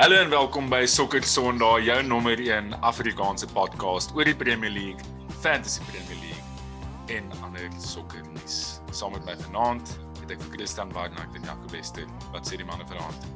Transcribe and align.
Hallo 0.00 0.16
en 0.16 0.30
welkom 0.30 0.70
by 0.72 0.86
Sokker 0.88 1.20
Sondag, 1.22 1.82
jou 1.84 2.02
nommer 2.02 2.40
1 2.40 2.70
Afrikaanse 2.80 3.44
podcast 3.52 4.14
oor 4.16 4.24
die 4.24 4.32
Premier 4.34 4.72
League, 4.72 5.04
Fantasy 5.42 5.84
Premier 5.90 6.16
League 6.22 7.18
en 7.18 7.28
ander 7.44 7.66
sokkernuus. 7.84 8.80
Saam 8.96 9.12
met 9.12 9.28
my 9.28 9.34
vanaand 9.42 9.92
het 10.22 10.32
ek 10.32 10.46
Christian 10.54 10.88
Wagner 10.96 11.26
en 11.36 11.44
Jaco 11.44 11.68
Wester. 11.74 12.08
Wat 12.32 12.48
sê 12.48 12.56
die 12.56 12.64
manne 12.64 12.88
vanaand? 12.88 13.28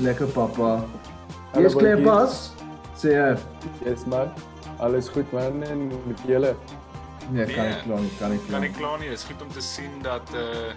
Lekker 0.00 0.32
pappa. 0.32 0.70
Alles 1.52 1.76
klaar 1.76 2.00
pas? 2.08 2.40
Sê 2.96 3.12
jy? 3.12 3.30
Yes 3.84 4.08
man. 4.08 4.32
Alles 4.80 5.12
goed 5.12 5.28
man 5.36 5.60
en 5.68 5.90
met 6.06 6.24
julle? 6.24 6.54
Nee, 7.28 7.50
kan 7.52 7.68
ek 7.74 7.84
glo 7.84 8.00
nie, 8.00 8.14
kan 8.16 8.32
ek 8.32 8.48
glo. 8.48 8.56
Kan 8.56 8.70
ek 8.70 8.80
glo 8.80 8.96
nie. 9.04 9.12
Is 9.12 9.28
goed 9.28 9.44
om 9.44 9.52
te 9.52 9.68
sien 9.74 10.00
dat 10.08 10.38
uh 10.40 10.72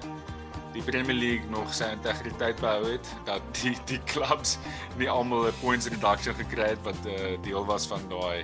die 0.73 0.81
Premier 0.81 1.15
League 1.15 1.49
nog 1.49 1.73
sy 1.73 1.89
integriteit 1.95 2.59
behou 2.61 2.91
het 2.91 3.07
dat 3.25 3.41
die 3.61 3.75
die 3.89 3.99
clubs 4.05 4.57
nie 4.97 5.09
almal 5.09 5.47
'n 5.47 5.55
points 5.61 5.87
reduction 5.89 6.35
gekry 6.35 6.69
het 6.73 6.81
wat 6.83 6.99
'n 7.05 7.09
uh, 7.09 7.37
deel 7.41 7.65
was 7.65 7.87
van 7.87 8.01
daai 8.09 8.43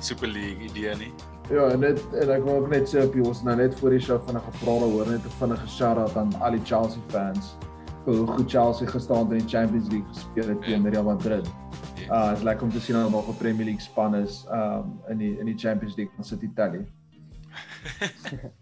Super 0.00 0.28
League 0.28 0.64
idee 0.64 0.96
nie. 0.96 1.12
Ja, 1.50 1.68
en 1.68 1.80
dit 1.80 2.00
en 2.12 2.30
ek 2.30 2.44
wou 2.44 2.60
ook 2.60 2.70
net 2.70 2.88
sê 2.88 3.02
op 3.02 3.14
ons 3.26 3.42
nou 3.42 3.56
net 3.56 3.74
voor 3.78 3.90
die 3.90 4.00
show 4.00 4.20
vinnig 4.24 4.44
gepraat 4.44 4.90
hoor 4.90 5.06
net 5.06 5.24
'n 5.24 5.36
vinnige 5.38 5.68
shout-out 5.68 6.16
aan 6.16 6.34
al 6.40 6.50
die 6.50 6.64
Chelsea 6.64 7.02
fans. 7.08 7.56
Hoe 8.04 8.26
goed 8.26 8.50
Chelsea 8.50 8.86
gestaan 8.86 9.18
het 9.18 9.30
in 9.30 9.46
die 9.46 9.48
Champions 9.48 9.88
League 9.88 10.08
gespeel 10.08 10.48
het 10.48 10.62
teen 10.62 10.90
Real 10.90 11.04
Madrid. 11.04 11.46
Ah, 12.08 12.26
uh, 12.26 12.32
is 12.36 12.42
lekker 12.42 12.64
om 12.64 12.72
te 12.72 12.80
sien 12.80 12.94
dat 12.94 13.10
nog 13.10 13.28
'n 13.28 13.36
Premier 13.36 13.64
League 13.64 13.82
span 13.82 14.14
is 14.14 14.46
um 14.50 15.00
in 15.08 15.18
die 15.18 15.38
in 15.38 15.46
die 15.46 15.58
Champions 15.58 15.96
League 15.96 16.14
van 16.14 16.24
City 16.24 16.50
Tally. 16.54 16.86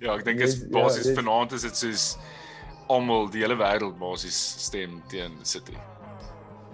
ja, 0.00 0.16
ek 0.16 0.24
dink 0.24 0.40
is 0.44 0.58
basies 0.72 1.10
ja, 1.10 1.16
vanaand 1.18 1.52
is 1.56 1.66
dit 1.68 1.76
soos 1.76 2.04
almal 2.90 3.28
die 3.30 3.44
hele 3.44 3.56
wêreld 3.60 3.98
basies 4.00 4.38
stem 4.66 5.00
teen 5.12 5.36
City. 5.42 5.76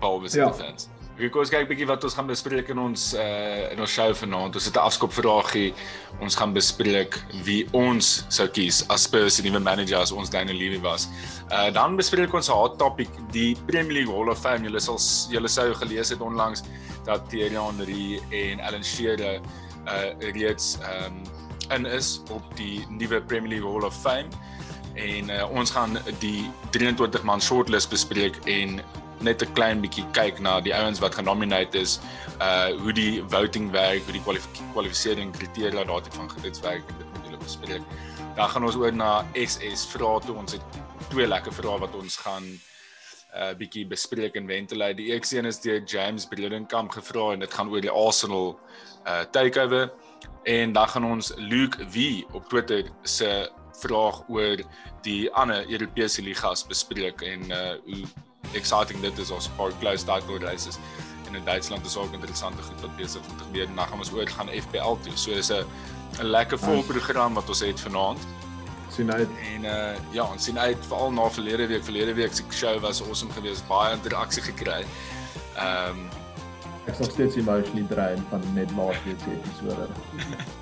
Behalwe 0.01 0.31
City 0.31 0.47
ja. 0.47 0.53
fans. 0.55 0.89
Ek 1.17 1.33
kos 1.33 1.49
kyk 1.49 1.65
bietjie 1.71 1.87
wat 1.89 2.03
ons 2.05 2.13
gaan 2.13 2.27
bespreek 2.29 2.69
in 2.75 2.81
ons 2.81 3.15
uh 3.17 3.71
in 3.73 3.81
ons 3.81 3.93
show 3.93 4.11
vanaand. 4.21 4.57
Ons 4.59 4.67
het 4.69 4.77
'n 4.77 4.85
afskop 4.85 5.15
vraagie. 5.17 5.73
Ons 6.21 6.37
gaan 6.37 6.53
bespreek 6.53 7.17
wie 7.47 7.65
ons 7.73 8.27
sou 8.29 8.47
kies 8.49 8.85
as 8.93 9.09
Spurs 9.09 9.37
se 9.37 9.43
nuwe 9.43 9.61
manager 9.61 9.97
as 9.97 10.13
ons 10.13 10.29
Daniel 10.29 10.61
Levy 10.61 10.81
was. 10.85 11.09
Uh 11.51 11.71
dan 11.73 11.97
bespreek 11.97 12.35
ons 12.35 12.51
'n 12.51 12.53
hot 12.53 12.79
topic, 12.79 13.09
die 13.33 13.57
Premier 13.67 13.93
League 13.93 14.13
Hall 14.13 14.29
of 14.29 14.39
Fame. 14.39 14.69
Julle 14.69 14.81
sal 14.81 15.01
julle 15.33 15.49
sou 15.49 15.73
gelees 15.75 16.13
het 16.13 16.21
onlangs 16.21 16.63
dat 17.05 17.29
Thierry 17.31 17.57
Henry 17.57 18.21
en 18.31 18.61
Alan 18.61 18.85
Shearer 18.85 19.41
uh 19.89 20.13
reeds 20.21 20.79
um, 20.85 21.25
in 21.75 21.87
is 21.87 22.21
op 22.31 22.45
die 22.57 22.85
nuwe 22.89 23.21
Premier 23.23 23.49
League 23.49 23.73
Hall 23.73 23.87
of 23.87 23.97
Fame 24.01 24.29
en 24.95 25.31
uh, 25.31 25.51
ons 25.51 25.71
gaan 25.71 25.99
die 26.21 26.51
23 26.71 27.23
man 27.23 27.41
shortlist 27.41 27.91
bespreek 27.91 28.39
en 28.45 28.81
net 29.21 29.43
'n 29.43 29.53
klein 29.53 29.81
bietjie 29.81 30.05
kyk 30.13 30.41
na 30.41 30.61
die 30.61 30.75
ouens 30.75 31.01
wat 31.01 31.15
genomineer 31.15 31.69
is, 31.75 31.99
uh 32.41 32.69
hoe 32.83 32.93
die 32.93 33.23
voting 33.33 33.71
werk, 33.73 34.05
hoe 34.05 34.13
die 34.13 34.41
kwalifisering 34.73 35.33
kriteria 35.33 35.85
daartoe 35.85 36.13
van 36.13 36.31
gedits 36.31 36.61
werk 36.61 36.85
en 36.89 36.99
dit 36.99 37.13
moet 37.13 37.25
julle 37.25 37.41
bespreek. 37.45 37.83
Dan 38.37 38.49
gaan 38.49 38.65
ons 38.65 38.77
oor 38.77 38.93
na 38.93 39.25
SS 39.33 39.87
vrae 39.87 40.21
toe. 40.21 40.37
Ons 40.37 40.53
het 40.53 40.63
twee 41.09 41.27
lekker 41.27 41.53
vrae 41.53 41.79
wat 41.79 41.95
ons 41.95 42.17
gaan 42.17 42.45
uh 43.37 43.53
bietjie 43.57 43.87
bespreek 43.87 44.37
en 44.37 44.47
ventilate. 44.49 44.97
Die 44.97 45.13
eerste 45.13 45.39
een 45.39 45.47
is 45.47 45.61
deur 45.61 45.83
James 45.85 46.27
Bredenkamp 46.27 46.91
gevra 46.91 47.33
en 47.33 47.41
dit 47.41 47.55
gaan 47.55 47.69
oor 47.69 47.81
die 47.81 47.93
Arsenal 47.93 48.59
uh 49.07 49.25
takeover 49.33 49.91
en 50.47 50.73
dan 50.73 50.89
gaan 50.89 51.05
ons 51.05 51.33
Luke 51.37 51.87
V 51.91 52.23
op 52.33 52.49
Twitter 52.49 52.85
se 53.03 53.51
vraag 53.83 54.23
oor 54.29 54.63
die 55.03 55.33
ander 55.35 55.67
Europese 55.71 56.23
ligas 56.23 56.63
bespreek 56.67 57.21
en 57.27 57.51
uh 57.51 57.75
hoe 57.85 58.05
exciting 58.55 59.01
dit 59.03 59.19
is 59.19 59.31
ons 59.35 59.49
paar 59.59 59.75
close 59.81 60.07
title 60.07 60.39
races 60.39 60.79
en 61.27 61.35
in 61.35 61.45
Duitsland 61.45 61.87
is 61.87 61.97
ook 61.97 62.13
interessante 62.13 62.63
goed 62.63 62.81
wat 62.81 62.97
besig 62.97 63.21
om 63.31 63.37
te 63.37 63.45
gebeur. 63.45 63.67
Dan 63.67 63.89
gaan 63.89 63.99
ons 63.99 64.13
oor 64.13 64.29
gaan 64.29 64.49
FPL 64.49 64.95
toe. 65.03 65.17
So 65.17 65.31
is 65.31 65.51
'n 65.51 65.67
'n 66.21 66.31
lekker 66.31 66.59
vol 66.59 66.83
program 66.83 67.35
wat 67.35 67.49
ons 67.49 67.61
het 67.61 67.81
vanaand. 67.81 68.19
Sien 68.91 69.13
uit. 69.13 69.29
En 69.55 69.65
uh 69.65 69.97
ja, 70.11 70.25
ons 70.25 70.45
sien 70.45 70.59
uit 70.59 70.87
veral 70.87 71.13
na 71.13 71.31
verlede 71.31 71.67
week. 71.67 71.85
Verlede 71.85 72.15
week 72.15 72.35
se 72.35 72.43
show 72.51 72.81
was 72.81 73.03
awesome 73.03 73.33
geweest. 73.33 73.67
Baie 73.67 73.95
interaksie 73.95 74.43
gekry. 74.43 74.85
Ehm 75.57 75.89
um, 75.89 76.09
ek 76.87 76.95
sal 76.95 77.11
steeds 77.11 77.37
emotionally 77.37 77.87
drain 77.91 78.23
van 78.31 78.43
net 78.55 78.71
laas 78.79 78.99
week 79.05 79.19
se 79.25 79.33
episode. 79.35 79.87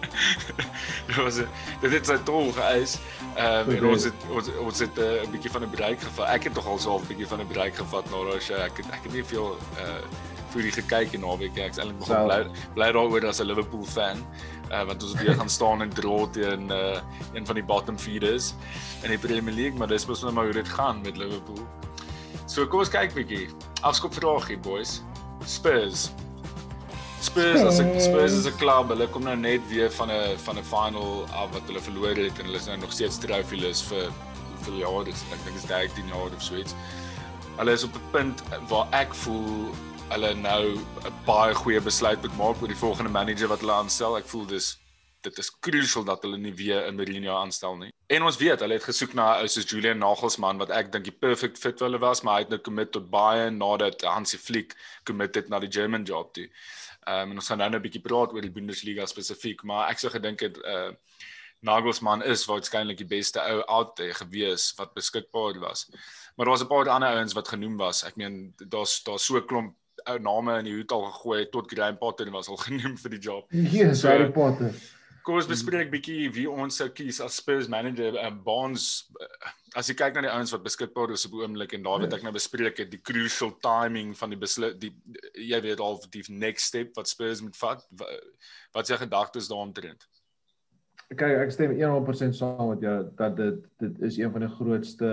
dit 1.09 1.17
was 1.17 1.41
dit 1.81 1.91
het 1.93 2.07
sy 2.09 2.17
tol 2.29 2.53
geëis. 2.57 2.97
Ehm 3.35 3.71
um, 3.71 3.75
en 3.77 3.89
ons 3.93 4.07
het 4.09 4.29
ons, 4.31 4.51
ons 4.67 4.85
het 4.87 4.99
eh, 4.99 5.11
'n 5.23 5.27
uh, 5.27 5.33
bietjie 5.35 5.53
van 5.57 5.67
'n 5.67 5.71
break 5.71 6.01
gevat. 6.01 6.29
Ek 6.37 6.49
het 6.49 6.55
tog 6.55 6.67
al 6.67 6.79
so 6.79 6.97
'n 6.99 7.07
bietjie 7.09 7.29
van 7.29 7.41
'n 7.41 7.51
break 7.53 7.75
gevat 7.77 8.11
na 8.11 8.25
daai 8.31 8.41
show. 8.41 8.57
Ek 8.57 8.77
het 8.77 8.87
ek 8.87 9.03
het 9.03 9.13
nie 9.13 9.25
veel 9.25 9.59
uh 9.81 10.33
die 10.55 10.71
gekyk 10.71 11.15
en 11.15 11.21
naweek 11.27 11.57
ek 11.59 11.73
is 11.75 11.79
eintlik 11.83 11.99
nogal 11.99 12.29
bly 12.31 12.47
bly 12.75 12.91
daaroor 12.95 13.27
as 13.27 13.41
'n 13.43 13.47
Liverpool 13.47 13.85
fan. 13.85 14.23
Uh 14.71 14.85
want 14.87 15.03
ons 15.03 15.15
weer 15.19 15.35
gaan 15.35 15.51
staan 15.51 15.83
en 15.83 15.91
draw 15.91 16.31
teen 16.31 16.71
uh 16.71 17.01
een 17.35 17.47
van 17.47 17.55
die 17.55 17.65
bottom 17.65 17.99
feeders 17.99 18.55
in 19.03 19.11
die 19.11 19.19
Premier 19.19 19.55
League, 19.55 19.79
maar 19.79 19.89
dis 19.89 20.07
mos 20.07 20.23
nou 20.23 20.33
maar 20.33 20.45
hoe 20.45 20.63
dit 20.63 20.69
gaan 20.69 21.01
met 21.03 21.17
Liverpool. 21.17 21.67
So 22.47 22.67
kom 22.67 22.79
ons 22.79 22.89
kyk 22.89 23.15
bietjie. 23.15 23.49
Afskop 23.83 24.15
vraagie 24.15 24.59
boys. 24.59 25.03
Spurs 25.47 26.11
Spurs 27.25 27.61
as 27.61 27.81
'n 27.81 28.01
Spurs 28.01 28.33
is 28.33 28.47
'n 28.47 28.57
klub. 28.59 28.89
Hulle 28.89 29.07
kom 29.09 29.23
nou 29.23 29.37
net 29.37 29.63
weer 29.69 29.91
van 29.91 30.11
'n 30.11 30.39
van 30.39 30.59
'n 30.59 30.65
final 30.65 31.27
af 31.33 31.53
wat 31.53 31.63
hulle 31.67 31.81
verloor 31.81 32.17
het 32.17 32.39
en 32.39 32.45
hulle 32.45 32.57
is 32.57 32.67
nou 32.67 32.79
nog 32.79 32.93
steeds 32.93 33.19
trofeeless 33.19 33.83
vir 33.83 34.11
hoeveel 34.55 34.79
jaar 34.85 35.05
dit 35.05 35.15
is. 35.15 35.23
Ek 35.33 35.45
dink 35.45 35.57
dit 35.57 35.65
is 35.65 35.69
13 35.69 36.07
jaar 36.07 36.31
of 36.37 36.43
so 36.43 36.55
iets. 36.57 36.75
Hulle 37.57 37.73
is 37.73 37.85
op 37.85 37.95
'n 37.95 38.11
punt 38.11 38.43
waar 38.69 38.87
ek 38.91 39.15
voel 39.15 39.71
hulle 40.09 40.35
nou 40.35 40.65
'n 40.77 41.15
baie 41.25 41.55
goeie 41.55 41.81
besluit 41.81 42.23
moet 42.23 42.37
maak 42.37 42.63
oor 42.63 42.69
die 42.69 42.85
volgende 42.87 43.11
manager 43.11 43.49
wat 43.49 43.61
hulle 43.61 43.73
aanstel. 43.73 44.17
Ek 44.17 44.29
voel 44.29 44.47
dis 44.47 44.79
dit 45.25 45.39
is 45.39 45.51
crucial 45.61 46.05
dat 46.05 46.23
hulle 46.23 46.39
nie 46.39 46.55
weer 46.55 46.87
'n 46.87 46.97
Mourinho 46.97 47.35
aanstel 47.37 47.77
nie. 47.77 47.93
En 48.07 48.23
ons 48.23 48.37
weet, 48.37 48.61
hulle 48.61 48.75
het 48.79 48.85
gesoek 48.85 49.15
na 49.15 49.35
'n 49.35 49.41
ou 49.43 49.49
soos 49.49 49.71
Julian 49.71 49.99
Nagelsmann 49.99 50.59
wat 50.59 50.71
ek 50.71 50.93
dink 50.93 51.05
die 51.05 51.19
perfect 51.27 51.59
fit 51.59 51.79
vir 51.79 51.89
hulle 51.89 51.99
was, 51.99 52.23
maar 52.23 52.35
hy 52.35 52.41
het 52.41 52.51
nou 52.51 52.61
commit 52.61 52.93
tot 52.93 53.11
Bayern 53.11 53.57
nadat 53.57 54.03
Hansi 54.03 54.39
Flick 54.39 54.77
committed 55.05 55.49
na 55.49 55.59
die 55.59 55.73
German 55.73 56.05
job 56.05 56.35
toe. 56.35 56.49
Ehm 57.07 57.23
um, 57.23 57.31
en 57.31 57.37
ons 57.37 57.49
gaan 57.49 57.59
nou 57.59 57.71
net 57.71 57.81
'n 57.81 57.83
bietjie 57.83 58.03
praat 58.03 58.33
oor 58.33 58.41
die 58.41 58.51
Bundesliga 58.51 59.07
spesifiek, 59.07 59.63
maar 59.63 59.91
ek 59.91 59.99
sou 59.99 60.11
gedink 60.11 60.41
het 60.41 60.59
uh 60.59 60.93
Nagelsmann 61.65 62.23
is 62.23 62.45
waarskynlik 62.45 62.99
die 62.99 63.09
beste 63.09 63.41
ou 63.41 63.63
out 63.73 63.97
there 63.97 64.15
gewees 64.15 64.75
wat 64.77 64.93
beskikbaar 64.95 65.59
was. 65.61 65.89
Maar 66.37 66.47
daar's 66.47 66.63
'n 66.63 66.67
paar 66.67 66.89
ander 66.89 67.09
ouens 67.09 67.33
wat 67.33 67.49
genoem 67.49 67.77
was. 67.77 68.05
Ek 68.05 68.17
meen 68.17 68.55
daar's 68.57 69.03
daar's 69.03 69.25
so 69.25 69.37
'n 69.37 69.47
klomp 69.47 69.75
ou 70.05 70.19
name 70.19 70.59
in 70.59 70.65
die 70.65 70.75
hoed 70.75 70.93
al 70.93 71.07
gegooi 71.11 71.49
tot 71.51 71.71
Graham 71.71 71.99
Potter 71.99 72.31
was 72.31 72.49
al 72.49 72.61
genoem 72.69 72.99
vir 72.99 73.11
die 73.11 73.19
job. 73.19 73.47
Ja, 73.51 73.71
yes, 73.71 74.01
so, 74.01 74.09
Harry 74.09 74.31
Potter. 74.31 74.75
Kom 75.25 75.39
ons 75.41 75.49
bespreek 75.49 75.89
bietjie 75.89 76.29
wie 76.35 76.45
ons 76.51 76.77
sou 76.77 76.91
kies 76.93 77.17
as 77.25 77.39
Spurs 77.41 77.69
manager. 77.73 78.19
Um, 78.21 78.43
Bonds 78.45 79.07
uh, 79.17 79.53
as 79.79 79.89
jy 79.89 79.97
kyk 79.97 80.19
na 80.19 80.27
die 80.27 80.33
ouens 80.33 80.53
wat 80.53 80.65
beskikbaar 80.67 81.15
is 81.15 81.25
op 81.25 81.39
oomblik 81.39 81.73
en 81.75 81.87
daar 81.87 82.03
wat 82.05 82.17
ek 82.17 82.27
nou 82.27 82.33
bespreek 82.35 82.83
het, 82.83 82.91
die 82.93 83.01
crucial 83.01 83.55
timing 83.65 84.13
van 84.19 84.35
die 84.35 84.39
besluit 84.39 84.77
die 84.83 84.93
jy 85.41 85.61
weet 85.65 85.81
al 85.81 85.97
die 86.13 86.23
next 86.29 86.69
step 86.69 86.93
wat 86.99 87.09
Spurs 87.09 87.41
moet 87.41 87.57
vat. 87.57 87.87
Wat 87.97 88.85
is 88.85 88.93
jou 88.93 89.01
gedagtes 89.01 89.49
daaromtrent? 89.49 90.05
Kyk, 91.15 91.39
ek 91.41 91.55
stem 91.55 91.73
100% 91.77 92.37
saam 92.37 92.75
met 92.75 92.85
jou 92.85 92.99
dat 93.17 93.37
dit 93.41 93.65
dit 93.81 94.05
is 94.09 94.19
een 94.21 94.33
van 94.35 94.45
die 94.45 94.53
grootste 94.59 95.11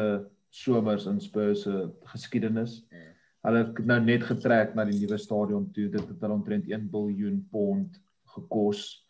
somers 0.51 1.07
in 1.07 1.21
Spurs 1.23 1.63
se 1.63 1.85
geskiedenis. 2.11 2.81
Hmm. 2.91 3.07
Hulle 3.47 3.63
het 3.63 3.79
nou 3.87 3.99
net 4.03 4.25
getrek 4.27 4.75
na 4.75 4.85
die 4.85 4.99
nuwe 4.99 5.17
stadion 5.17 5.71
toe. 5.71 5.87
Dit 5.87 6.03
het 6.03 6.19
hulle 6.19 6.35
omtrent 6.35 6.67
1 6.69 6.89
miljard 6.91 7.39
pond 7.51 7.95
gekos. 8.35 9.00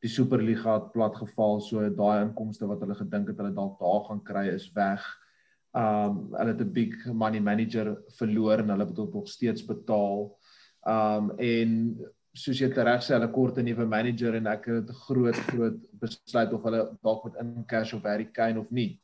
Die 0.00 0.08
Superliga 0.08 0.78
het 0.78 0.92
platgeval, 0.94 1.60
so 1.60 1.82
daai 1.92 2.22
inkomste 2.24 2.68
wat 2.68 2.80
hulle 2.80 2.96
gedink 2.96 3.28
het 3.28 3.40
hulle 3.40 3.52
dalk 3.56 3.78
daar 3.80 4.06
gaan 4.06 4.22
kry 4.24 4.46
is 4.54 4.70
weg. 4.76 5.04
Um 5.76 6.32
hulle 6.34 6.54
het 6.54 6.60
'n 6.60 6.72
big 6.72 6.94
money 7.12 7.40
manager 7.40 7.96
verloor 8.16 8.58
en 8.58 8.70
hulle 8.70 8.86
moet 8.86 9.14
nog 9.14 9.28
steeds 9.28 9.66
betaal. 9.66 10.36
Um 10.86 11.30
en 11.38 12.00
soos 12.32 12.58
jy 12.58 12.68
reg 12.68 13.02
sê, 13.02 13.12
hulle 13.14 13.28
kort 13.30 13.58
'n 13.58 13.64
nuwe 13.64 13.86
manager 13.86 14.34
en 14.34 14.46
ek 14.46 14.66
het 14.66 14.88
'n 14.88 15.02
groot 15.06 15.36
groot 15.50 15.78
besluit 15.92 16.52
of 16.52 16.62
hulle 16.62 16.96
dalk 17.02 17.24
moet 17.24 17.36
in 17.40 17.64
cash 17.66 17.92
of 17.92 18.02
Harry 18.02 18.28
Kane 18.32 18.58
of 18.58 18.70
nie. 18.70 19.00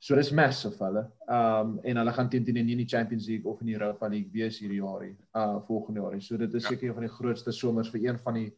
So 0.00 0.16
dis 0.16 0.32
massive 0.32 0.78
hulle. 0.84 1.04
Um 1.28 1.78
en 1.84 1.96
hulle 1.96 2.12
gaan 2.12 2.28
teen 2.28 2.44
teen 2.44 2.56
in 2.56 2.66
die 2.66 2.88
Champions 2.88 3.28
League 3.28 3.46
of 3.46 3.60
in 3.60 3.66
die 3.66 3.78
Europa 3.78 4.08
League 4.08 4.32
wees 4.32 4.58
hierdie 4.58 4.82
jaar 4.82 5.02
hier, 5.02 5.16
uh 5.36 5.60
volgende 5.66 6.00
jaar. 6.00 6.20
So 6.20 6.36
dit 6.36 6.54
is 6.54 6.62
ja. 6.62 6.68
seker 6.68 6.82
ja. 6.82 6.88
een 6.88 6.94
van 6.94 7.06
die 7.06 7.16
grootste 7.16 7.52
somers 7.52 7.90
vir 7.90 8.08
een 8.08 8.18
van 8.18 8.34
die 8.34 8.52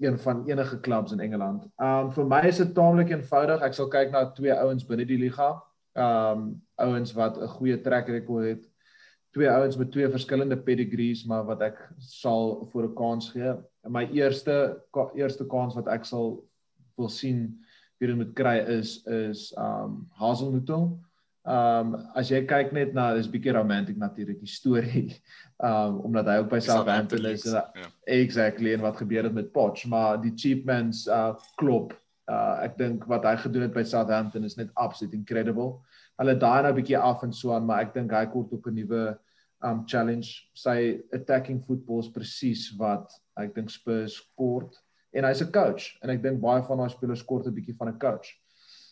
een 0.00 0.18
van 0.18 0.46
enige 0.46 0.80
clubs 0.80 1.12
in 1.12 1.20
Engeland. 1.20 1.66
Um 1.76 2.10
vir 2.12 2.26
my 2.26 2.40
is 2.48 2.60
dit 2.62 2.74
taamlik 2.74 3.12
eenvoudig. 3.12 3.62
Ek 3.62 3.76
sal 3.76 3.88
kyk 3.92 4.12
na 4.14 4.24
twee 4.36 4.54
ouens 4.54 4.86
binne 4.88 5.04
die 5.08 5.18
liga. 5.20 5.52
Um 5.94 6.62
ouens 6.80 7.12
wat 7.16 7.38
'n 7.38 7.48
goeie 7.56 7.80
track 7.80 8.08
record 8.08 8.46
het. 8.46 8.68
Twee 9.36 9.50
ouens 9.50 9.76
met 9.76 9.92
twee 9.92 10.08
verskillende 10.08 10.56
pedigrees, 10.56 11.24
maar 11.24 11.44
wat 11.44 11.60
ek 11.62 11.78
sal 11.98 12.68
voor 12.72 12.88
'n 12.88 12.94
kans 12.94 13.30
gee. 13.30 13.54
My 13.88 14.08
eerste 14.12 14.82
eerste 15.14 15.46
kans 15.46 15.74
wat 15.74 15.88
ek 15.88 16.04
sal 16.04 16.44
wil 16.96 17.08
sien 17.08 17.60
wie 17.98 18.08
dit 18.08 18.16
moet 18.16 18.34
kry 18.34 18.58
is 18.80 19.04
is 19.06 19.52
um 19.58 20.08
Hazelnutel. 20.16 20.98
Um 21.48 21.94
as 22.14 22.28
jy 22.28 22.42
kyk 22.44 22.74
net 22.76 22.92
na 22.92 23.14
dis 23.16 23.28
bietjie 23.30 23.54
romantic 23.56 23.96
natuurlik 23.96 24.42
die 24.42 24.50
storie. 24.50 25.06
Um 25.56 26.00
omdat 26.10 26.28
hy 26.28 26.36
ook 26.42 26.50
by 26.52 26.60
Southampton 26.60 27.30
is. 27.30 27.46
Ja. 27.48 27.64
Exactly 28.04 28.74
en 28.74 28.84
wat 28.84 29.00
gebeur 29.00 29.24
het 29.24 29.34
met 29.36 29.52
Poch, 29.52 29.86
maar 29.88 30.20
die 30.20 30.34
Chiefmans 30.36 31.06
uh 31.08 31.32
klop. 31.56 31.94
Uh 32.28 32.60
ek 32.66 32.76
dink 32.76 33.06
wat 33.08 33.24
hy 33.24 33.38
gedoen 33.40 33.68
het 33.68 33.72
by 33.72 33.86
Southampton 33.88 34.44
is 34.44 34.58
net 34.60 34.68
absoluut 34.74 35.16
incredible. 35.16 35.80
Hulle 36.20 36.36
daai 36.36 36.60
nou 36.66 36.74
bietjie 36.76 37.00
af 37.00 37.24
en 37.24 37.32
so 37.32 37.54
aan, 37.56 37.64
maar 37.64 37.86
ek 37.86 37.94
dink 37.96 38.12
hy 38.12 38.26
kort 38.28 38.52
op 38.52 38.68
'n 38.68 38.76
nuwe 38.76 39.16
um 39.64 39.86
challenge. 39.86 40.44
Sy 40.52 41.00
attacking 41.16 41.64
football 41.64 42.04
is 42.04 42.12
presies 42.12 42.68
wat 42.76 43.16
ek 43.40 43.54
dink 43.56 43.72
Spurs 43.72 44.20
kort 44.36 44.76
en 45.16 45.24
hy's 45.24 45.40
'n 45.40 45.52
coach 45.52 45.96
en 46.02 46.10
ek 46.10 46.22
dink 46.22 46.40
baie 46.40 46.60
van 46.62 46.84
daai 46.84 46.92
spelers 46.92 47.24
kort 47.24 47.46
'n 47.46 47.54
bietjie 47.54 47.76
van 47.80 47.88
'n 47.88 47.98
coach. 47.98 48.36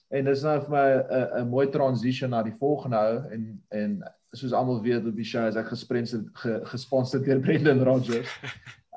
En 0.09 0.25
dis 0.25 0.43
nou 0.43 0.57
vir 0.65 0.71
my 0.73 0.87
'n 0.89 1.43
'n 1.43 1.49
mooi 1.49 1.67
transition 1.71 2.31
na 2.31 2.43
die 2.43 2.57
volgende 2.61 2.97
hou 2.97 3.33
en 3.33 3.63
en 3.71 4.03
soos 4.33 4.53
almal 4.53 4.83
weet 4.83 5.07
op 5.07 5.17
die 5.17 5.25
show 5.25 5.47
is 5.49 5.57
ek 5.57 5.73
gesponsor 5.73 6.25
ge, 6.43 6.61
gesponsor 6.65 7.25
deur 7.25 7.41
Brendan 7.41 7.83
Rodgers. 7.83 8.29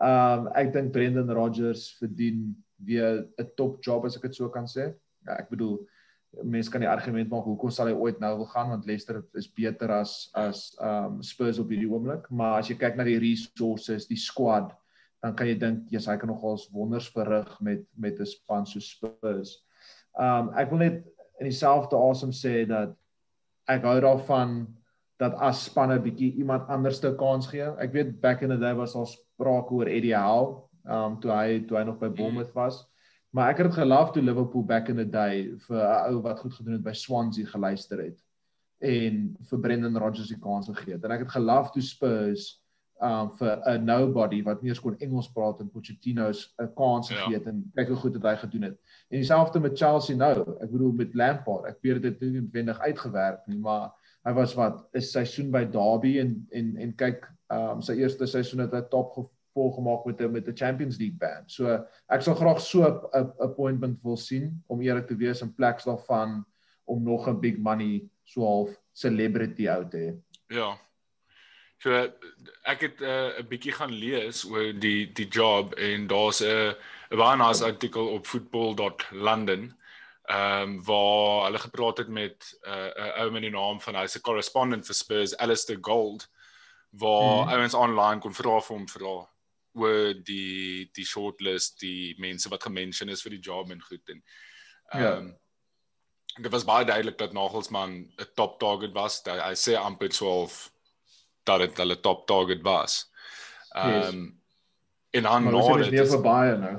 Um 0.01 0.47
ek 0.57 0.71
dink 0.73 0.91
Brendan 0.91 1.29
Rodgers 1.29 1.97
verdien 1.99 2.55
weer 2.81 3.27
'n 3.37 3.49
top 3.55 3.83
job 3.85 4.05
as 4.05 4.15
ek 4.17 4.23
dit 4.23 4.35
so 4.35 4.49
kan 4.49 4.65
sê. 4.65 4.95
Ja, 5.27 5.35
ek 5.37 5.49
bedoel 5.49 5.77
mense 6.43 6.71
kan 6.71 6.81
die 6.81 6.89
argument 6.89 7.29
maak 7.29 7.45
hoekom 7.45 7.69
sal 7.69 7.91
hy 7.91 7.93
ooit 7.93 8.19
nou 8.19 8.31
wil 8.39 8.47
gaan 8.53 8.71
want 8.71 8.87
Leicester 8.87 9.19
is 9.37 9.49
beter 9.51 9.91
as 9.91 10.31
as 10.33 10.75
um 10.81 11.21
Spurs 11.21 11.59
op 11.59 11.69
hierdie 11.69 11.89
oomblik, 11.91 12.29
maar 12.31 12.59
as 12.59 12.71
jy 12.71 12.77
kyk 12.79 12.95
na 12.97 13.03
die 13.03 13.19
resources, 13.19 14.07
die 14.07 14.19
squad, 14.19 14.71
dan 15.21 15.35
kan 15.35 15.47
jy 15.47 15.57
dink 15.59 15.91
jy's 15.91 16.07
hy 16.09 16.17
kan 16.17 16.31
nogals 16.31 16.69
wonders 16.73 17.11
verrig 17.11 17.51
met 17.61 17.83
met 17.97 18.19
'n 18.19 18.25
span 18.25 18.65
so 18.65 18.79
Spurs. 18.79 19.59
Um 20.19 20.51
ek 20.59 20.69
wil 20.71 20.83
net 20.83 21.01
in 21.39 21.49
dieselfde 21.49 21.97
asem 21.97 22.33
sê 22.35 22.65
dat 22.69 22.95
ek 23.71 23.85
hou 23.87 23.97
daarvan 24.03 24.65
dat 25.21 25.35
as 25.37 25.65
spanne 25.67 25.99
bietjie 26.01 26.33
iemand 26.41 26.69
anders 26.69 26.99
te 26.99 27.13
kans 27.17 27.47
gee. 27.51 27.67
Ek 27.81 27.93
weet 27.93 28.19
back 28.21 28.41
in 28.41 28.49
the 28.49 28.57
day 28.57 28.73
was 28.73 28.95
al 28.95 29.05
sprake 29.05 29.73
oor 29.73 29.89
Eddie 29.89 30.15
Howe, 30.17 30.63
um 30.89 31.19
toe 31.21 31.31
hy 31.31 31.61
toe 31.69 31.77
hy 31.77 31.83
nog 31.85 31.99
by 31.99 32.09
mm. 32.09 32.17
Bournemouth 32.17 32.55
was. 32.57 32.81
Maar 33.31 33.53
ek 33.53 33.61
het 33.61 33.69
dit 33.69 33.79
gelief 33.79 34.11
toe 34.11 34.23
Liverpool 34.23 34.65
back 34.67 34.89
in 34.89 34.97
the 34.97 35.05
day 35.07 35.51
vir 35.67 35.79
'n 35.79 36.13
ou 36.13 36.21
wat 36.21 36.39
goed 36.39 36.53
gedoen 36.53 36.73
het 36.79 36.83
by 36.83 36.93
Swansea 36.93 37.45
geluister 37.47 38.01
het 38.03 38.19
en 38.81 39.37
vir 39.49 39.59
Brendan 39.59 39.97
Rodgers 39.97 40.27
die 40.27 40.39
kans 40.41 40.67
gegee 40.67 40.97
het. 40.97 41.03
En 41.05 41.11
ek 41.11 41.27
het 41.27 41.35
gelief 41.37 41.69
toe 41.69 41.81
Spurs 41.81 42.60
um 43.01 43.31
vir 43.37 43.61
'n 43.65 43.85
nobody 43.85 44.43
wat 44.43 44.61
nie 44.61 44.69
eens 44.69 44.79
kon 44.79 44.97
Engels 44.99 45.31
praat 45.33 45.59
en 45.59 45.69
Pochettino's 45.69 46.53
'n 46.61 46.73
kans 46.77 47.09
ja. 47.09 47.15
gegee 47.15 47.37
het 47.37 47.47
en 47.47 47.71
kyk 47.75 47.87
hoe 47.87 47.97
goed 47.97 48.13
het 48.13 48.23
hy 48.23 48.35
gedoen 48.35 48.61
het. 48.61 48.77
En 49.09 49.17
dieselfde 49.17 49.59
met 49.59 49.77
Chelsea 49.77 50.15
nou. 50.15 50.57
Ek 50.61 50.71
bedoel 50.71 50.91
met 50.91 51.15
Lampard. 51.15 51.65
Ek 51.65 51.81
weet 51.81 52.01
dit 52.01 52.13
het 52.13 52.21
nie 52.21 52.41
noodwendig 52.41 52.79
uitgewerk 52.79 53.47
nie, 53.47 53.57
maar 53.57 53.91
hy 54.23 54.33
was 54.33 54.53
wat 54.53 54.85
'n 54.93 55.01
seisoen 55.01 55.51
by 55.51 55.65
Derby 55.65 56.19
en 56.19 56.47
en 56.51 56.75
en 56.77 56.95
kyk 56.95 57.27
um 57.49 57.81
sy 57.81 57.93
eerste 57.93 58.25
seisoen 58.25 58.59
het 58.59 58.73
hy 58.73 58.81
top 58.81 59.13
gevolg 59.13 59.75
gemaak 59.75 60.05
met 60.05 60.21
'n 60.21 60.31
met 60.31 60.47
'n 60.47 60.55
Champions 60.55 60.97
League 60.97 61.17
band. 61.17 61.51
So 61.51 61.85
ek 62.09 62.21
sal 62.21 62.35
graag 62.35 62.61
so 62.61 62.85
'n 62.85 63.31
appointment 63.39 64.03
wil 64.03 64.17
sien 64.17 64.63
om 64.67 64.81
eerlik 64.81 65.07
te 65.07 65.15
wees 65.15 65.41
in 65.41 65.55
plek 65.55 65.83
daarvan 65.83 66.45
om 66.85 67.03
nog 67.03 67.27
'n 67.27 67.39
big 67.39 67.57
money 67.57 68.09
so 68.23 68.41
half 68.41 68.81
celebrity 68.93 69.69
out 69.69 69.91
te 69.91 69.97
hê. 69.97 70.15
Ja, 70.47 70.77
So 71.81 71.89
ek 72.69 72.81
het 72.81 72.99
'n 73.01 73.41
uh, 73.41 73.43
bietjie 73.49 73.73
gaan 73.73 73.91
lees 73.91 74.43
oor 74.45 74.73
die 74.73 75.11
die 75.17 75.27
job 75.27 75.73
en 75.73 76.07
daar's 76.07 76.41
'n 76.41 76.75
'n 77.11 77.17
baie 77.17 77.37
nice 77.37 77.63
artikel 77.65 78.07
op 78.07 78.27
football.london 78.27 79.77
ehm 80.29 80.61
um, 80.61 80.83
waar 80.83 81.45
hulle 81.45 81.59
gepraat 81.59 81.97
het 81.97 82.07
met 82.07 82.59
'n 82.61 82.69
uh, 82.69 83.19
ou 83.21 83.31
met 83.31 83.41
die 83.41 83.51
naam 83.51 83.81
van 83.81 83.95
hy's 83.95 84.15
'n 84.15 84.21
correspondent 84.21 84.85
vir 84.85 84.95
Spurs 84.95 85.37
Alistair 85.37 85.77
Gold 85.81 86.29
waar 86.89 87.45
mm. 87.45 87.49
ouens 87.49 87.73
online 87.73 88.19
kon 88.19 88.33
vra 88.33 88.61
vir 88.61 88.77
hom 88.77 88.87
vra 88.87 89.29
oor 89.73 90.13
die 90.23 90.89
die 90.93 91.05
shortlist 91.05 91.79
die 91.79 92.15
mense 92.19 92.49
wat 92.49 92.63
gemention 92.63 93.09
is 93.09 93.21
vir 93.21 93.31
die 93.31 93.45
job 93.49 93.71
en 93.71 93.81
goed 93.81 94.09
en 94.09 94.23
ehm 94.93 95.17
um, 95.17 95.27
ja. 95.27 95.37
Dit 96.41 96.51
was 96.51 96.63
baie 96.63 96.85
duidelik 96.85 97.17
dat 97.17 97.33
Nagelsmann 97.33 98.13
'n 98.17 98.27
top 98.35 98.59
target 98.59 98.93
was. 98.93 99.21
Hy 99.25 99.55
sê 99.55 99.75
amper 99.75 100.09
12 100.09 100.70
dat 101.57 101.69
dit 101.69 101.81
hulle 101.83 101.99
top 101.99 102.27
target 102.27 102.61
was. 102.61 103.01
Ehm 103.71 104.07
um, 104.07 104.21
yes. 104.21 104.39
en 105.11 105.23
dan 105.23 105.43
nou 105.43 105.77
dit 105.83 105.99
is 105.99 106.13
vir 106.13 106.21
baie 106.23 106.51
nou. 106.57 106.75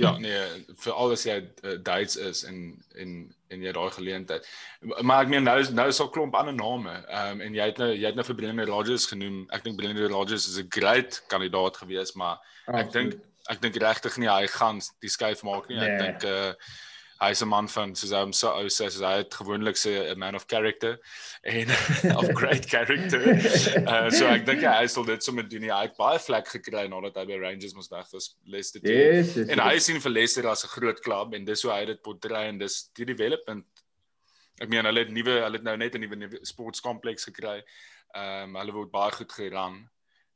ja, 0.00 0.14
nee, 0.26 0.44
vir 0.80 0.92
alles 0.92 1.24
jy 1.28 1.36
uh, 1.42 1.76
Duits 1.82 2.16
is 2.16 2.44
en 2.48 2.58
en 2.96 3.34
en 3.48 3.62
jy 3.62 3.72
daai 3.76 3.90
geleentheid. 3.90 4.46
Maar 5.00 5.26
ek 5.26 5.34
meen 5.34 5.44
nou 5.44 5.58
nou 5.76 5.88
is 5.88 6.00
al 6.00 6.10
klomp 6.14 6.34
ander 6.34 6.56
name. 6.56 6.96
Ehm 7.04 7.36
um, 7.36 7.44
en 7.48 7.60
jy 7.60 7.68
het 7.72 7.78
nou 7.82 7.90
jy 7.92 8.06
het 8.06 8.16
nou 8.18 8.24
vir 8.30 8.40
Brendan 8.40 8.72
Rodgers 8.72 9.06
genoem. 9.12 9.44
Ek 9.50 9.64
dink 9.64 9.76
Brendan 9.80 10.12
Rodgers 10.12 10.48
is 10.48 10.58
'n 10.62 10.72
great 10.72 11.22
kandidaat 11.28 11.76
gewees, 11.76 12.14
maar 12.14 12.40
ek 12.72 12.92
dink 12.92 13.20
ek 13.52 13.60
dink 13.60 13.76
regtig 13.76 14.16
nie 14.16 14.30
hy 14.30 14.46
gaan 14.48 14.80
die 15.04 15.12
skuif 15.12 15.44
maak 15.44 15.68
nie. 15.68 15.76
Nee. 15.76 15.88
Ek 15.88 16.00
dink 16.00 16.24
uh 16.30 16.52
hy's 17.24 17.42
'n 17.42 17.48
man 17.48 17.68
van 17.68 17.94
soos 17.94 18.12
hy 18.14 18.22
so 18.32 18.50
ou 18.60 18.70
sê 18.72 18.88
soos 18.88 19.04
hy 19.04 19.12
het 19.22 19.34
gewoonlik 19.34 19.78
sê 19.80 19.92
'n 20.12 20.18
man 20.18 20.34
of 20.34 20.46
character 20.46 20.98
en 21.42 21.70
of 22.18 22.28
great 22.40 22.66
character. 22.68 23.22
Uh, 23.84 24.10
so 24.10 24.26
ek 24.26 24.46
dink 24.46 24.64
hy 24.64 24.86
sal 24.86 25.04
dit 25.04 25.24
sommer 25.24 25.46
doen. 25.48 25.68
Hy 25.68 25.86
het 25.88 25.96
baie 25.96 26.18
vlek 26.18 26.48
gekry 26.56 26.86
nadat 26.88 27.16
hy 27.20 27.24
by 27.32 27.40
Rangers 27.46 27.74
moes 27.74 27.90
weg 27.92 28.06
was 28.12 28.36
Leicester 28.44 28.80
toe. 28.80 28.92
Yes, 28.92 29.34
yes, 29.36 29.48
en 29.48 29.64
hy 29.64 29.78
sien 29.78 30.00
vir 30.00 30.16
Leicester 30.18 30.48
as 30.50 30.64
'n 30.64 30.74
groot 30.76 31.00
klub 31.00 31.34
en 31.34 31.44
dis 31.44 31.62
hoe 31.62 31.72
hy 31.72 31.84
dit 31.92 32.02
portray 32.02 32.48
en 32.48 32.58
dis 32.58 32.90
die 32.94 33.08
development. 33.08 33.66
Ek 34.60 34.68
meen 34.68 34.86
hulle 34.86 35.02
het 35.06 35.10
nuwe 35.10 35.40
hulle 35.42 35.58
het 35.58 35.66
nou 35.66 35.76
net 35.76 35.94
'n 35.94 36.06
nuwe 36.06 36.44
sportkompleks 36.44 37.30
gekry. 37.32 37.62
Ehm 38.14 38.54
um, 38.54 38.60
hulle 38.62 38.72
word 38.72 38.92
baie 38.92 39.10
goed 39.10 39.32
geran 39.32 39.82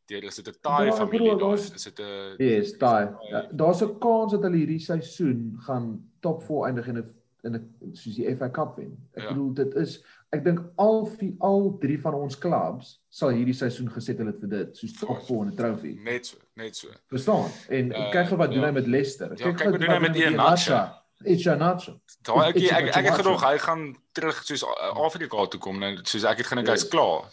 deur 0.09 0.25
is 0.25 0.41
dit 0.41 0.49
'n 0.49 0.61
taai 0.61 0.93
familie 0.93 1.37
daar 1.37 1.55
is 1.55 1.85
dit 1.85 2.01
'n 2.01 2.35
Yes, 2.39 2.77
taai. 2.77 3.09
Ja, 3.31 3.47
Daar's 3.53 3.83
'n 3.83 3.99
kans 3.99 4.33
dat 4.33 4.43
hulle 4.43 4.57
hierdie 4.57 4.81
seisoen 4.81 5.57
gaan 5.67 6.11
top 6.21 6.43
4 6.43 6.67
eindig 6.67 6.87
in 6.87 6.99
'n 6.99 7.15
in 7.45 7.55
'n 7.55 7.93
soos 7.93 8.15
die 8.15 8.37
FA 8.37 8.51
Cup 8.51 8.77
wen. 8.77 8.97
Ek 9.13 9.23
ja. 9.23 9.29
bedoel 9.29 9.53
dit 9.55 9.75
is 9.75 10.05
ek 10.31 10.45
dink 10.45 10.61
al 10.77 11.07
vier, 11.07 11.33
al 11.39 11.77
drie 11.81 12.01
van 12.01 12.15
ons 12.15 12.39
klubs 12.39 12.99
sal 13.09 13.33
hierdie 13.33 13.55
seisoen 13.55 13.89
gesettel 13.91 14.27
het 14.27 14.41
vir 14.41 14.49
dit, 14.49 14.77
soos 14.77 14.93
top 14.99 15.23
4 15.27 15.43
in 15.43 15.49
'n 15.53 15.57
trofee. 15.57 16.01
Net 16.05 16.27
so, 16.27 16.37
net 16.55 16.77
so. 16.77 16.89
Verstaan? 17.09 17.51
En 17.69 17.93
uh, 17.93 18.11
kyk 18.11 18.37
wat 18.37 18.51
doen 18.51 18.61
ja. 18.61 18.67
hy 18.67 18.73
met 18.73 18.87
Leicester. 18.87 19.33
Ja, 19.37 19.53
kyk 19.53 19.71
wat 19.71 19.81
doen 19.81 19.91
hy 19.91 20.01
met 20.01 20.17
Iheanacho. 20.17 20.81
It's 21.25 21.45
Iheanacho. 21.45 22.01
Daai 22.23 22.49
ek 22.49 22.57
ek 22.57 22.97
ek 22.97 23.05
het 23.05 23.21
gedog 23.23 23.43
hy 23.43 23.57
gaan 23.59 23.97
terug 24.13 24.45
soos 24.45 24.65
Afrika 24.95 25.47
toe 25.47 25.61
kom 25.61 25.79
nou 25.79 25.97
soos 26.03 26.25
ek 26.25 26.43
het 26.43 26.47
gedink 26.47 26.69
hy's 26.69 26.87
ja. 26.87 26.93
klaar. 26.93 27.25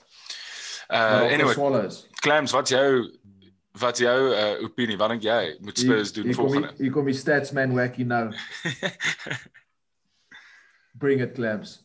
Uh 0.89 1.25
anyway. 1.33 1.55
Clams, 2.21 2.51
wat 2.51 2.69
jou 2.69 3.11
wat 3.79 3.97
jou 3.97 4.19
uh, 4.31 4.63
opinie? 4.63 4.97
Wat 4.97 5.09
dink 5.09 5.25
jy 5.25 5.55
moet 5.59 5.79
Spurs 5.79 6.13
doen 6.15 6.33
volgende? 6.33 6.71
Hier 6.77 6.91
kom 6.91 7.05
die 7.09 7.17
stats 7.17 7.51
man 7.55 7.73
wacky 7.75 8.03
nou. 8.07 8.29
Bring 11.01 11.21
it 11.21 11.33
Clams. 11.35 11.81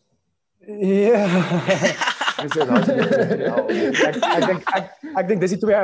Ja. 0.67 1.25
Ek 2.41 2.55
sê 2.55 2.65
daai. 2.65 2.85
Ek 4.07 4.47
dink 4.47 4.71
ek 4.73 4.87
ek 5.13 5.27
dink 5.29 5.43
dis 5.43 5.57
die 5.57 5.61
twee 5.61 5.81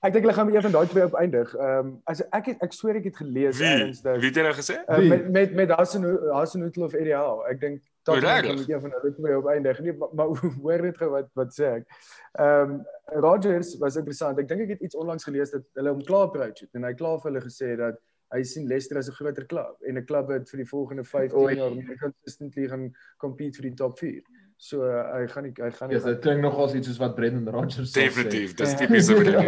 Ek 0.00 0.14
dink 0.14 0.24
hulle 0.24 0.32
gaan 0.32 0.46
met 0.48 0.54
een 0.54 0.62
van 0.64 0.72
daai 0.72 0.88
twee 0.88 1.04
op 1.04 1.14
eindig. 1.20 1.50
Ehm 1.56 1.78
um, 1.78 1.88
as 2.08 2.22
ek 2.32 2.46
het, 2.50 2.62
ek 2.64 2.72
sweer 2.72 2.96
ek 2.96 3.10
het 3.10 3.16
gelees 3.20 3.58
eers 3.60 4.00
dat 4.00 4.16
Wie 4.22 4.30
het 4.30 4.38
jy 4.38 4.44
nou 4.46 4.54
gesê? 4.56 4.76
Uh, 4.88 5.00
met 5.12 5.26
met 5.34 5.52
met 5.58 5.74
Hasan 5.76 6.06
Hasan 6.32 6.64
Hotel 6.64 6.86
of 6.86 6.94
Ideal. 6.96 7.42
Ek 7.50 7.60
dink 7.60 7.82
tot 8.08 8.20
dan 8.24 8.48
met 8.48 8.68
een 8.68 8.80
van 8.80 8.94
hulle 8.96 9.12
twee 9.18 9.36
op 9.36 9.50
eindig. 9.52 9.82
Nee, 9.84 9.92
maar, 9.92 10.14
maar 10.16 10.32
hoor 10.64 10.86
net 10.86 10.96
gou 10.96 11.10
wat 11.12 11.28
wat 11.36 11.52
sê 11.56 11.68
ek. 11.80 11.84
Ehm 12.32 12.72
um, 12.78 12.80
Rogers 13.26 13.74
was 13.82 14.00
interessant. 14.00 14.40
Ek 14.40 14.48
dink 14.48 14.64
ek 14.64 14.72
het 14.78 14.88
iets 14.88 14.96
onlangs 14.96 15.28
gelees 15.28 15.52
dat 15.52 15.68
hulle 15.76 15.92
hom 15.92 16.00
klaar 16.08 16.30
approach 16.30 16.64
het 16.64 16.80
en 16.80 16.88
hy 16.88 16.94
klaar 16.96 17.20
vir 17.20 17.32
hulle 17.32 17.44
gesê 17.44 17.76
dat 17.76 18.00
hy 18.32 18.42
sien 18.46 18.68
Leicester 18.70 18.98
as 18.98 19.08
'n 19.10 19.18
groter 19.20 19.46
klub 19.52 19.76
en 19.84 19.98
'n 19.98 20.06
klub 20.06 20.32
wat 20.32 20.48
vir 20.48 20.64
die 20.64 20.70
volgende 20.72 21.04
15 21.04 21.56
jaar 21.60 21.74
meer 21.76 21.98
consistently 21.98 22.68
gaan 22.68 22.92
compete 23.18 23.60
vir 23.60 23.68
die 23.68 23.76
top 23.76 23.98
4. 23.98 24.22
So 24.60 24.84
uh, 24.84 25.06
hy 25.14 25.24
gaan 25.32 25.46
nie 25.46 25.54
hy 25.56 25.70
gaan 25.72 25.88
nie. 25.88 25.96
Ja, 25.96 26.04
dit 26.04 26.18
klink 26.20 26.42
nogals 26.44 26.74
iets 26.76 26.90
soos 26.90 26.98
wat 27.00 27.14
Brendan 27.16 27.48
Rodgers 27.48 27.94
sê. 27.94 28.04
Definitief, 28.04 28.52
dis 28.58 28.74
tipies 28.76 29.08
vir 29.08 29.30
hom. 29.38 29.46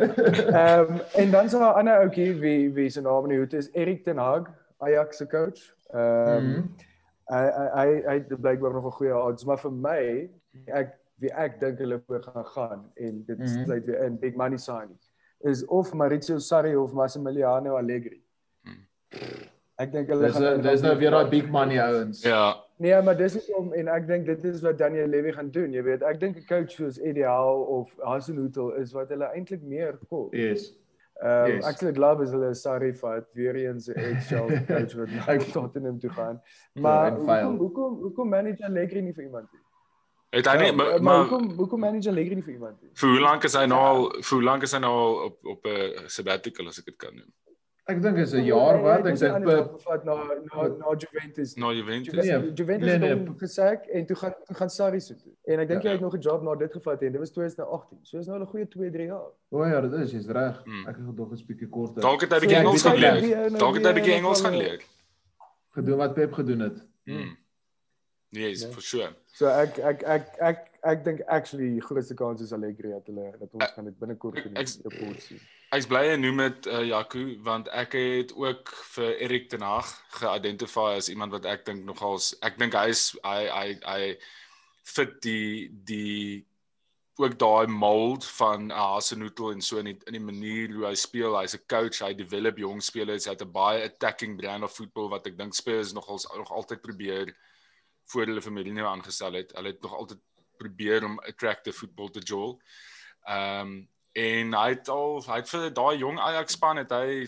Ehm 0.62 0.98
en 1.22 1.30
dan 1.30 1.50
so 1.52 1.60
'n 1.62 1.78
ander 1.78 2.02
ouetjie 2.02 2.32
wie 2.40 2.72
wie 2.74 2.88
se 2.90 3.04
naam 3.06 3.28
nie 3.30 3.38
hoe 3.38 3.46
dit 3.46 3.60
is 3.62 3.70
Erik 3.72 4.02
ten 4.04 4.18
Hag, 4.18 4.50
Ajax 4.82 5.22
se 5.22 5.28
coach. 5.30 5.62
Ehm 5.94 6.36
um, 6.36 6.50
mm 6.50 6.92
hy 7.26 7.42
hy 7.74 7.86
hy 8.06 8.12
het 8.20 8.28
blykbaar 8.40 8.74
nog 8.74 8.84
'n 8.86 8.96
goeie 8.98 9.14
odds, 9.14 9.44
maar 9.44 9.58
vir 9.58 9.72
my 9.72 10.02
ek 10.66 10.92
wie 11.22 11.30
ek 11.30 11.60
dink 11.60 11.78
hulle 11.78 12.02
voor 12.06 12.22
gaan 12.22 12.46
gaan 12.46 12.84
en 12.94 13.24
dit 13.26 13.38
mm 13.38 13.44
-hmm. 13.44 13.64
sluit 13.64 13.84
weer 13.84 14.04
in 14.04 14.18
big 14.18 14.34
money 14.34 14.58
signings 14.58 15.10
is 15.40 15.64
of 15.64 15.94
Maurizio 15.94 16.38
Sarri 16.38 16.76
of 16.76 16.92
Massimiliano 16.92 17.76
Allegri. 17.76 18.20
Mm. 18.66 18.86
Ek 19.76 19.92
dink 19.92 20.08
hulle 20.08 20.30
gaan 20.32 20.62
Dis 20.62 20.80
nou 20.80 20.96
weer 20.98 21.10
daai 21.10 21.28
big 21.28 21.48
money 21.48 21.80
ouens. 21.82 22.22
Ja. 22.22 22.65
Nee, 22.78 23.02
maar 23.02 23.16
dis 23.16 23.36
is 23.36 23.52
om 23.56 23.72
en 23.72 23.88
ek 23.88 24.06
dink 24.06 24.26
dit 24.26 24.42
is 24.44 24.60
wat 24.60 24.78
Daniel 24.78 25.06
Levy 25.08 25.32
gaan 25.32 25.50
doen. 25.50 25.72
Jy 25.72 25.82
weet, 25.82 26.02
ek 26.04 26.18
dink 26.20 26.36
'n 26.36 26.46
coach 26.48 26.70
soos 26.70 26.98
Ideal 26.98 27.62
of 27.62 27.92
Hasenhutel 28.04 28.74
is 28.76 28.92
wat 28.92 29.08
hulle 29.08 29.30
eintlik 29.32 29.62
meer 29.62 29.96
kos. 30.08 30.28
Yes. 30.32 30.74
Ehm 31.22 31.44
um, 31.44 31.52
yes. 31.54 31.64
ek 31.64 31.78
sê 31.80 31.92
glad 31.96 32.20
is 32.20 32.32
hulle 32.36 32.50
sorry 32.54 32.90
vir 32.92 33.22
weer 33.32 33.56
eens 33.56 33.88
'n 33.88 33.96
eggshell 33.96 34.50
coach 34.70 34.92
wat 34.98 35.08
nou 35.08 35.38
Tottenham 35.52 35.98
toe 35.98 36.10
gaan. 36.10 36.40
Ja, 36.72 36.80
maar 36.80 37.12
hoekom 37.12 37.56
hoekom 37.58 37.94
hoekom 38.02 38.28
manage 38.28 38.64
Allegri 38.64 39.00
nie 39.00 39.14
vir 39.14 39.24
iemand 39.24 39.48
nie? 39.52 39.62
Het 40.36 40.46
hy 40.46 40.56
nie 40.60 40.72
maar, 40.72 40.86
maar, 40.86 41.02
maar 41.02 41.18
hoekom 41.24 41.48
hoekom 41.56 41.80
manage 41.80 42.08
Allegri 42.08 42.34
nie 42.34 42.44
vir 42.44 42.52
iemand 42.52 42.82
nie? 42.82 42.90
vir 42.92 43.08
hoe 43.08 43.20
lank 43.20 43.44
is 43.44 43.56
hy 43.56 43.64
nou 43.66 43.80
al 43.80 44.04
vir 44.20 44.34
hoe 44.36 44.44
lank 44.44 44.62
is 44.68 44.76
hy 44.76 44.80
nou 44.84 44.92
al 44.92 45.16
op 45.30 45.52
op 45.54 45.66
'n 45.72 46.08
sabbatical 46.18 46.68
as 46.68 46.78
ek 46.78 46.92
dit 46.92 46.96
kan 46.96 47.16
noem? 47.16 47.32
Ek 47.88 48.00
dink 48.02 48.16
is 48.18 48.32
'n 48.34 48.42
jaar 48.44 48.80
wat 48.82 49.06
ek 49.06 49.14
dink 49.18 49.44
per 49.46 49.78
vat 49.84 50.04
na 50.04 50.14
na 50.14 50.66
na 50.78 50.94
Juventus. 50.98 51.54
Na 51.56 51.70
Juventus. 51.70 52.12
Juventus, 52.14 52.42
Nee, 52.42 52.52
Juventus 52.54 52.88
nee, 52.88 52.98
nee, 52.98 53.14
nee. 53.14 53.24
nee. 53.24 53.38
gesak 53.38 53.86
en 53.86 54.06
toe 54.06 54.16
gaan 54.16 54.34
toe 54.46 54.56
gaan 54.56 54.70
Sarri 54.70 55.00
so 55.00 55.14
toe. 55.14 55.32
En 55.44 55.60
ek 55.60 55.68
dink 55.68 55.82
Ja. 55.82 55.88
hy 55.88 55.92
het 55.94 56.00
nog 56.02 56.14
'n 56.16 56.20
job 56.20 56.42
na 56.42 56.54
dit 56.56 56.72
gevat 56.72 57.02
en 57.02 57.12
dit 57.12 57.20
was 57.20 57.30
2018. 57.30 57.98
So 58.02 58.18
is 58.18 58.26
nou 58.26 58.38
al 58.38 58.44
'n 58.44 58.48
goeie 58.50 58.66
2, 58.68 58.90
3 58.90 59.06
jaar. 59.06 59.30
O 59.50 59.64
ja, 59.64 59.80
dit 59.80 59.92
is, 59.92 60.10
jy's 60.12 60.26
reg. 60.26 60.62
Hmm. 60.64 60.88
Ek 60.88 60.96
het 60.96 61.04
nog 61.16 61.30
'n 61.30 61.44
bietjie 61.46 61.68
korter. 61.68 62.02
Dalk 62.02 62.20
het 62.20 62.30
hy 62.30 62.36
'n 62.36 62.40
So, 62.40 62.46
bietjie 62.46 62.56
ek 62.58 62.64
Engels 62.64 62.82
gaan 62.82 62.96
leer. 62.98 63.12
hy 63.14 63.48
nou 63.50 63.58
Dalk 63.58 63.74
het 63.74 63.82
hy 63.84 63.90
'n 63.90 63.94
weer 63.94 63.94
bietjie 63.94 64.14
Engels 64.14 64.40
gaan 64.40 64.52
eh, 64.52 64.58
leer. 64.58 64.80
gedoen 65.76 65.96
wat 65.98 66.14
Pep 66.14 66.32
gedoen 66.32 66.60
het. 66.60 66.82
Mm. 67.04 67.36
Yes, 68.30 68.62
Ja. 68.62 68.68
for 68.70 68.80
sure. 68.82 69.10
So 69.26 69.46
ek 69.46 69.78
ek 69.78 70.02
ek 70.02 70.26
ek 70.40 70.58
ek 70.82 71.04
dink 71.04 71.20
actually 71.28 71.70
die 71.70 71.80
grootste 71.80 72.14
kans 72.14 72.40
is 72.42 72.52
Allegri 72.52 72.90
dat 72.90 73.06
hulle 73.06 73.32
dat 73.38 73.48
ons 73.54 73.70
gaan 73.72 73.84
dit 73.84 73.98
binnekort 73.98 74.36
in 74.44 74.54
die 74.54 74.64
report 74.82 75.22
sien. 75.22 75.38
Ek's 75.74 75.88
bly 75.90 76.04
jy 76.06 76.18
noem 76.20 76.40
dit 76.44 76.66
uh, 76.70 76.82
Jaco 76.86 77.20
want 77.42 77.68
ek 77.74 77.96
het 77.98 78.32
ook 78.38 78.70
vir 78.94 79.16
Erik 79.26 79.48
ten 79.50 79.64
Hag 79.66 79.88
geïdentifieer 80.20 81.00
as 81.00 81.08
iemand 81.10 81.34
wat 81.34 81.48
ek 81.50 81.64
dink 81.66 81.82
nogals 81.88 82.36
ek 82.46 82.60
dink 82.60 82.76
hy 82.78 82.92
is 82.92 83.08
hy 83.24 83.40
hy 83.50 83.64
hy 83.82 84.02
fit 84.86 85.16
die 85.26 85.66
die 85.88 86.44
ook 87.18 87.34
daai 87.40 87.66
mold 87.72 88.28
van 88.36 88.68
Hasenhuttl 88.70 89.50
en 89.54 89.64
so 89.64 89.80
in 89.80 89.88
die, 89.90 89.96
in 90.06 90.18
die 90.18 90.22
manier 90.22 90.70
hoe 90.74 90.84
hy 90.86 90.94
speel. 91.00 91.34
Hy's 91.40 91.56
'n 91.56 91.64
coach 91.66 91.98
hy 92.04 92.12
develop 92.14 92.60
jong 92.62 92.82
spelers 92.84 93.26
hy 93.26 93.34
het 93.34 93.42
'n 93.42 93.52
baie 93.52 93.82
attacking 93.88 94.36
brand 94.36 94.62
of 94.62 94.76
football 94.76 95.08
wat 95.08 95.26
ek 95.26 95.38
dink 95.38 95.54
spelers 95.54 95.92
nogals 95.96 96.28
nog 96.36 96.52
altyd 96.52 96.82
probeer 96.82 97.34
voor 98.12 98.26
hulle 98.26 98.42
familie 98.42 98.72
nou 98.72 98.86
aangestel 98.86 99.32
het. 99.32 99.52
Hulle 99.56 99.74
het 99.74 99.82
nog 99.82 99.94
altyd 99.94 100.20
probeer 100.58 101.04
om 101.04 101.18
attractive 101.26 101.76
football 101.76 102.10
te 102.10 102.20
jol. 102.20 102.60
Ehm 103.26 103.66
um, 103.66 103.88
en 104.16 104.54
hy 104.56 104.68
het 104.72 104.88
al 104.88 105.20
hy 105.26 105.40
het 105.42 105.50
vir 105.52 105.66
daai 105.76 105.98
jong 106.00 106.18
Ajax 106.18 106.56
span 106.56 106.80
het 106.80 106.94
hy 106.94 107.26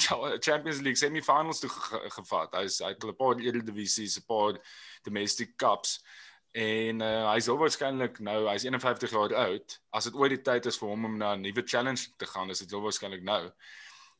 Champions 0.46 0.80
League 0.80 0.96
semifinals 0.96 1.60
toe 1.60 1.68
ge 1.68 2.00
gevat. 2.14 2.54
Hy's 2.56 2.78
hy 2.80 2.94
het 2.94 3.04
'n 3.04 3.16
paar 3.16 3.40
Eredivisies, 3.40 4.16
'n 4.16 4.26
paar 4.26 4.56
domestic 5.04 5.56
cups 5.56 6.00
en 6.52 7.00
uh, 7.00 7.30
hy's 7.30 7.48
al 7.48 7.58
waarskynlik 7.60 8.18
nou 8.18 8.48
hy's 8.48 8.64
51 8.64 9.10
jaar 9.10 9.34
oud. 9.34 9.80
As 9.92 10.04
dit 10.04 10.14
ooit 10.14 10.34
die 10.34 10.42
tyd 10.42 10.66
is 10.66 10.78
vir 10.78 10.88
hom 10.88 11.04
om 11.04 11.16
na 11.18 11.34
'n 11.34 11.42
nuwe 11.42 11.62
challenge 11.62 12.08
te 12.16 12.26
gaan, 12.26 12.50
is 12.50 12.58
dit 12.58 12.72
al 12.72 12.82
waarskynlik 12.82 13.22
nou. 13.22 13.52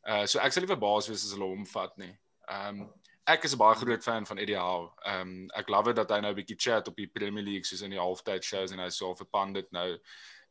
Uh 0.06 0.26
so 0.26 0.38
ek 0.38 0.52
sal 0.52 0.62
nie 0.62 0.74
verbaas 0.74 1.08
wees 1.08 1.24
as 1.24 1.32
hulle 1.32 1.48
hom 1.48 1.66
vat 1.66 1.96
nie. 1.96 2.12
Ehm 2.48 2.82
um, 2.82 2.92
ek 3.26 3.44
is 3.44 3.54
'n 3.54 3.58
baie 3.58 3.76
groot 3.76 4.02
fan 4.02 4.26
van 4.26 4.38
Eddie 4.38 4.58
Howe. 4.58 4.92
Ehm 5.06 5.20
um, 5.20 5.50
ek 5.54 5.68
love 5.68 5.92
dit 5.92 5.96
dat 5.96 6.10
hy 6.10 6.20
nou 6.20 6.32
'n 6.32 6.36
bietjie 6.36 6.58
chat 6.58 6.88
op 6.88 6.96
die 6.96 7.06
Premier 7.06 7.44
League 7.44 7.64
soos 7.64 7.82
in 7.82 7.90
die 7.90 8.04
halftyd 8.04 8.44
shows 8.44 8.72
en 8.72 8.78
hy 8.78 8.90
so 8.90 9.14
verpand 9.14 9.54
dit 9.54 9.72
nou 9.72 9.98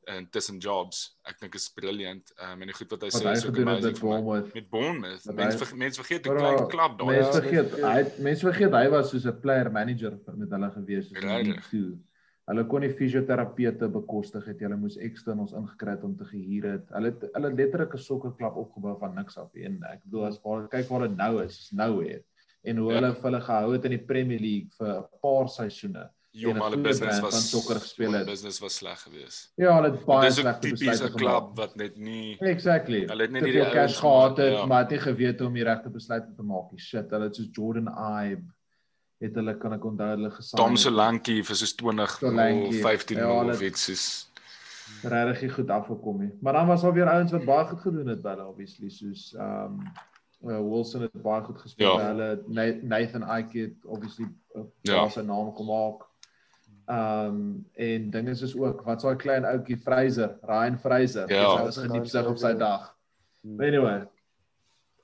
in 0.07 0.29
tussen 0.29 0.57
jobs. 0.57 1.17
Ek 1.23 1.39
dink 1.39 1.55
is 1.55 1.69
brilliant. 1.69 2.31
Um, 2.41 2.61
en 2.61 2.67
die 2.67 2.73
goed 2.73 2.89
wat 2.91 3.01
hy 3.01 3.09
Wat 3.11 3.21
sê 3.21 3.31
is 3.31 3.45
ook 3.45 3.55
het 3.55 3.67
amazing 3.67 3.91
met. 3.91 3.99
Bournemouth. 4.01 4.53
Met 4.53 4.69
Bournemouth. 4.69 5.25
Mense 5.35 5.57
hy- 5.57 5.65
ver, 5.65 5.77
mens 5.77 5.97
vergeet 5.97 6.25
hoe 6.25 6.35
klein 6.35 6.67
klap 6.67 6.97
daai 6.99 7.15
Mense 7.17 7.29
is. 7.29 7.35
Ja, 7.35 7.41
vergeet, 7.41 7.81
hy 7.83 7.97
het- 7.97 8.19
mense 8.19 8.45
vergeet 8.51 8.71
hy 8.73 8.89
was 8.89 9.09
soos 9.09 9.25
'n 9.25 9.39
player 9.39 9.71
manager 9.71 10.17
met 10.35 10.49
hulle 10.49 10.71
gewees? 10.71 11.11
League 11.11 11.61
Two. 11.69 11.97
Hulle 12.49 12.63
kon 12.65 12.81
nie 12.81 12.89
fisioterapeute 12.89 13.87
bekostig 13.93 14.45
het, 14.45 14.59
hulle 14.59 14.75
moes 14.75 14.97
eksternals 14.97 15.51
ingekry 15.53 15.91
het 15.91 16.03
om 16.03 16.15
te 16.17 16.25
gehuur 16.25 16.63
het. 16.71 16.89
Hulle 16.89 17.05
het 17.11 17.25
hulle 17.33 17.47
het 17.49 17.57
letterlik 17.57 17.93
'n 17.93 17.97
sokkerklub 17.97 18.55
opgebou 18.55 18.97
van 18.99 19.13
niks 19.15 19.37
af 19.37 19.53
en 19.55 19.83
ek 19.83 20.01
bedoel 20.03 20.25
as 20.25 20.39
waar 20.43 20.67
kyk 20.67 20.87
waar 20.89 21.07
dit 21.07 21.15
nou 21.17 21.43
is, 21.43 21.59
is 21.59 21.71
nou 21.71 22.03
hè. 22.07 22.19
En 22.63 22.77
hoe 22.77 22.91
Ja. 22.91 22.99
hulle 22.99 23.13
vir 23.13 23.23
hulle 23.23 23.41
gehou 23.41 23.71
het 23.73 23.85
in 23.85 23.91
die 23.91 24.05
Premier 24.05 24.39
League 24.39 24.69
vir 24.79 24.97
'n 24.97 25.05
paar 25.21 25.47
seisoene. 25.47 26.09
En 26.31 26.55
'n 26.55 26.61
hulle 26.61 26.77
business 26.77 27.19
was 27.19 27.49
sokker 27.49 27.75
gespeel 27.79 28.11
het. 28.13 28.25
business 28.25 28.59
was 28.59 28.75
sleg 28.75 29.01
geweest. 29.01 29.51
Ja, 29.55 29.75
hulle 29.75 29.91
het 29.91 30.05
baie 30.05 30.21
Dit 30.21 30.29
is 30.31 30.37
ook 30.37 30.43
slegte 30.43 30.67
tipies 30.67 30.79
besluite 30.79 31.13
'n 31.13 31.17
klub 31.17 31.57
wat 31.57 31.75
net 31.75 31.97
nie 31.97 32.37
Exactly. 32.39 33.05
Hulle 33.07 33.21
het 33.21 33.31
net 33.31 33.41
nie 33.43 33.51
die 33.51 33.69
cash 33.71 33.97
gehad 33.99 34.37
maar- 34.37 34.45
het, 34.45 34.53
ja. 34.57 34.65
maar 34.65 34.79
het 34.79 34.89
nie 34.89 34.99
geweet 34.99 35.39
hoe 35.39 35.47
om 35.47 35.53
die 35.53 35.63
regte 35.63 35.89
besluite 35.89 36.33
te 36.35 36.41
maak 36.43 36.71
nie. 36.71 36.79
Shit, 36.79 37.09
hulle 37.09 37.23
het 37.23 37.35
soos 37.35 37.47
Jordan 37.51 37.87
Ibe 37.87 38.43
het 39.19 39.35
hulle 39.35 39.57
kan 39.57 39.73
ek 39.73 39.83
onthou 39.85 40.07
hulle 40.09 40.29
gesaai. 40.31 40.63
Tom 40.63 40.75
Solanke 40.75 41.43
vir 41.43 41.55
soos 41.55 41.73
20 41.75 42.09
Solanke, 42.19 42.73
15 42.73 43.17
ja, 43.17 43.23
ja, 43.27 43.39
hulle- 43.39 43.53
of 43.53 43.61
iets 43.61 43.83
soos 43.85 44.31
regtig 45.03 45.53
goed 45.55 45.69
afgekom 45.69 46.19
nie. 46.19 46.31
Maar 46.41 46.53
dan 46.53 46.67
was 46.67 46.81
daar 46.81 46.93
weer 46.93 47.09
ouens 47.09 47.31
wat 47.31 47.45
baie 47.45 47.65
goed 47.65 47.79
gedoen 47.81 48.07
het 48.07 48.21
by 48.21 48.29
hulle 48.29 48.45
obviously 48.47 48.89
soos 48.89 49.33
um 49.37 49.81
uh, 50.45 50.57
Wilson 50.59 51.01
het 51.01 51.11
baie 51.21 51.43
goed 51.43 51.59
gespeel 51.61 51.87
Ja. 51.87 51.97
by 51.97 52.03
hulle 52.03 52.43
Na- 52.47 52.79
Nathan 52.97 53.23
Ike 53.39 53.59
het 53.59 53.85
obviously 53.85 54.25
uh, 54.55 54.61
Ja. 54.81 54.93
ja. 54.93 55.09
sy 55.09 55.21
naam 55.21 55.55
gemaak. 55.55 56.07
Um 56.89 57.65
en 57.77 58.09
dinge 58.09 58.31
is 58.31 58.55
ook 58.57 58.81
wat 58.85 59.01
so 59.01 59.09
'n 59.11 59.17
klein 59.17 59.45
ouetjie 59.45 59.77
Fraser, 59.77 60.37
Ryan 60.41 60.77
Fraser, 60.79 61.29
Ja. 61.29 61.57
hy 61.57 61.63
was 61.63 61.77
gediepsig 61.77 62.25
op 62.25 62.37
sy 62.37 62.53
dag. 62.53 62.95
Anyway, 63.59 64.07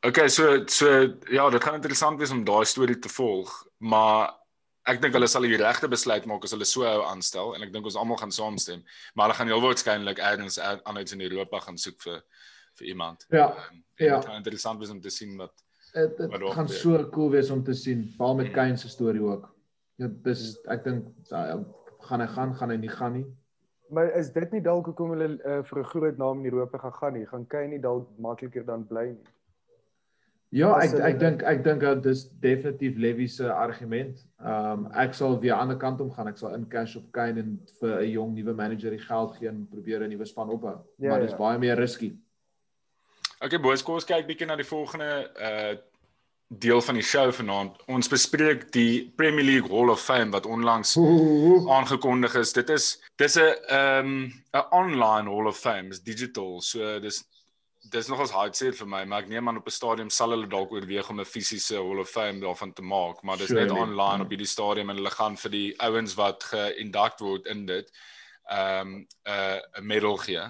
Okay, 0.06 0.28
so 0.30 0.66
so 0.68 0.88
ja, 1.32 1.50
dit 1.50 1.64
gaan 1.64 1.74
interessant 1.76 2.20
wees 2.20 2.32
om 2.32 2.44
daai 2.46 2.66
storie 2.66 3.00
te 3.00 3.10
volg, 3.10 3.68
maar 3.80 4.34
ek 4.86 5.02
dink 5.02 5.14
hulle 5.14 5.28
sal 5.28 5.42
die 5.42 5.58
regte 5.58 5.88
besluit 5.88 6.26
maak 6.26 6.44
as 6.44 6.52
hulle 6.52 6.66
so 6.66 6.84
hou 6.84 7.02
aanstel 7.04 7.56
en 7.56 7.62
ek 7.64 7.72
dink 7.74 7.86
ons 7.86 7.96
almal 7.96 8.18
gaan 8.18 8.32
saamstem, 8.32 8.84
maar 9.16 9.26
hulle 9.26 9.38
gaan 9.38 9.48
heel 9.48 9.62
waarskynlik 9.62 10.20
ergens 10.20 10.60
anders 10.60 11.12
in 11.14 11.22
Europa 11.22 11.60
gaan 11.60 11.78
soek 11.78 12.02
vir 12.02 12.22
vir 12.78 12.88
iemand. 12.88 13.26
Ja, 13.32 13.48
Um, 13.72 13.84
ja. 13.98 14.16
Dit 14.20 14.26
gaan 14.26 14.36
interessant 14.36 14.80
wees 14.80 14.90
om 14.90 15.02
te 15.02 15.10
sien 15.10 15.38
wat 15.38 15.54
dit 15.94 16.54
gaan 16.54 16.68
so 16.70 17.10
cool 17.10 17.30
wees 17.32 17.50
om 17.50 17.64
te 17.64 17.74
sien, 17.74 18.14
veral 18.18 18.36
met. 18.36 18.52
Kane 18.52 18.78
se 18.78 18.90
storie 18.90 19.22
ook. 19.22 19.55
Ja, 19.96 20.08
dis 20.08 20.58
ek 20.68 20.84
dink 20.84 21.08
uh, 21.32 21.62
gaan 22.10 22.22
hy 22.22 22.28
gaan, 22.28 22.56
gaan 22.56 22.74
hy 22.74 22.78
nie 22.78 22.92
gaan 22.92 23.14
nie. 23.20 23.26
Maar 23.94 24.12
is 24.18 24.32
dit 24.34 24.52
nie 24.52 24.64
dalk 24.66 24.90
hoekom 24.90 25.14
hulle 25.14 25.38
uh, 25.38 25.62
vir 25.64 25.80
'n 25.80 25.90
groot 25.94 26.18
naam 26.18 26.44
in 26.44 26.52
Europa 26.52 26.78
gaan 26.78 26.94
gaan 27.00 27.14
nie? 27.14 27.26
Gaan 27.26 27.48
Kane 27.48 27.68
nie 27.68 27.80
dalk 27.80 28.10
makliker 28.18 28.66
dan 28.66 28.88
bly 28.88 29.06
nie? 29.14 29.24
Ja, 30.56 30.70
ek 30.80 30.94
ek 31.04 31.18
dink 31.20 31.42
ek 31.44 31.64
dink 31.64 31.82
dat 31.82 32.04
dis 32.04 32.26
definitief 32.40 32.98
Levy 32.98 33.28
se 33.28 33.48
argument. 33.52 34.22
Ehm 34.40 34.86
um, 34.86 34.92
ek 34.92 35.14
sal 35.14 35.40
weer 35.40 35.54
aan 35.54 35.68
die 35.68 35.76
ander 35.76 35.78
kant 35.78 36.02
om 36.02 36.12
gaan. 36.12 36.28
Ek 36.28 36.38
sal 36.38 36.54
in 36.56 36.68
cash 36.70 36.96
op 36.96 37.12
Kane 37.12 37.40
en 37.40 37.58
vir 37.80 38.02
'n 38.02 38.12
jong 38.12 38.36
nuwe 38.36 38.54
manager 38.54 38.92
die 38.92 39.06
geld 39.08 39.36
gee 39.36 39.50
en 39.50 39.68
probeer 39.72 40.04
'n 40.04 40.10
nuwe 40.10 40.26
span 40.26 40.50
opbou. 40.50 40.78
Ja, 40.98 41.10
maar 41.10 41.22
dis 41.22 41.32
ja. 41.32 41.38
baie 41.38 41.60
meer 41.60 41.76
risky. 41.78 42.16
Okay, 43.42 43.60
boys, 43.60 43.84
kom 43.84 43.96
ons 43.96 44.06
kyk 44.06 44.28
bietjie 44.28 44.48
na 44.48 44.56
die 44.56 44.68
volgende 44.68 45.30
uh 45.36 45.76
deel 46.48 46.82
van 46.82 46.94
die 46.94 47.04
show 47.04 47.32
vanaand. 47.34 47.78
Ons 47.90 48.10
bespreek 48.10 48.68
die 48.74 49.12
Premier 49.18 49.46
League 49.46 49.72
Hall 49.72 49.90
of 49.90 50.02
Fame 50.02 50.32
wat 50.32 50.46
onlangs 50.46 50.98
aangekondig 50.98 52.36
is. 52.36 52.54
Dit 52.54 52.70
is 52.70 53.02
dis 53.18 53.38
'n 53.38 53.56
ehm 53.68 54.32
'n 54.54 54.68
online 54.72 55.30
Hall 55.30 55.48
of 55.48 55.58
Fame, 55.58 55.90
is 55.90 56.00
digital. 56.00 56.62
So 56.62 57.00
dis 57.00 57.24
dis 57.90 58.08
nogals 58.08 58.32
hard 58.32 58.56
sê 58.56 58.74
vir 58.74 58.88
my, 58.88 59.04
maar 59.06 59.22
ek 59.24 59.30
neem 59.30 59.48
aan 59.48 59.58
op 59.58 59.68
'n 59.68 59.72
stadium 59.72 60.10
sal 60.10 60.30
hulle 60.30 60.48
dalk 60.48 60.72
oorweeg 60.72 61.10
om 61.10 61.20
'n 61.20 61.26
fisiese 61.26 61.76
Hall 61.76 62.00
of 62.00 62.10
Fame 62.10 62.40
daarvan 62.40 62.74
te 62.74 62.82
maak, 62.82 63.24
maar 63.24 63.38
dis 63.38 63.50
net 63.50 63.70
Surely, 63.70 63.82
online 63.82 64.18
ja. 64.18 64.24
op 64.24 64.30
hierdie 64.30 64.48
stadium 64.48 64.90
en 64.90 64.96
hulle 64.96 65.12
gaan 65.12 65.38
vir 65.38 65.52
die 65.52 65.74
ouens 65.80 66.14
wat 66.16 66.44
geïnduct 66.44 67.20
word 67.20 67.46
in 67.46 67.66
dit 67.66 67.92
ehm 68.50 68.88
um, 68.88 69.08
'n 69.26 69.62
'n 69.78 69.86
medal 69.86 70.18
gee. 70.18 70.42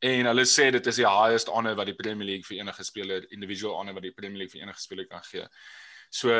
En 0.00 0.26
hulle 0.30 0.46
sê 0.48 0.70
dit 0.72 0.86
is 0.86 0.96
die 0.96 1.08
highest 1.08 1.50
honor 1.52 1.76
wat 1.76 1.90
die 1.90 1.96
Premier 1.98 2.26
League 2.26 2.48
vir 2.48 2.62
enige 2.62 2.84
speler, 2.84 3.26
individual 3.36 3.76
honor 3.76 3.98
wat 3.98 4.06
die 4.06 4.14
Premier 4.16 4.38
League 4.42 4.54
vir 4.54 4.64
enige 4.64 4.80
speler 4.80 5.08
kan 5.10 5.24
gee. 5.28 5.44
So 6.10 6.36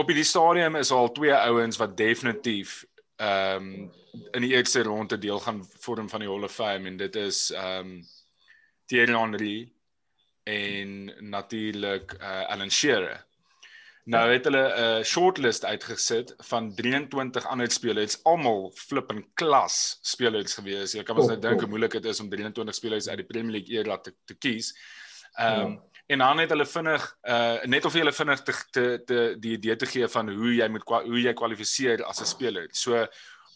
op 0.00 0.08
hierdie 0.08 0.24
stadium 0.24 0.78
is 0.80 0.92
al 0.96 1.12
twee 1.12 1.34
ouens 1.34 1.80
wat 1.80 1.96
definitief 1.98 2.80
ehm 3.20 3.66
um, 3.66 3.90
in 4.32 4.42
die 4.42 4.54
eerste 4.56 4.82
ronde 4.82 5.18
deel 5.18 5.38
gaan 5.44 5.60
vorm 5.84 6.08
van 6.08 6.22
die 6.24 6.28
Hall 6.28 6.44
of 6.44 6.54
Fame 6.54 6.88
en 6.88 6.96
dit 6.96 7.16
is 7.20 7.50
ehm 7.50 7.92
um, 7.92 8.00
Thierry 8.90 9.14
Henry 9.14 9.72
en 10.50 11.12
natuurlik 11.30 12.16
uh, 12.18 12.48
Alan 12.50 12.70
Shearer. 12.70 13.20
Nou 14.04 14.32
het 14.32 14.44
hulle 14.44 14.62
'n 14.68 14.98
uh, 14.98 15.04
shortlist 15.04 15.64
uitgesit 15.64 16.34
van 16.38 16.74
23 16.74 17.46
ander 17.46 17.70
spelers, 17.70 18.24
almal 18.24 18.72
flip 18.74 19.10
in 19.12 19.26
klas 19.34 19.98
spelers 20.02 20.54
gewees. 20.54 20.92
Jy 20.92 21.02
kan 21.02 21.16
mos 21.16 21.26
Top, 21.26 21.32
nou 21.36 21.40
dink 21.40 21.52
top. 21.52 21.60
hoe 21.60 21.68
moeilik 21.68 21.92
dit 21.92 22.04
is 22.04 22.20
om 22.20 22.28
23 22.30 22.74
spelers 22.74 23.08
uit 23.08 23.16
die 23.16 23.26
Premier 23.26 23.52
League 23.52 23.76
era 23.78 23.98
te, 23.98 24.14
te 24.24 24.34
kies. 24.34 24.72
Ehm 25.38 25.60
um, 25.60 25.72
Ja. 25.72 25.82
en 26.06 26.18
dan 26.18 26.38
het 26.38 26.50
hulle 26.50 26.66
vinnig 26.66 27.16
uh 27.22 27.62
net 27.64 27.84
of 27.84 27.92
hulle 27.92 28.12
vinnig 28.12 28.42
te, 28.42 28.52
te, 28.70 29.02
te 29.04 29.36
die 29.38 29.52
idee 29.52 29.76
te 29.76 29.86
gee 29.86 30.08
van 30.08 30.28
hoe 30.30 30.54
jy 30.54 30.68
moet 30.68 30.82
hoe 30.88 31.20
jy 31.20 31.32
kwalifiseer 31.32 32.04
as 32.04 32.20
'n 32.20 32.24
speler. 32.26 32.68
So 32.72 33.06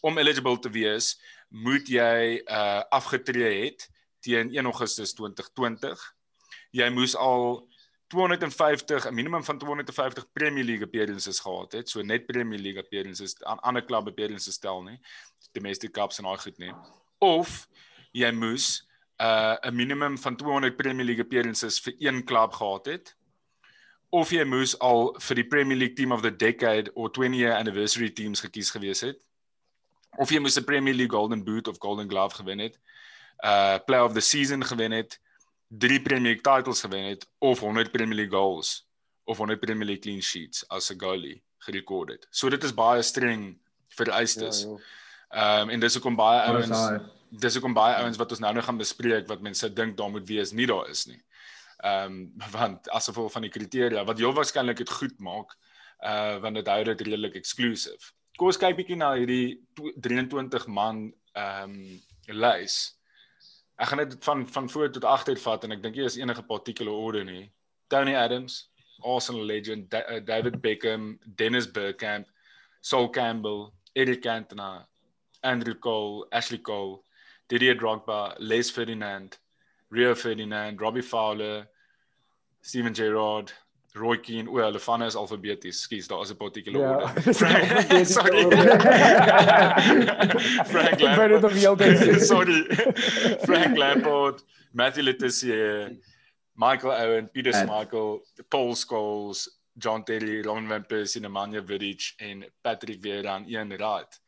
om 0.01 0.17
eligible 0.17 0.59
te 0.59 0.69
wees, 0.69 1.19
moet 1.49 1.87
jy 1.87 2.41
uh 2.47 2.81
afgetree 2.89 3.65
het 3.65 3.89
teen 4.21 4.49
1 4.55 4.65
Augustus 4.65 5.13
2020. 5.13 6.13
Jy 6.71 6.89
moes 6.89 7.15
al 7.15 7.67
250 8.07 9.05
'n 9.07 9.13
minimum 9.13 9.43
van 9.43 9.57
250 9.57 10.31
Premier 10.33 10.63
League 10.63 10.85
appearances 10.85 11.39
gehad 11.39 11.71
het. 11.71 11.89
So 11.89 12.01
net 12.01 12.25
Premier 12.25 12.59
League 12.59 12.81
appearances 12.83 13.43
aan 13.43 13.59
ander 13.59 13.83
klub 13.83 14.07
appearances 14.07 14.53
stel 14.53 14.83
nie. 14.83 14.99
Domestic 15.51 15.91
cups 15.91 16.17
en 16.17 16.23
daai 16.23 16.37
goed 16.37 16.57
nie. 16.57 16.73
Of 17.17 17.67
jy 18.11 18.31
moes 18.31 18.87
uh 19.17 19.55
'n 19.61 19.75
minimum 19.75 20.17
van 20.17 20.35
200 20.35 20.75
Premier 20.75 21.05
League 21.05 21.23
appearances 21.23 21.79
vir 21.79 21.93
een 21.97 22.23
klub 22.23 22.53
gehad 22.53 22.85
het. 22.85 23.15
Of 24.09 24.29
jy 24.29 24.43
moes 24.43 24.79
al 24.79 25.15
vir 25.19 25.35
die 25.35 25.47
Premier 25.47 25.77
League 25.77 25.95
Team 25.95 26.11
of 26.11 26.21
the 26.21 26.35
Decade 26.35 26.93
of 26.93 27.11
20 27.11 27.37
year 27.37 27.55
anniversary 27.55 28.09
teams 28.09 28.39
gekies 28.39 28.71
gewees 28.71 29.01
het. 29.01 29.25
of 30.17 30.31
jy 30.31 30.39
moes 30.39 30.57
'n 30.57 30.63
Premier 30.63 30.93
League 30.93 31.17
Golden 31.17 31.43
Boot 31.43 31.67
of 31.67 31.77
Golden 31.79 32.09
Glove 32.09 32.35
gewen 32.35 32.59
het, 32.59 32.79
uh 33.39 33.77
Player 33.85 34.03
of 34.03 34.13
the 34.13 34.21
Season 34.21 34.63
gewen 34.63 34.91
het, 34.91 35.19
3 35.77 36.01
Premier 36.01 36.33
League 36.33 36.41
titles 36.41 36.81
gewen 36.81 37.03
het 37.03 37.27
of 37.37 37.59
100 37.59 37.91
Premier 37.91 38.15
League 38.15 38.39
goals 38.39 38.87
of 39.23 39.37
100 39.37 39.59
Premier 39.59 39.85
League 39.85 40.03
clean 40.03 40.21
sheets 40.21 40.67
as 40.67 40.89
'n 40.89 40.99
goalie 40.99 41.43
gerekord 41.57 42.09
het. 42.09 42.27
So 42.29 42.49
dit 42.49 42.63
is 42.63 42.73
baie 42.73 43.01
streng 43.01 43.57
vereistes. 43.87 44.63
Ja, 44.63 44.77
ehm 45.29 45.61
um, 45.61 45.69
en 45.69 45.79
dis 45.79 45.93
hoekom 45.93 46.15
baie 46.15 46.41
ouens 46.41 47.01
dis 47.29 47.53
hoekom 47.53 47.73
baie 47.73 47.95
ouens 47.95 48.17
wat 48.17 48.31
ons 48.31 48.39
nou 48.39 48.53
nog 48.53 48.65
gaan 48.65 48.77
bespreek 48.77 49.27
wat 49.27 49.41
mense 49.41 49.73
dink 49.73 49.97
daar 49.97 50.09
moet 50.09 50.27
wees, 50.27 50.51
nie 50.51 50.67
daar 50.69 50.89
is 50.89 51.05
nie. 51.05 51.21
Ehm 51.77 52.05
um, 52.05 52.33
want 52.51 52.89
as 52.89 53.05
gevolg 53.05 53.31
van 53.31 53.41
die 53.41 53.51
kriteria 53.51 54.03
wat 54.03 54.17
heel 54.17 54.33
waarskynlik 54.33 54.77
dit 54.77 54.89
goed 54.89 55.19
maak, 55.19 55.57
uh 55.99 56.37
want 56.41 56.55
dit 56.55 56.67
hou 56.67 56.83
dit 56.83 57.01
redelik 57.01 57.35
exclusive. 57.35 58.13
Kom 58.37 58.47
ons 58.47 58.59
kyk 58.59 58.75
bietjie 58.75 58.99
na 58.99 59.13
hierdie 59.15 59.61
23 60.01 60.67
man 60.67 61.13
ehm 61.33 61.71
um, 61.71 62.03
lys. 62.27 62.94
Ek 63.75 63.87
gaan 63.87 63.97
dit 63.97 64.15
van 64.23 64.47
van 64.47 64.69
voor 64.69 64.89
tot 64.91 65.03
agter 65.03 65.37
vat 65.37 65.63
en 65.63 65.75
ek 65.75 65.83
dink 65.83 65.95
jy 65.99 66.05
is 66.07 66.17
enige 66.17 66.43
particular 66.47 66.93
orde 66.93 67.23
nie. 67.27 67.51
Tony 67.91 68.15
Adams, 68.15 68.71
Arsenal 69.03 69.43
legend, 69.43 69.89
da 69.91 70.01
uh, 70.09 70.19
David 70.23 70.61
Beckham, 70.61 71.17
Dennis 71.25 71.67
Bergkamp, 71.71 72.27
Sol 72.81 73.09
Campbell, 73.09 73.73
Eric 73.95 74.21
Cantona, 74.23 74.85
Andrew 75.43 75.75
Cole, 75.75 76.25
Ashley 76.31 76.57
Cole, 76.57 77.03
Didier 77.49 77.75
Drogba, 77.75 78.35
Les 78.39 78.71
Ferdinand, 78.71 79.37
Rio 79.89 80.15
Ferdinand, 80.15 80.79
Robbie 80.81 81.01
Fowler, 81.01 81.67
Steven 82.61 82.93
Gerrard, 82.93 83.53
Roy 83.95 84.17
Keane, 84.19 84.49
o, 84.49 84.57
hulle 84.59 84.79
van 84.79 85.03
is 85.03 85.15
alfabeties. 85.15 85.81
Skus, 85.81 86.07
daar 86.07 86.21
is 86.21 86.31
'n 86.31 86.37
particular 86.37 86.81
ja, 86.81 86.95
order. 86.95 87.33
Frank, 87.41 88.05
sorry. 88.05 88.43
Frank 90.73 90.99
Lampard. 90.99 92.21
sorry. 92.21 92.65
Frank 93.47 93.77
Lampard, 93.77 94.43
Matthew 94.71 95.03
Letizier, 95.03 95.97
Michael 96.53 96.91
Owen, 96.91 97.29
Peter 97.31 97.53
Schmeichel, 97.53 98.21
Paul 98.49 98.75
Scholes, 98.75 99.61
John 99.77 100.03
Terry, 100.03 100.41
Ron 100.41 100.67
van 100.67 100.85
Persie, 100.85 101.21
Nemanja 101.21 101.61
Vidic 101.63 102.13
en 102.17 102.45
Patrick 102.61 103.01
Vieira 103.01 103.43
in 103.45 103.71
een 103.71 103.77
raad. 103.77 104.21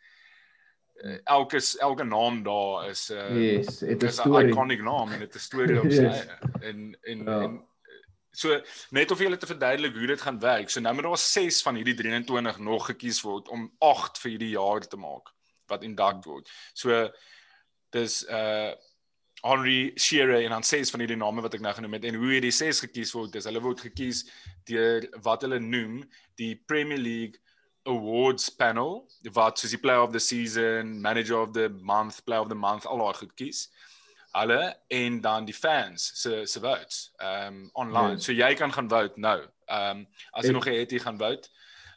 Uh, 0.98 1.18
elke 1.24 1.62
elke 1.80 2.04
naam 2.04 2.44
daar 2.44 2.90
is 2.90 3.10
'n 3.10 3.14
uh, 3.14 3.52
yes, 3.52 3.82
'n 3.82 4.48
iconic 4.48 4.82
naam 4.82 5.12
en 5.12 5.20
dit 5.20 5.36
'n 5.36 5.40
storie 5.40 5.82
op 5.82 5.92
sy 5.92 6.02
yes. 6.02 6.26
en 6.60 6.98
en, 7.02 7.24
ja. 7.24 7.42
en 7.42 7.68
So 8.32 8.60
net 8.92 9.12
of 9.12 9.20
jy 9.20 9.30
hulle 9.30 9.40
te 9.42 9.50
verduidelik 9.50 9.96
hoe 9.98 10.12
dit 10.12 10.22
gaan 10.22 10.40
werk. 10.40 10.70
So 10.70 10.82
nou 10.84 10.94
moet 10.94 11.08
daar 11.08 11.24
6 11.24 11.62
van 11.66 11.80
hierdie 11.80 11.96
23 11.98 12.60
nog 12.60 12.90
gekies 12.92 13.22
word 13.26 13.50
om 13.54 13.70
8 13.80 14.20
vir 14.22 14.32
hierdie 14.36 14.54
jaar 14.56 14.86
te 14.86 15.00
maak 15.00 15.34
wat 15.68 15.84
induct 15.84 16.26
word. 16.26 16.52
So 16.74 17.08
dis 17.96 18.24
uh 18.30 18.76
Henry 19.46 19.94
Shearer 19.96 20.50
en 20.50 20.64
6 20.64 20.90
van 20.90 21.04
hierdie 21.04 21.18
name 21.18 21.44
wat 21.46 21.54
ek 21.54 21.62
nou 21.62 21.74
genoem 21.78 22.00
het 22.00 22.08
en 22.10 22.16
hoe 22.18 22.32
hierdie 22.32 22.52
6 22.52 22.80
gekies 22.88 23.12
word, 23.14 23.36
dis 23.36 23.46
hulle 23.46 23.62
word 23.62 23.84
gekies 23.86 24.24
deur 24.66 25.06
wat 25.24 25.46
hulle 25.46 25.60
noem 25.62 26.00
die 26.42 26.56
Premier 26.68 26.98
League 26.98 27.38
awards 27.88 28.50
panel 28.50 29.06
wat 29.38 29.62
soos 29.62 29.76
die 29.76 29.80
player 29.80 30.02
of 30.02 30.12
the 30.12 30.20
season, 30.20 30.98
manager 31.02 31.38
of 31.38 31.54
the 31.54 31.70
month, 31.70 32.24
player 32.26 32.42
of 32.42 32.50
the 32.50 32.58
month 32.58 32.90
al 32.90 33.04
daai 33.04 33.22
goed 33.22 33.36
kies 33.38 33.68
hulle 34.40 34.62
en 34.88 35.22
dan 35.22 35.46
die 35.46 35.56
fans 35.56 36.12
se 36.22 36.46
se 36.46 36.60
votes 36.60 37.14
ehm 37.18 37.54
um, 37.54 37.70
online. 37.74 38.18
Yes. 38.18 38.26
So 38.26 38.36
jy 38.36 38.54
kan 38.54 38.74
gaan 38.74 38.90
vote 38.90 39.20
nou. 39.20 39.40
Ehm 39.66 39.98
um, 39.98 40.06
as 40.32 40.44
jy 40.44 40.54
en, 40.54 40.54
nog 40.60 40.66
het 40.66 40.92
jy 40.92 41.00
gaan 41.00 41.18
vote. 41.18 41.50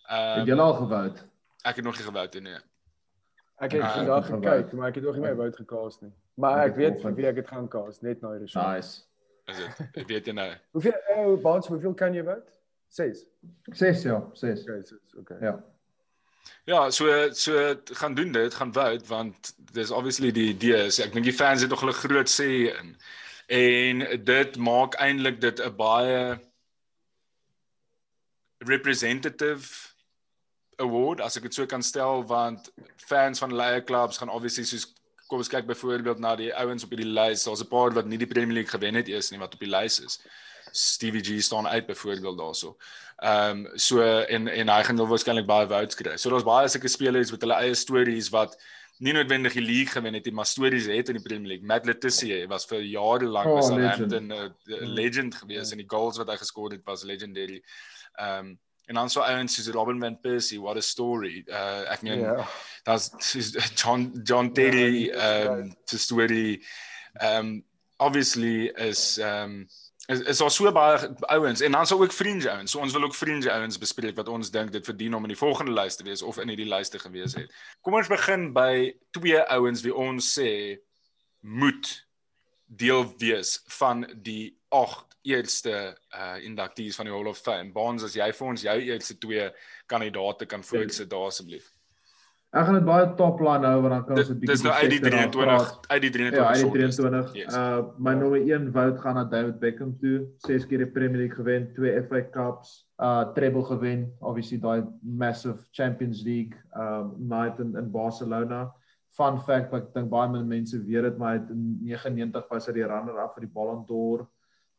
Ehm 0.08 0.32
um, 0.32 0.38
Het 0.38 0.52
jy 0.52 0.58
al 0.58 0.74
gevote? 0.74 1.28
Ek 1.62 1.76
het 1.76 1.84
nog 1.84 1.96
nie 1.96 2.06
gevote 2.06 2.40
nie. 2.40 2.58
Ek 3.60 3.72
het 3.76 3.82
uh, 3.82 3.94
vandag 3.96 4.26
gekyk, 4.26 4.72
maar 4.72 4.88
ek 4.88 4.94
het 4.94 5.04
nog 5.04 5.18
nie 5.18 5.26
my 5.26 5.34
vote 5.36 5.56
gekaas 5.56 6.00
nie. 6.00 6.12
Maar 6.40 6.62
ek, 6.64 6.70
ek 6.70 6.76
weet 6.76 7.02
vir 7.02 7.14
wie 7.18 7.26
ek 7.28 7.34
dit 7.42 7.48
gaan 7.48 7.68
kaas, 7.68 8.00
net 8.00 8.22
nou 8.24 8.32
hierdie. 8.32 8.52
Nice. 8.56 9.02
Is 9.50 9.60
dit? 9.60 9.82
Ek 10.00 10.08
weet 10.08 10.30
jy 10.30 10.32
nou. 10.36 10.48
hoeveel 10.76 10.96
ou 11.16 11.34
uh, 11.34 11.42
baans 11.42 11.68
hoeveel 11.68 11.94
kan 11.94 12.16
jy 12.16 12.24
vote? 12.24 12.56
6. 12.90 13.20
6 13.72 14.02
ja, 14.02 14.16
6. 14.32 14.62
Okay, 14.62 14.80
6. 14.84 15.14
Okay. 15.20 15.38
Ja. 15.44 15.58
Ja, 16.64 16.90
so 16.90 17.32
so 17.32 17.74
gaan 17.84 18.14
doen 18.14 18.32
dit, 18.32 18.54
gaan 18.54 18.72
vote 18.72 19.06
want 19.06 19.54
dis 19.72 19.90
obviously 19.90 20.30
die 20.32 20.48
idee 20.48 20.86
is 20.86 20.98
ek 20.98 21.12
dink 21.12 21.24
die 21.24 21.36
fans 21.36 21.64
het 21.64 21.70
nog 21.70 21.80
hulle 21.80 21.96
groot 21.96 22.30
sê 22.30 22.50
in. 22.70 22.94
En 23.50 24.04
dit 24.24 24.56
maak 24.56 24.94
eintlik 25.00 25.40
dit 25.40 25.60
'n 25.60 25.76
baie 25.76 26.38
representative 28.58 29.90
award 30.76 31.20
as 31.20 31.36
ek 31.36 31.42
dit 31.42 31.54
so 31.54 31.66
kan 31.66 31.82
stel 31.82 32.24
want 32.26 32.72
fans 32.96 33.38
van 33.38 33.54
leie 33.54 33.84
clubs 33.84 34.18
gaan 34.18 34.28
obviously 34.28 34.64
soos 34.64 34.86
kom 35.30 35.38
ons 35.38 35.50
kyk 35.50 35.68
byvoorbeeld 35.68 36.18
na 36.18 36.34
die 36.38 36.50
ouens 36.58 36.84
op 36.84 36.90
hierdie 36.90 37.12
lys, 37.14 37.44
daar's 37.46 37.62
'n 37.62 37.70
paar 37.70 37.94
wat 37.94 38.06
nie 38.06 38.18
die 38.18 38.26
Premier 38.26 38.54
League 38.54 38.74
gewen 38.74 38.94
het 38.98 39.08
eers 39.08 39.30
nie 39.30 39.38
wat 39.38 39.54
op 39.54 39.60
die 39.60 39.70
lys 39.70 40.00
is. 40.00 40.18
Stevie 40.72 41.24
G 41.24 41.42
staan 41.42 41.68
uit 41.68 41.86
byvoorbeeld 41.86 42.38
daarso. 42.38 42.76
Ehm 43.16 43.66
um, 43.66 43.78
so 43.78 44.00
en 44.02 44.48
en 44.48 44.68
hy 44.68 44.82
gaan 44.82 44.96
wel 44.96 45.08
waarskynlik 45.08 45.46
baie 45.46 45.66
votes 45.68 45.94
kry. 45.94 46.16
So 46.16 46.30
daar's 46.30 46.46
baie 46.46 46.68
sulke 46.68 46.88
spelers 46.88 47.30
met 47.30 47.40
hulle 47.40 47.58
eie 47.60 47.74
stories 47.74 48.30
wat 48.32 48.56
nie 49.00 49.12
noodwendig 49.12 49.52
die 49.56 49.64
league 49.64 49.92
gewen 49.92 50.14
het 50.14 50.24
nie, 50.24 50.32
maar 50.32 50.46
stories 50.48 50.86
het 50.88 51.08
in 51.08 51.16
die 51.16 51.24
Premier 51.24 51.48
League. 51.48 51.66
Matt 51.66 51.86
Letitia 51.88 52.46
was 52.48 52.66
vir 52.68 52.82
jare 52.84 53.28
lank 53.28 53.48
oh, 53.48 53.54
was 53.54 53.70
'n 53.70 53.80
legend, 53.80 54.32
uh, 54.32 54.48
legend 54.66 55.34
gewees 55.34 55.68
yeah. 55.68 55.72
en 55.72 55.84
die 55.84 55.88
goals 55.88 56.16
wat 56.16 56.28
hy 56.28 56.36
geskor 56.36 56.72
het 56.72 56.84
was 56.84 57.04
legendary. 57.04 57.62
Ehm 58.16 58.38
um, 58.38 58.58
en 58.90 58.96
dan 58.96 59.10
so 59.10 59.20
ouens 59.20 59.54
soos 59.54 59.68
Robin 59.70 60.00
van 60.00 60.20
Persie, 60.20 60.60
what 60.60 60.76
a 60.76 60.80
story. 60.80 61.44
Uh 61.46 61.92
ek 61.92 62.02
meen 62.02 62.20
yeah. 62.20 62.46
daar's 62.82 63.10
John 63.80 64.10
John 64.24 64.52
Terry 64.52 65.10
ehm 65.10 65.52
um, 65.52 65.76
to 65.84 65.98
story. 65.98 66.64
Ehm 67.20 67.36
um, 67.36 67.64
obviously 67.96 68.72
is 68.74 69.18
ehm 69.18 69.44
um, 69.44 69.68
is 70.10 70.20
is 70.20 70.38
daar 70.38 70.50
so 70.50 70.72
baie 70.72 71.14
ouens 71.20 71.60
en 71.60 71.72
dan 71.72 71.86
sou 71.86 72.02
ook 72.02 72.12
vriende 72.12 72.50
ouens. 72.50 72.70
So 72.70 72.80
ons 72.82 72.92
wil 72.92 73.06
ook 73.06 73.14
vriende 73.14 73.52
ouens 73.52 73.78
bespreek 73.78 74.16
wat 74.16 74.28
ons 74.28 74.50
dink 74.50 74.72
dit 74.72 74.84
verdien 74.84 75.14
om 75.14 75.26
in 75.26 75.34
die 75.34 75.38
volgende 75.38 75.72
lys 75.72 75.96
te 75.96 76.06
wees 76.06 76.22
of 76.22 76.38
in 76.42 76.50
hierdie 76.50 76.68
lyste 76.68 76.98
gewees 76.98 77.36
het. 77.38 77.52
Kom 77.80 77.94
ons 77.94 78.10
begin 78.10 78.50
by 78.56 78.90
twee 79.14 79.40
ouens 79.54 79.84
wie 79.86 79.94
ons 79.94 80.32
sê 80.38 80.50
moet 81.40 81.92
deel 82.66 83.06
wees 83.18 83.58
van 83.80 84.04
die 84.22 84.56
8 84.68 85.18
eerste 85.22 85.74
uh 86.16 86.36
inductees 86.42 86.96
van 86.96 87.06
die 87.06 87.14
Hall 87.14 87.30
of 87.30 87.38
Fame. 87.38 87.72
Baans 87.72 88.06
as 88.06 88.16
jy 88.16 88.30
vir 88.32 88.48
ons 88.54 88.66
jou 88.66 88.78
eerste 88.80 89.18
twee 89.18 89.50
kandidaate 89.86 90.46
kan 90.46 90.64
voorsit 90.64 91.10
daar 91.10 91.28
asseblief. 91.30 91.70
Ek 92.50 92.64
gaan 92.66 92.74
dit 92.80 92.86
baie 92.86 93.04
top 93.14 93.38
line 93.46 93.62
hou 93.62 93.82
want 93.84 93.92
dan 93.94 94.00
kan 94.08 94.18
ons 94.18 94.30
'n 94.32 94.38
bietjie 94.42 94.50
Dis 94.50 94.62
nou 94.66 94.72
uit 94.74 94.90
die 94.90 95.02
23 95.04 95.66
uit 95.86 96.02
die 96.02 96.10
23 96.10 96.40
Ja, 96.40 96.46
uit 96.50 96.62
die 96.64 96.72
23. 96.74 97.34
Yes. 97.38 97.54
Uh 97.54 97.82
my 98.06 98.14
nommer 98.18 98.42
1 98.42 98.72
vote 98.74 98.98
gaan 98.98 99.14
na 99.14 99.24
David 99.24 99.60
Beckham 99.60 99.92
toe. 100.00 100.26
6 100.46 100.66
keer 100.66 100.82
die 100.82 100.90
Premier 100.90 101.20
League 101.22 101.36
gewen, 101.38 101.68
2 101.76 102.02
FA 102.08 102.22
Cups, 102.34 102.90
uh 102.98 103.30
treble 103.36 103.62
gewen, 103.62 104.10
obviously 104.18 104.58
daai 104.58 104.82
massive 105.00 105.62
Champions 105.70 106.24
League 106.26 106.58
um 106.74 107.14
night 107.18 107.60
in 107.60 107.76
in 107.76 107.90
Barcelona. 107.90 108.74
Fun 109.14 109.38
fact 109.38 109.70
wat 109.70 109.86
ek 109.86 109.94
dink 109.94 110.10
baie 110.10 110.42
mense 110.42 110.74
weet 110.74 111.06
dit, 111.06 111.18
maar 111.18 111.36
hy 111.36 111.38
het 111.38 111.50
in 111.54 111.78
99 111.86 112.50
was 112.50 112.66
hy 112.66 112.72
die 112.72 112.86
runner 112.86 113.22
up 113.22 113.34
vir 113.38 113.46
die 113.46 113.54
Ballon 113.54 113.86
d'Or. 113.86 114.26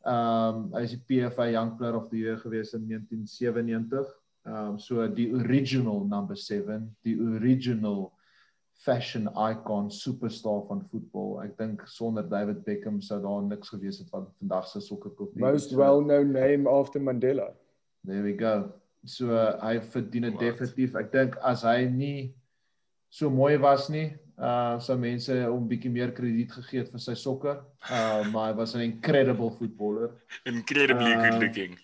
Um 0.04 0.74
hy 0.76 0.84
is 0.84 0.92
die 0.92 1.04
PFA 1.08 1.48
Young 1.48 1.78
Player 1.78 1.96
of 1.96 2.10
the 2.12 2.18
Year 2.20 2.36
gewees 2.36 2.76
in 2.76 2.84
1997. 2.90 4.12
Um 4.46 4.80
so 4.80 5.08
die 5.08 5.30
original 5.34 6.06
number 6.06 6.36
7, 6.36 6.96
die 7.06 7.18
original 7.20 8.12
fashion 8.82 9.30
icon 9.38 9.92
superstar 9.92 10.64
van 10.68 10.82
voetbal. 10.90 11.36
Ek 11.44 11.54
dink 11.60 11.84
sonder 11.86 12.26
David 12.26 12.64
Beckham 12.66 12.98
sou 13.06 13.20
daar 13.22 13.44
niks 13.46 13.70
gewees 13.70 14.02
het 14.02 14.10
van 14.10 14.26
vandag 14.40 14.68
se 14.72 14.82
sokkerkultuur. 14.82 15.42
Most 15.44 15.70
so, 15.70 15.78
well 15.78 16.02
known 16.02 16.34
name 16.34 16.70
after 16.70 17.00
Mandela. 17.00 17.52
There 18.04 18.24
we 18.24 18.34
go. 18.34 18.72
So 19.06 19.30
uh, 19.34 19.60
hy 19.62 19.78
verdien 19.94 20.26
dit 20.30 20.42
definitief. 20.42 20.98
Ek 20.98 21.14
dink 21.14 21.38
as 21.46 21.62
hy 21.66 21.86
nie 21.90 22.32
so 23.12 23.30
mooi 23.30 23.58
was 23.62 23.90
nie, 23.94 24.10
uh 24.42 24.80
sou 24.82 24.96
mense 24.98 25.36
hom 25.44 25.68
bietjie 25.70 25.92
meer 25.94 26.14
krediet 26.18 26.54
gegee 26.56 26.82
het 26.82 26.90
vir 26.90 27.04
sy 27.04 27.14
sokker. 27.20 27.62
Uh 27.86 28.26
maar 28.34 28.50
hy 28.50 28.58
was 28.58 28.74
'n 28.74 28.82
incredible 28.88 29.52
footballer. 29.60 30.16
Incredibly 30.50 31.14
uh, 31.14 31.22
good 31.30 31.42
looking. 31.44 31.78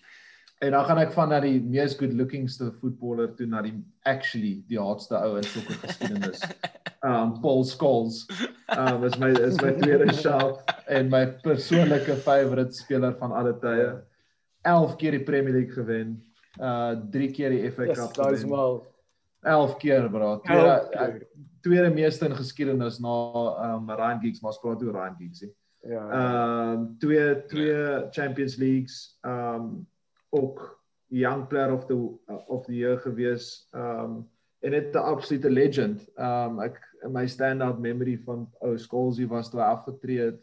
En 0.57 0.71
dan 0.71 0.85
gaan 0.85 0.97
ek 0.97 1.11
van 1.13 1.29
na 1.29 1.37
die 1.43 1.59
mees 1.61 1.93
good 1.97 2.15
lookingste 2.17 2.71
voetballer 2.79 3.29
toe 3.37 3.45
na 3.45 3.61
die 3.61 3.75
actually 4.09 4.63
die 4.69 4.79
hardste 4.81 5.13
ou 5.19 5.35
in 5.37 5.45
sokker 5.45 5.77
geskiedenis. 5.85 6.41
Um 7.05 7.35
Paul 7.41 7.61
Scholes. 7.63 8.23
Um 8.73 9.03
is 9.05 9.19
my 9.21 9.29
is 9.29 9.59
my 9.61 9.69
tweede 9.77 10.09
shout 10.23 10.63
en 10.89 11.11
my 11.13 11.27
persoonlike 11.43 12.15
favourite 12.25 12.73
speler 12.73 13.13
van 13.19 13.35
alle 13.37 13.53
tye. 13.61 13.91
11 14.65 14.95
keer 14.97 15.13
die 15.13 15.23
Premier 15.23 15.53
League 15.53 15.75
gewen. 15.77 16.15
Uh 16.57 16.97
3 17.13 17.27
keer 17.31 17.53
die 17.53 17.69
FA 17.71 17.85
Cup. 17.93 18.17
Dis 18.17 18.41
yes, 18.41 18.47
mal 18.49 18.81
11 19.45 19.75
keer 19.77 20.09
bro. 20.09 20.39
Tweede 20.41 20.73
uh, 20.97 21.21
tweede 21.61 21.93
meeste 21.93 22.25
in 22.25 22.35
geskiedenis 22.35 22.97
na 22.99 23.13
um 23.75 23.93
Ryan 23.93 24.19
Giggs, 24.25 24.41
maar 24.41 24.57
spraak 24.57 24.81
oor 24.81 24.97
Ryan 24.97 25.15
Giggs. 25.21 25.45
Ja. 25.85 26.01
Um 26.73 26.97
twee 26.97 27.45
twee 27.45 28.09
Champions 28.09 28.57
Leagues. 28.57 29.19
Um 29.21 29.85
ook 30.29 30.77
young 31.07 31.47
player 31.47 31.71
of 31.71 31.85
the 31.85 31.95
of 32.47 32.65
the 32.65 32.73
year 32.73 32.97
gewees 32.99 33.67
um 33.73 34.29
en 34.59 34.71
dit 34.71 34.93
'n 34.93 34.97
absolute 34.97 35.49
legend. 35.49 36.09
Um 36.15 36.59
ek 36.59 36.79
in 37.03 37.11
my 37.11 37.27
standout 37.27 37.79
memory 37.79 38.17
van 38.25 38.49
ou 38.59 38.71
oh, 38.71 38.77
Skolsy 38.77 39.27
was 39.27 39.49
toe 39.49 39.61
hy 39.61 39.65
afgetree 39.67 40.19
het. 40.19 40.41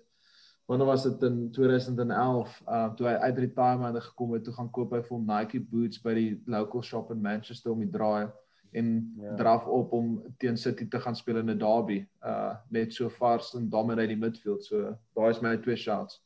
Wanneer 0.66 0.86
was 0.86 1.02
dit 1.02 1.22
in 1.22 1.50
2011? 1.50 2.62
Um 2.66 2.94
toe 2.96 3.06
hy 3.06 3.14
uit 3.14 3.38
retirement 3.38 4.02
gekom 4.02 4.32
het, 4.32 4.44
toe 4.44 4.54
gaan 4.54 4.70
koop 4.70 4.92
hy 4.92 5.02
vir 5.02 5.18
Nike 5.18 5.60
boots 5.60 6.00
by 6.00 6.14
die 6.14 6.42
local 6.46 6.82
shop 6.82 7.10
in 7.10 7.20
Manchester 7.20 7.72
om 7.72 7.80
die 7.80 7.90
draai 7.90 8.30
en 8.72 9.14
ja. 9.20 9.34
draf 9.34 9.66
op 9.66 9.92
om 9.92 10.22
teen 10.38 10.56
City 10.56 10.88
te 10.88 11.00
gaan 11.00 11.16
speel 11.16 11.36
in 11.36 11.50
'n 11.50 11.58
derby. 11.58 12.06
Uh 12.22 12.54
net 12.70 12.92
so 12.92 13.08
vars 13.08 13.54
en 13.54 13.68
dominate 13.68 14.08
die 14.08 14.16
midfield. 14.16 14.64
So 14.64 14.96
daai 15.14 15.30
is 15.30 15.40
my 15.40 15.56
twee 15.56 15.76
shots. 15.76 16.22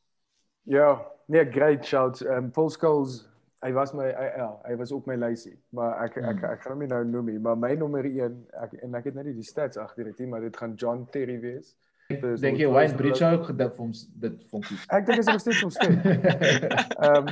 Ja, 0.63 1.05
nee, 1.25 1.45
great 1.51 1.85
shots. 1.85 2.25
Um 2.25 2.51
Paul 2.51 2.69
Scholes 2.69 3.27
hy 3.65 3.71
was 3.75 3.91
my 3.93 4.07
hy, 4.07 4.29
ja, 4.37 4.47
hy 4.67 4.77
was 4.79 4.91
op 4.95 5.07
my 5.09 5.17
lysie, 5.19 5.57
maar 5.75 5.99
ek 6.05 6.17
ek 6.21 6.29
ek, 6.31 6.43
ek 6.53 6.63
gaan 6.63 6.75
hom 6.75 6.85
nie 6.85 6.91
nou 6.91 7.03
noem 7.07 7.33
nie, 7.33 7.41
maar 7.43 7.59
my 7.59 7.73
nommer 7.79 8.07
1 8.07 8.39
ek 8.65 8.79
en 8.85 8.97
ek 8.99 9.11
het 9.11 9.19
net 9.19 9.29
nie 9.29 9.37
die 9.41 9.47
stats 9.47 9.79
agter 9.81 10.11
dit 10.11 10.23
nie, 10.23 10.31
maar 10.31 10.45
dit 10.45 10.57
gaan 10.57 10.77
John 10.79 11.05
Terry 11.11 11.39
wees. 11.43 11.75
Dink 12.09 12.57
jy 12.57 12.65
Wayne 12.73 12.95
Bridge 12.97 13.21
ook 13.21 13.43
gedip 13.51 13.75
vir 13.77 13.83
ons 13.85 13.99
dit 14.23 14.37
vonkies? 14.49 14.85
Ek 14.97 15.03
dink 15.05 15.21
is 15.21 15.27
nog 15.29 15.41
steeds 15.43 15.59
nog 15.61 15.73
steeds. 15.75 16.07
Ehm 17.05 17.27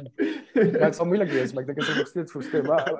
dit 0.57 0.97
sou 0.97 1.07
moeilik 1.09 1.31
wees, 1.33 1.53
maar 1.53 1.63
ek 1.65 1.71
dink 1.71 1.81
is 1.81 1.89
nog 1.97 2.11
steeds 2.11 2.35
vir 2.35 2.45
stem. 2.45 2.67
Maar 2.69 2.91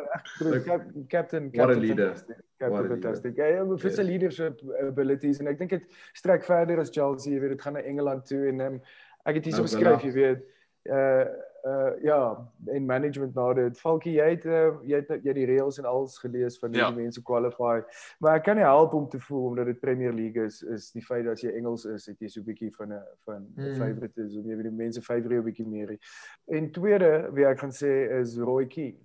captain 0.66 1.06
captain 1.12 1.52
what 1.54 1.76
a 1.76 1.78
leader. 1.78 2.16
Captain 2.58 2.90
fantastic. 2.96 3.38
Ja, 3.38 3.52
hy 3.62 3.78
het 3.84 4.00
sy 4.00 4.08
leadership 4.08 4.64
abilities 4.88 5.44
en 5.44 5.52
ek 5.54 5.62
dink 5.62 5.76
dit 5.76 6.02
strek 6.18 6.48
verder 6.50 6.82
as 6.82 6.90
Chelsea, 6.96 7.36
jy 7.36 7.44
weet 7.44 7.54
dit 7.54 7.66
gaan 7.68 7.78
na 7.78 7.86
Engeland 7.86 8.26
toe 8.26 8.42
en 8.50 8.66
um, 8.72 8.82
ek 9.30 9.38
het 9.38 9.52
hier 9.52 9.60
so 9.60 9.70
geskryf, 9.70 10.02
jy 10.08 10.16
weet 10.18 10.46
uh 10.90 11.26
uh 11.68 12.04
ja, 12.04 12.50
in 12.66 12.86
management 12.86 13.34
nou 13.36 13.54
dit 13.54 13.80
Falkie 13.80 14.14
jy 14.16 14.28
het 14.30 14.46
uh, 14.46 14.76
jy 14.88 15.02
het 15.02 15.26
jy 15.26 15.34
die 15.36 15.48
reëls 15.50 15.80
en 15.82 15.88
alles 15.90 16.18
gelees 16.22 16.56
van 16.62 16.72
hoe 16.72 16.80
ja. 16.80 16.90
die 16.94 17.02
mense 17.02 17.24
qualify. 17.26 17.82
Maar 18.24 18.40
ek 18.40 18.46
kan 18.48 18.60
nie 18.60 18.66
help 18.66 18.94
om 18.96 19.08
te 19.10 19.20
voel 19.20 19.50
omdat 19.50 19.72
dit 19.72 19.80
Premier 19.80 20.14
League 20.16 20.46
is 20.46 20.62
is 20.64 20.92
die 20.96 21.04
feit 21.04 21.26
dat 21.26 21.40
as 21.40 21.44
jy 21.44 21.52
Engels 21.60 21.86
is, 21.90 22.08
het 22.08 22.22
jy 22.24 22.30
so 22.32 22.42
'n 22.42 22.48
bietjie 22.48 22.72
van 22.76 22.94
'n 22.94 23.02
van 23.26 23.42
'n 23.42 23.68
mm. 23.72 23.76
favorite 23.82 24.24
is, 24.24 24.38
om 24.38 24.48
jy 24.48 24.56
weet 24.56 24.70
die 24.70 24.80
mense 24.84 25.02
favourite 25.02 25.42
'n 25.42 25.50
bietjie 25.50 25.68
meer. 25.68 25.98
En 26.46 26.72
tweede, 26.72 27.30
wie 27.34 27.46
ek 27.46 27.60
gaan 27.60 27.76
sê 27.76 27.94
is 28.22 28.38
Roy 28.38 28.66
Keane. 28.66 28.98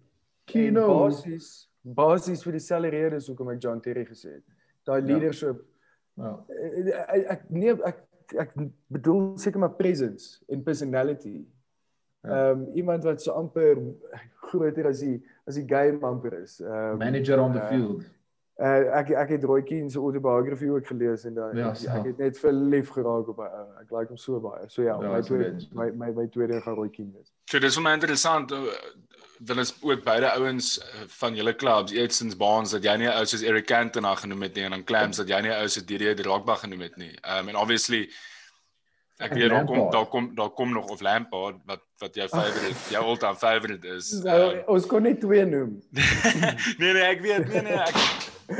Keane 0.45 0.87
basis 0.87 1.68
basis 1.83 2.45
vir 2.45 2.53
die 2.53 2.62
salariere 2.62 3.21
so 3.21 3.35
kom 3.35 3.51
ek 3.51 3.62
John 3.62 3.81
Terry 3.81 4.05
gesê 4.05 4.38
het. 4.38 4.45
Daai 4.85 5.01
ja. 5.01 5.07
leadership. 5.07 5.64
Ja. 6.14 6.38
Ek 7.09 7.27
ek 7.27 7.51
nee 7.51 7.75
ek 7.75 8.07
ek 8.38 8.55
bedoel 8.88 9.37
seker 9.37 9.61
maar 9.61 9.75
presence 9.77 10.45
en 10.49 10.62
personality 10.62 11.42
Ja. 11.42 11.62
Ehm 12.22 12.62
um, 12.62 12.66
iemand 12.74 13.04
wat 13.04 13.22
so 13.22 13.32
amper 13.32 13.78
groter 14.35 14.87
as 14.87 15.00
die 15.00 15.22
as 15.44 15.54
die 15.54 15.66
game 15.66 15.98
amper 16.06 16.32
is. 16.42 16.61
Um, 16.61 16.98
Manager 16.98 17.40
on 17.40 17.52
the 17.52 17.62
uh, 17.62 17.68
field. 17.68 18.04
Uh, 18.62 18.98
ek 18.98 19.11
ek 19.11 19.28
het 19.28 19.44
Roy 19.44 19.62
Keane 19.62 19.90
se 19.90 19.98
autobiography 19.98 20.68
ook 20.68 20.87
gelees 20.87 21.24
en 21.24 21.35
dan 21.35 21.56
ja, 21.56 21.72
ek 21.96 22.04
het 22.12 22.18
net 22.18 22.38
verlief 22.38 22.92
geraak 22.94 23.28
op 23.28 23.38
uh, 23.42 23.64
ek 23.80 23.90
like 23.90 24.12
hom 24.12 24.20
so 24.20 24.38
baie. 24.40 24.68
So 24.68 24.82
ja, 24.82 24.94
ja 25.02 25.12
my, 25.16 25.22
tweede, 25.26 25.66
my 25.74 25.90
my 25.90 26.12
my 26.14 26.26
tweede 26.30 26.61
gaan 26.62 26.78
Roy 26.78 26.90
Keane 26.94 27.11
wees. 27.16 27.32
So 27.50 27.58
dis 27.58 27.74
vir 27.74 27.82
my 27.88 27.96
interessant 27.98 28.54
dan 29.42 29.58
is 29.58 29.74
ook 29.82 30.04
beide 30.04 30.30
ouens 30.30 30.76
van 31.06 31.35
julle 31.35 31.54
klubs, 31.54 31.92
Edsons 31.92 32.37
Baans 32.37 32.70
dat 32.70 32.85
jy 32.87 32.94
nie 33.02 33.08
ou 33.11 33.24
soos 33.26 33.42
Eric 33.42 33.66
Cantona 33.66 34.14
genoem 34.14 34.46
het 34.46 34.54
nie 34.54 34.68
en 34.68 34.76
dan 34.76 34.85
Clams 34.87 35.18
dat 35.18 35.32
jy 35.32 35.40
nie 35.42 35.54
ou 35.56 35.66
soos 35.66 35.87
Didier 35.87 36.14
Drogba 36.14 36.54
genoem 36.62 36.87
het 36.87 36.96
nie. 36.96 37.11
Um 37.26 37.50
en 37.50 37.58
obviously 37.58 38.04
Ek 39.20 39.35
weet 39.37 39.51
daar 39.53 39.64
kom 39.64 39.90
daar 39.90 40.07
kom 40.07 40.35
daar 40.35 40.51
kom 40.51 40.72
nog 40.72 40.88
of 40.90 41.01
Lampard 41.01 41.57
wat 41.68 41.83
wat 41.98 42.14
jou 42.14 42.29
favorite 42.29 42.90
jou 42.90 43.05
all-time 43.05 43.37
favorite 43.37 43.88
is. 43.96 44.11
Nou, 44.27 44.40
um, 44.42 44.62
ons 44.75 44.87
kon 44.87 45.03
net 45.03 45.20
twee 45.20 45.44
noem. 45.46 45.77
nee 46.81 46.92
nee, 46.92 47.05
ek 47.07 47.20
weet 47.20 47.48
nee 47.53 47.62
nee 47.68 47.77
ek 47.77 47.96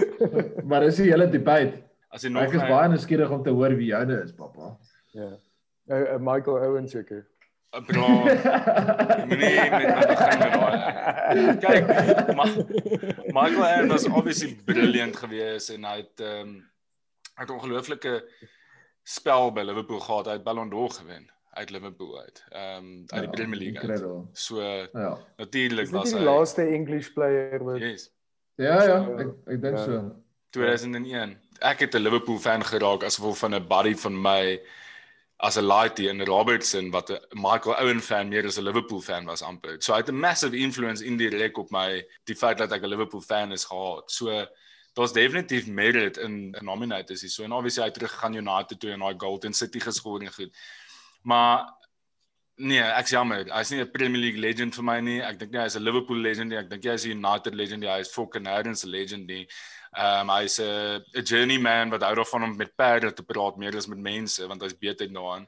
Maar 0.69 0.87
is 0.89 1.01
die 1.01 1.11
hele 1.11 1.29
debate. 1.31 1.83
As 2.13 2.23
jy 2.23 2.31
nog 2.33 2.47
Ek 2.47 2.57
is 2.59 2.69
baie 2.69 2.89
nuuskierig 2.93 3.33
om 3.33 3.43
te 3.43 3.55
hoor 3.55 3.75
wie 3.79 3.91
joune 3.91 4.21
is, 4.23 4.33
pappa. 4.37 4.75
Ja. 5.17 5.33
Uh, 5.89 6.01
uh, 6.15 6.19
Michael 6.21 6.61
Owen 6.69 6.89
seker. 6.89 7.25
Uh, 7.73 7.81
bro. 7.89 8.07
nee, 9.33 9.71
met 9.71 9.89
my 9.89 10.07
begin 10.11 10.43
met 10.43 10.57
daai. 10.57 11.57
Kyk, 11.65 12.35
ma 12.37 12.47
Michael 13.33 13.65
Owen 13.65 13.89
was 13.89 14.07
obviously 14.09 14.53
brilliant 14.69 15.17
geweest 15.17 15.73
en 15.73 15.89
hy 15.89 15.97
het 16.03 16.21
ehm 16.21 16.53
um, 16.53 16.59
hy 17.33 17.47
het 17.47 17.53
ongelooflike 17.55 18.11
spel 19.03 19.53
by 19.53 19.61
Liverpool 19.61 20.01
gehad, 20.01 20.27
hy 20.27 20.33
het 20.33 20.45
Ballon 20.45 20.71
d'Or 20.71 20.91
gewen 20.91 21.31
uit 21.53 21.71
Liverpool 21.71 22.21
uit. 22.21 22.45
Ehm 22.49 22.85
um, 22.85 23.05
uit 23.07 23.21
die 23.21 23.31
ja, 23.31 23.31
Premier 23.31 23.59
League. 23.61 23.91
Uit. 23.91 24.27
So 24.33 24.63
ja. 24.93 25.19
natuurlik 25.37 25.91
was 25.91 26.13
hy 26.13 26.19
die 26.19 26.27
laaste 26.27 26.67
English 26.67 27.13
player 27.13 27.65
wat 27.65 27.79
Yes. 27.79 28.11
Ja 28.61 28.83
ja, 28.85 28.99
ek 29.19 29.35
ek 29.47 29.61
dink 29.63 29.79
ja. 29.79 29.85
so. 29.85 30.23
2001. 30.57 31.37
Ek 31.61 31.85
het 31.85 31.95
'n 31.95 32.05
Liverpool 32.05 32.39
fan 32.39 32.65
geraak 32.65 33.05
as 33.05 33.17
gevolg 33.21 33.39
van 33.39 33.55
'n 33.55 33.69
buddy 33.69 33.95
van 33.95 34.17
my 34.21 34.61
as 35.37 35.57
'n 35.57 35.65
laity 35.65 36.09
in 36.09 36.25
Robertson 36.25 36.91
wat 36.91 37.11
'n 37.11 37.21
Michael 37.33 37.77
Owen 37.77 38.01
fan 38.01 38.29
meer 38.29 38.47
as 38.47 38.59
'n 38.59 38.65
Liverpool 38.65 39.01
fan 39.01 39.25
was 39.25 39.43
amper. 39.43 39.77
So 39.79 39.93
hy 39.93 39.99
het 39.99 40.09
'n 40.09 40.21
massive 40.21 40.57
influence 40.57 41.05
in 41.05 41.17
die 41.17 41.29
rek 41.29 41.59
op 41.59 41.71
my 41.71 42.05
die 42.25 42.37
feit 42.37 42.59
dat 42.59 42.73
ek 42.73 42.83
'n 42.83 42.89
Liverpool 42.89 43.21
fan 43.21 43.53
is 43.53 43.65
gehad. 43.65 44.11
So 44.11 44.47
daar's 44.93 45.13
definitief 45.13 45.67
merit 45.67 46.17
in 46.17 46.55
in 46.55 46.65
nominators 46.65 47.21
hier. 47.21 47.31
So 47.31 47.45
en 47.45 47.53
obviously 47.53 47.85
hy 47.85 47.91
terug 47.91 48.13
gegaan 48.13 48.35
United 48.35 48.81
toe 48.81 48.91
en 48.93 49.05
daai 49.05 49.15
Golden 49.19 49.53
City 49.53 49.81
geskoor 49.81 50.21
en 50.21 50.33
goed. 50.33 50.57
Maar 51.23 51.65
nee, 52.57 52.83
ek's 52.83 53.11
jammer. 53.11 53.47
Hy's 53.55 53.71
nie 53.71 53.81
'n 53.81 53.91
Premier 53.91 54.21
League 54.21 54.41
legend 54.41 54.75
vir 54.75 54.85
my 54.85 55.01
nie. 55.01 55.21
Ek 55.21 55.39
dink 55.39 55.53
nie 55.53 55.61
hy's 55.61 55.77
'n 55.77 55.83
Liverpool 55.83 56.19
legend 56.19 56.51
nie. 56.51 56.59
Ek 56.59 56.71
dink 56.71 56.85
hy 56.85 56.95
is 56.95 57.07
'n 57.07 57.17
United 57.19 57.55
legend. 57.55 57.85
Hy 57.85 58.01
is 58.01 58.13
fucking 58.13 58.45
Canadians 58.45 58.85
legend 58.85 59.27
nie. 59.27 59.47
Ehm 59.93 60.31
um, 60.31 60.31
hy's 60.33 60.57
'n 60.59 61.05
'n 61.21 61.23
journeyman 61.23 61.91
wat 61.93 62.03
hou 62.03 62.15
daarvan 62.15 62.43
om 62.43 62.57
met 62.57 62.71
perde 62.77 63.13
te 63.13 63.23
praat 63.23 63.57
meer 63.61 63.77
as 63.77 63.87
met 63.87 63.99
mense 63.99 64.47
want 64.47 64.63
hy's 64.63 64.79
beter 64.79 65.13
daarin. 65.13 65.45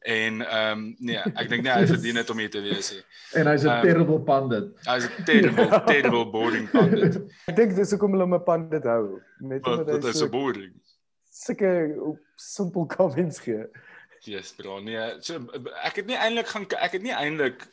En 0.00 0.40
ehm 0.46 0.78
um, 0.78 0.94
nee, 0.98 1.18
ek 1.18 1.48
dink 1.48 1.62
nie 1.66 1.72
hy 1.72 1.86
verdien 1.86 2.14
dit 2.14 2.30
om 2.30 2.38
hier 2.38 2.50
te 2.50 2.62
wees 2.62 2.92
nie. 2.92 3.02
En 3.34 3.50
hy's 3.50 3.64
'n 3.64 3.72
um, 3.74 3.82
terrible 3.82 4.20
pundit. 4.20 4.70
Hy's 4.86 5.08
'n 5.08 5.24
terrible 5.24 5.82
terrible 5.90 6.30
boring 6.30 6.70
pundit. 6.70 7.18
ek 7.50 7.56
dink 7.56 7.74
dis 7.74 7.90
hoekom 7.90 8.14
hulle 8.14 8.28
hom 8.28 8.38
'n 8.38 8.44
pundit 8.46 8.86
hou. 8.86 9.18
Net 9.40 9.66
omdat 9.66 10.06
hy's 10.06 10.22
so 10.22 10.30
boring. 10.30 10.72
Sulke 11.30 12.14
simpel 12.36 12.86
comments 12.86 13.42
gee. 13.42 13.66
Yes, 14.22 14.52
bro. 14.52 14.78
Nee, 14.78 15.18
so 15.26 15.42
ek 15.82 15.96
het 15.96 16.06
nie 16.06 16.16
eintlik 16.18 16.46
gaan 16.46 16.70
ek 16.78 16.92
het 16.92 17.02
nie 17.02 17.14
eintlik 17.18 17.66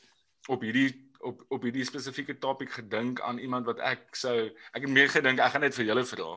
op 0.49 0.65
hierdie 0.65 1.04
op 1.25 1.43
op 1.49 1.65
hierdie 1.67 1.85
spesifieke 1.87 2.37
topik 2.37 2.71
gedink 2.77 3.21
aan 3.21 3.41
iemand 3.41 3.65
wat 3.69 3.81
ek 3.83 4.15
sou 4.17 4.35
ek 4.71 4.85
het 4.85 4.91
meer 4.91 5.09
gedink 5.09 5.41
ek 5.41 5.55
gaan 5.55 5.65
net 5.65 5.77
vir 5.77 5.89
julle 5.89 6.05
vra. 6.05 6.29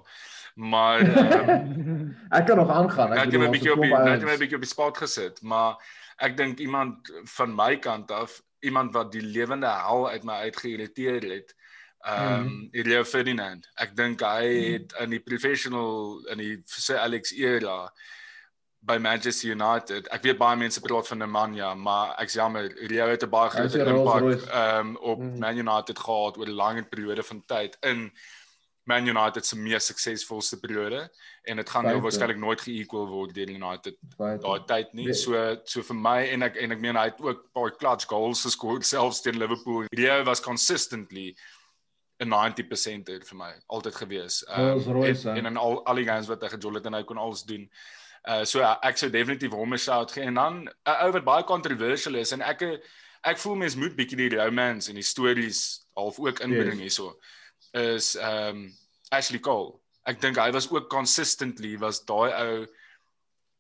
Maar 0.59 1.01
um, 1.01 2.17
ek 2.39 2.49
kan 2.49 2.57
nog 2.57 2.71
aangaan. 2.71 3.13
Ek 3.13 3.31
het 3.31 3.41
'n 3.41 3.51
bietjie 3.55 3.73
op 3.77 3.85
net 3.85 4.23
'n 4.23 4.39
bietjie 4.43 4.59
op 4.59 4.67
die 4.67 4.75
spot 4.75 4.99
gesit, 4.99 5.43
maar 5.43 5.79
ek 6.17 6.37
dink 6.37 6.59
iemand 6.59 7.13
van 7.37 7.55
my 7.55 7.77
kant 7.79 8.11
af, 8.11 8.43
iemand 8.61 8.93
wat 8.95 9.13
die 9.13 9.23
lewende 9.23 9.71
hel 9.71 10.09
uit 10.11 10.25
my 10.25 10.41
uitgeïrriteer 10.49 11.23
het. 11.23 11.55
Ehm 12.01 12.47
um, 12.47 12.69
Ilya 12.71 13.05
Ferdinand. 13.05 13.71
Ek 13.75 13.97
dink 13.97 14.23
hy 14.23 14.47
het 14.73 14.95
in 15.03 15.11
die 15.11 15.23
professional 15.23 16.23
in 16.33 16.39
die 16.39 16.63
Sir 16.65 16.99
Alex 16.99 17.33
era 17.35 17.93
by 18.89 18.97
Manchester 18.99 19.53
United. 19.53 20.09
Ek 20.15 20.25
weet 20.25 20.41
baie 20.41 20.57
mense 20.57 20.81
praat 20.81 21.11
van 21.11 21.21
Nemanja, 21.23 21.75
maar 21.77 22.15
ek 22.23 22.33
jammer, 22.33 22.73
Rio 22.89 23.09
het 23.11 23.23
'n 23.27 23.31
baie 23.31 23.51
groot 23.53 23.75
impak 23.75 24.27
um, 24.49 24.97
op 24.97 25.21
mm. 25.21 25.39
Man 25.39 25.63
United 25.65 25.99
gehad 25.99 26.39
oor 26.39 26.49
'n 26.49 26.61
lang 26.63 26.89
periode 26.89 27.23
van 27.23 27.43
tyd 27.47 27.77
in 27.83 28.11
Man 28.89 29.07
United 29.07 29.47
se 29.47 29.57
mees 29.57 29.87
suksesvolste 29.87 30.57
periode 30.61 31.11
en 31.43 31.57
dit 31.57 31.71
gaan 31.71 31.85
nou 31.85 32.01
waarskynlik 32.01 32.39
nooit 32.41 32.61
ge-equal 32.61 33.07
word 33.09 33.35
deur 33.37 33.51
United 33.53 33.97
daai 34.17 34.65
tyd 34.65 34.95
nie. 34.97 35.13
So 35.13 35.59
so 35.65 35.83
vir 35.83 35.97
my 35.97 36.23
en 36.33 36.43
ek 36.43 36.57
en 36.57 36.73
ek 36.73 36.81
meen 36.81 36.97
hy 36.97 37.05
het 37.11 37.21
ook 37.21 37.45
baie 37.53 37.77
clutch 37.77 38.09
goals 38.09 38.47
geskoor 38.49 38.83
selfs 38.95 39.21
teen 39.21 39.39
Liverpool. 39.39 39.85
Rio 39.93 40.25
was 40.25 40.41
consistently 40.41 41.35
'n 42.25 42.33
90% 42.33 43.13
vir 43.29 43.37
my 43.37 43.53
altyd 43.67 43.95
gewees. 43.95 44.43
Um, 44.49 45.05
en, 45.05 45.37
en 45.37 45.47
in 45.53 45.57
al 45.57 45.85
al 45.85 46.01
die 46.01 46.09
games 46.09 46.27
wat 46.27 46.43
hy 46.43 46.49
gejol 46.57 46.81
het 46.81 46.87
en 46.87 46.97
hy 46.99 47.05
kon 47.05 47.21
alles 47.21 47.45
doen. 47.45 47.69
Uh 48.29 48.45
so 48.45 48.61
uh, 48.61 48.77
ek 48.85 48.99
sou 49.01 49.09
definitief 49.09 49.55
hom 49.57 49.73
'n 49.73 49.81
shout 49.81 50.13
gee 50.13 50.27
en 50.29 50.35
dan 50.37 50.55
'n 50.65 50.71
uh, 50.85 51.05
ou 51.07 51.13
wat 51.17 51.25
baie 51.25 51.45
controversial 51.49 52.15
is 52.21 52.33
en 52.37 52.45
ek 52.45 52.63
ek 53.25 53.39
voel 53.41 53.57
mens 53.57 53.77
moet 53.77 53.97
bietjie 53.97 54.21
die 54.21 54.37
romance 54.37 54.91
en 54.91 55.01
die 55.01 55.07
stories 55.07 55.87
half 55.97 56.19
ook 56.21 56.43
inbring 56.45 56.77
yes. 56.77 56.85
hierso 56.85 57.17
is 57.73 58.17
um 58.17 58.69
Ashley 59.11 59.41
Cole. 59.41 59.81
Ek 60.09 60.21
dink 60.21 60.37
hy 60.37 60.51
was 60.53 60.69
ook 60.71 60.91
consistently 60.93 61.77
was 61.81 62.05
daai 62.05 62.33
ou 62.33 62.67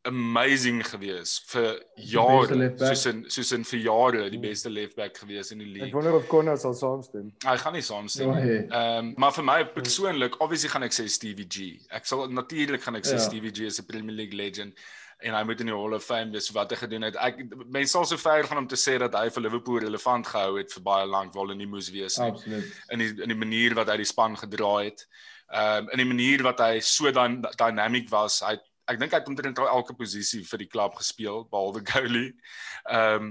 amazing 0.09 0.81
gewees 0.87 1.39
vir 1.51 1.79
jare 2.11 2.69
soos 2.81 3.05
in 3.11 3.25
soos 3.31 3.53
in 3.57 3.65
vir 3.69 3.81
jare 3.85 4.29
die 4.33 4.41
beste 4.43 4.71
left 4.73 4.97
back 4.99 5.19
gewees 5.23 5.53
in 5.55 5.63
die 5.63 5.69
league. 5.69 5.89
Ek 5.89 5.97
wonder 5.97 6.17
of 6.19 6.29
Connor 6.31 6.59
sal 6.61 6.77
saamstem. 6.79 7.33
Hy 7.45 7.57
gaan 7.63 7.77
nie 7.79 7.85
saamstem 7.87 8.33
nie. 8.35 8.47
Ja, 8.47 8.63
ehm 8.69 9.11
um, 9.11 9.13
maar 9.25 9.35
vir 9.37 9.49
my 9.49 9.59
persoonlik, 9.75 10.41
obviously 10.45 10.73
gaan 10.75 10.89
ek 10.89 10.97
sê 10.97 11.09
Stevie 11.13 11.49
G. 11.49 11.69
Ek 11.95 12.09
sal 12.09 12.27
natuurlik 12.33 12.85
gaan 12.87 12.99
ek 13.01 13.07
sê 13.09 13.19
ja. 13.19 13.27
Stevie 13.29 13.55
G 13.55 13.69
is 13.71 13.81
'n 13.83 13.87
Premier 13.91 14.17
League 14.23 14.37
legend 14.37 14.75
en 15.19 15.35
hy 15.35 15.43
moet 15.43 15.61
in 15.61 15.67
die 15.67 15.75
Hall 15.75 15.95
of 15.97 16.05
Fame 16.05 16.31
wees 16.33 16.51
wat 16.55 16.71
hy 16.71 16.77
gedoen 16.79 17.09
het. 17.09 17.17
Ek 17.19 17.41
mense 17.67 17.93
sal 17.93 18.07
so 18.07 18.17
ver 18.17 18.47
gaan 18.47 18.63
om 18.65 18.69
te 18.71 18.79
sê 18.79 18.99
dat 19.03 19.15
hy 19.19 19.29
vir 19.35 19.43
Liverpool 19.49 19.81
relevant 19.83 20.27
gehou 20.27 20.59
het 20.59 20.73
vir 20.73 20.85
baie 20.87 21.07
lank 21.07 21.35
waar 21.35 21.49
hulle 21.49 21.59
nie 21.59 21.67
moes 21.67 21.91
wees 21.91 22.19
nie. 22.19 22.31
Absoluut. 22.31 22.79
In 22.95 23.03
die 23.03 23.11
in 23.27 23.35
die 23.35 23.43
manier 23.47 23.75
wat 23.75 23.91
hy 23.91 23.99
die 24.03 24.13
span 24.13 24.39
gedra 24.39 24.77
het 24.85 25.09
Ehm 25.49 25.85
um, 25.85 25.91
in 25.91 25.99
die 26.03 26.09
manier 26.09 26.43
wat 26.45 26.59
hy 26.61 26.81
so 26.85 27.11
dan 27.11 27.41
dynamic 27.57 28.11
was, 28.13 28.43
hy 28.45 28.59
ek 28.89 28.99
dink 29.01 29.13
hy 29.13 29.21
het 29.21 29.31
omtrent 29.31 29.61
elke 29.63 29.95
posisie 29.97 30.43
vir 30.49 30.65
die 30.65 30.71
klub 30.71 30.97
gespeel 30.99 31.45
behalwe 31.53 31.85
goalie. 31.93 32.33
Ehm 32.89 33.31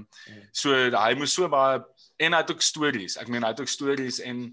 so 0.52 0.74
hy 0.74 1.12
moes 1.18 1.34
so 1.34 1.48
baie 1.52 1.82
en 2.18 2.34
hy 2.34 2.42
het 2.42 2.54
ook 2.54 2.64
stories. 2.64 3.18
Ek 3.20 3.30
meen 3.30 3.46
hy 3.46 3.52
het 3.54 3.62
ook 3.62 3.70
stories 3.72 4.22
en 4.24 4.48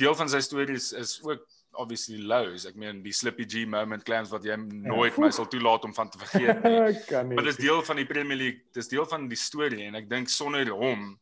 deel 0.00 0.14
van 0.18 0.30
sy 0.30 0.40
stories 0.44 0.92
is 0.98 1.18
ook 1.24 1.44
obviously 1.80 2.18
lows. 2.20 2.66
Ek 2.68 2.76
meen 2.76 3.00
die 3.04 3.14
Slippy 3.16 3.46
G 3.48 3.64
moment 3.68 4.04
claims 4.04 4.32
wat 4.32 4.44
jy 4.44 4.56
nooit 4.60 5.16
ja. 5.16 5.24
my 5.24 5.30
sal 5.32 5.48
toelaat 5.50 5.86
om 5.88 5.94
van 5.96 6.10
te 6.12 6.20
vergeet 6.20 6.64
nie. 6.66 7.34
Maar 7.36 7.48
dis 7.48 7.60
deel 7.60 7.82
van 7.86 8.00
die 8.00 8.08
Premier 8.08 8.38
League, 8.38 8.64
dis 8.76 8.90
deel 8.92 9.06
van 9.08 9.28
die 9.30 9.40
storie 9.40 9.86
en 9.88 9.98
ek 10.00 10.10
dink 10.10 10.32
sonder 10.32 10.68
hom 10.76 11.12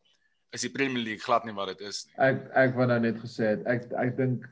is 0.55 0.67
die 0.67 0.73
Premier 0.75 1.03
League 1.03 1.23
glad 1.23 1.47
nie 1.47 1.55
wat 1.55 1.75
dit 1.75 1.87
is 1.91 2.05
nie. 2.09 2.17
Ek 2.31 2.49
ek 2.65 2.75
wou 2.79 2.89
nou 2.91 2.99
net 3.03 3.21
gesê 3.23 3.55
het 3.55 3.69
ek 3.71 3.87
ek 4.01 4.17
dink 4.19 4.49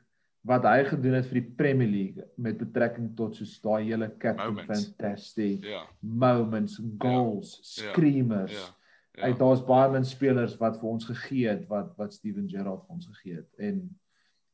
wat 0.46 0.64
hy 0.64 0.84
gedoen 0.86 1.18
het 1.18 1.26
vir 1.28 1.40
die 1.40 1.54
Premier 1.58 1.90
League 1.90 2.26
met 2.36 2.58
betrekking 2.60 3.10
tot 3.18 3.36
soos 3.36 3.56
daai 3.60 3.90
hele 3.90 4.08
captain 4.22 4.58
fantastic 4.68 5.64
ja. 5.66 5.82
moments, 6.00 6.78
goals, 6.98 7.58
ja. 7.58 7.90
screamers. 7.90 8.54
Ja. 8.54 8.74
Ja. 9.18 9.26
Hy 9.26 9.32
daar's 9.38 9.64
baie 9.66 9.90
min 9.90 10.06
spelers 10.06 10.54
wat 10.60 10.78
vir 10.78 10.90
ons 10.92 11.08
gegee 11.08 11.48
het 11.50 11.64
wat 11.70 11.90
wat 11.98 12.14
Steven 12.14 12.46
Gerrard 12.48 12.84
vir 12.86 12.98
ons 13.00 13.08
gegee 13.10 13.40
het 13.40 13.66
en 13.70 13.82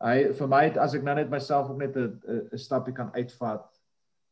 hy 0.05 0.17
vir 0.37 0.51
my 0.51 0.63
het, 0.67 0.79
as 0.81 0.97
ek 0.97 1.05
nou 1.05 1.15
net 1.17 1.31
myself 1.33 1.69
op 1.71 1.79
net 1.81 1.97
'n 1.97 2.49
'n 2.53 2.59
stapie 2.59 2.95
kan 2.97 3.13
uitvat 3.15 3.69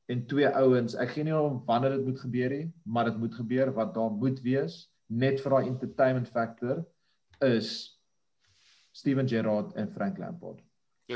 en 0.08 0.26
twee 0.26 0.48
ouens, 0.48 0.94
ek 0.94 1.14
gee 1.14 1.24
nie 1.24 1.36
om 1.36 1.62
wanneer 1.66 1.96
dit 1.96 2.06
moet 2.06 2.20
gebeur 2.20 2.50
nie, 2.50 2.72
maar 2.84 3.04
dit 3.04 3.18
moet 3.18 3.34
gebeur 3.34 3.72
wat 3.72 3.94
daar 3.94 4.10
moet 4.10 4.40
wees 4.42 4.88
net 5.08 5.40
vir 5.40 5.50
daai 5.50 5.68
entertainment 5.68 6.28
factor 6.28 6.84
is 7.40 8.00
Steven 8.92 9.28
Gerrard 9.28 9.72
en 9.76 9.88
Frank 9.92 10.18
Lampard. 10.18 10.60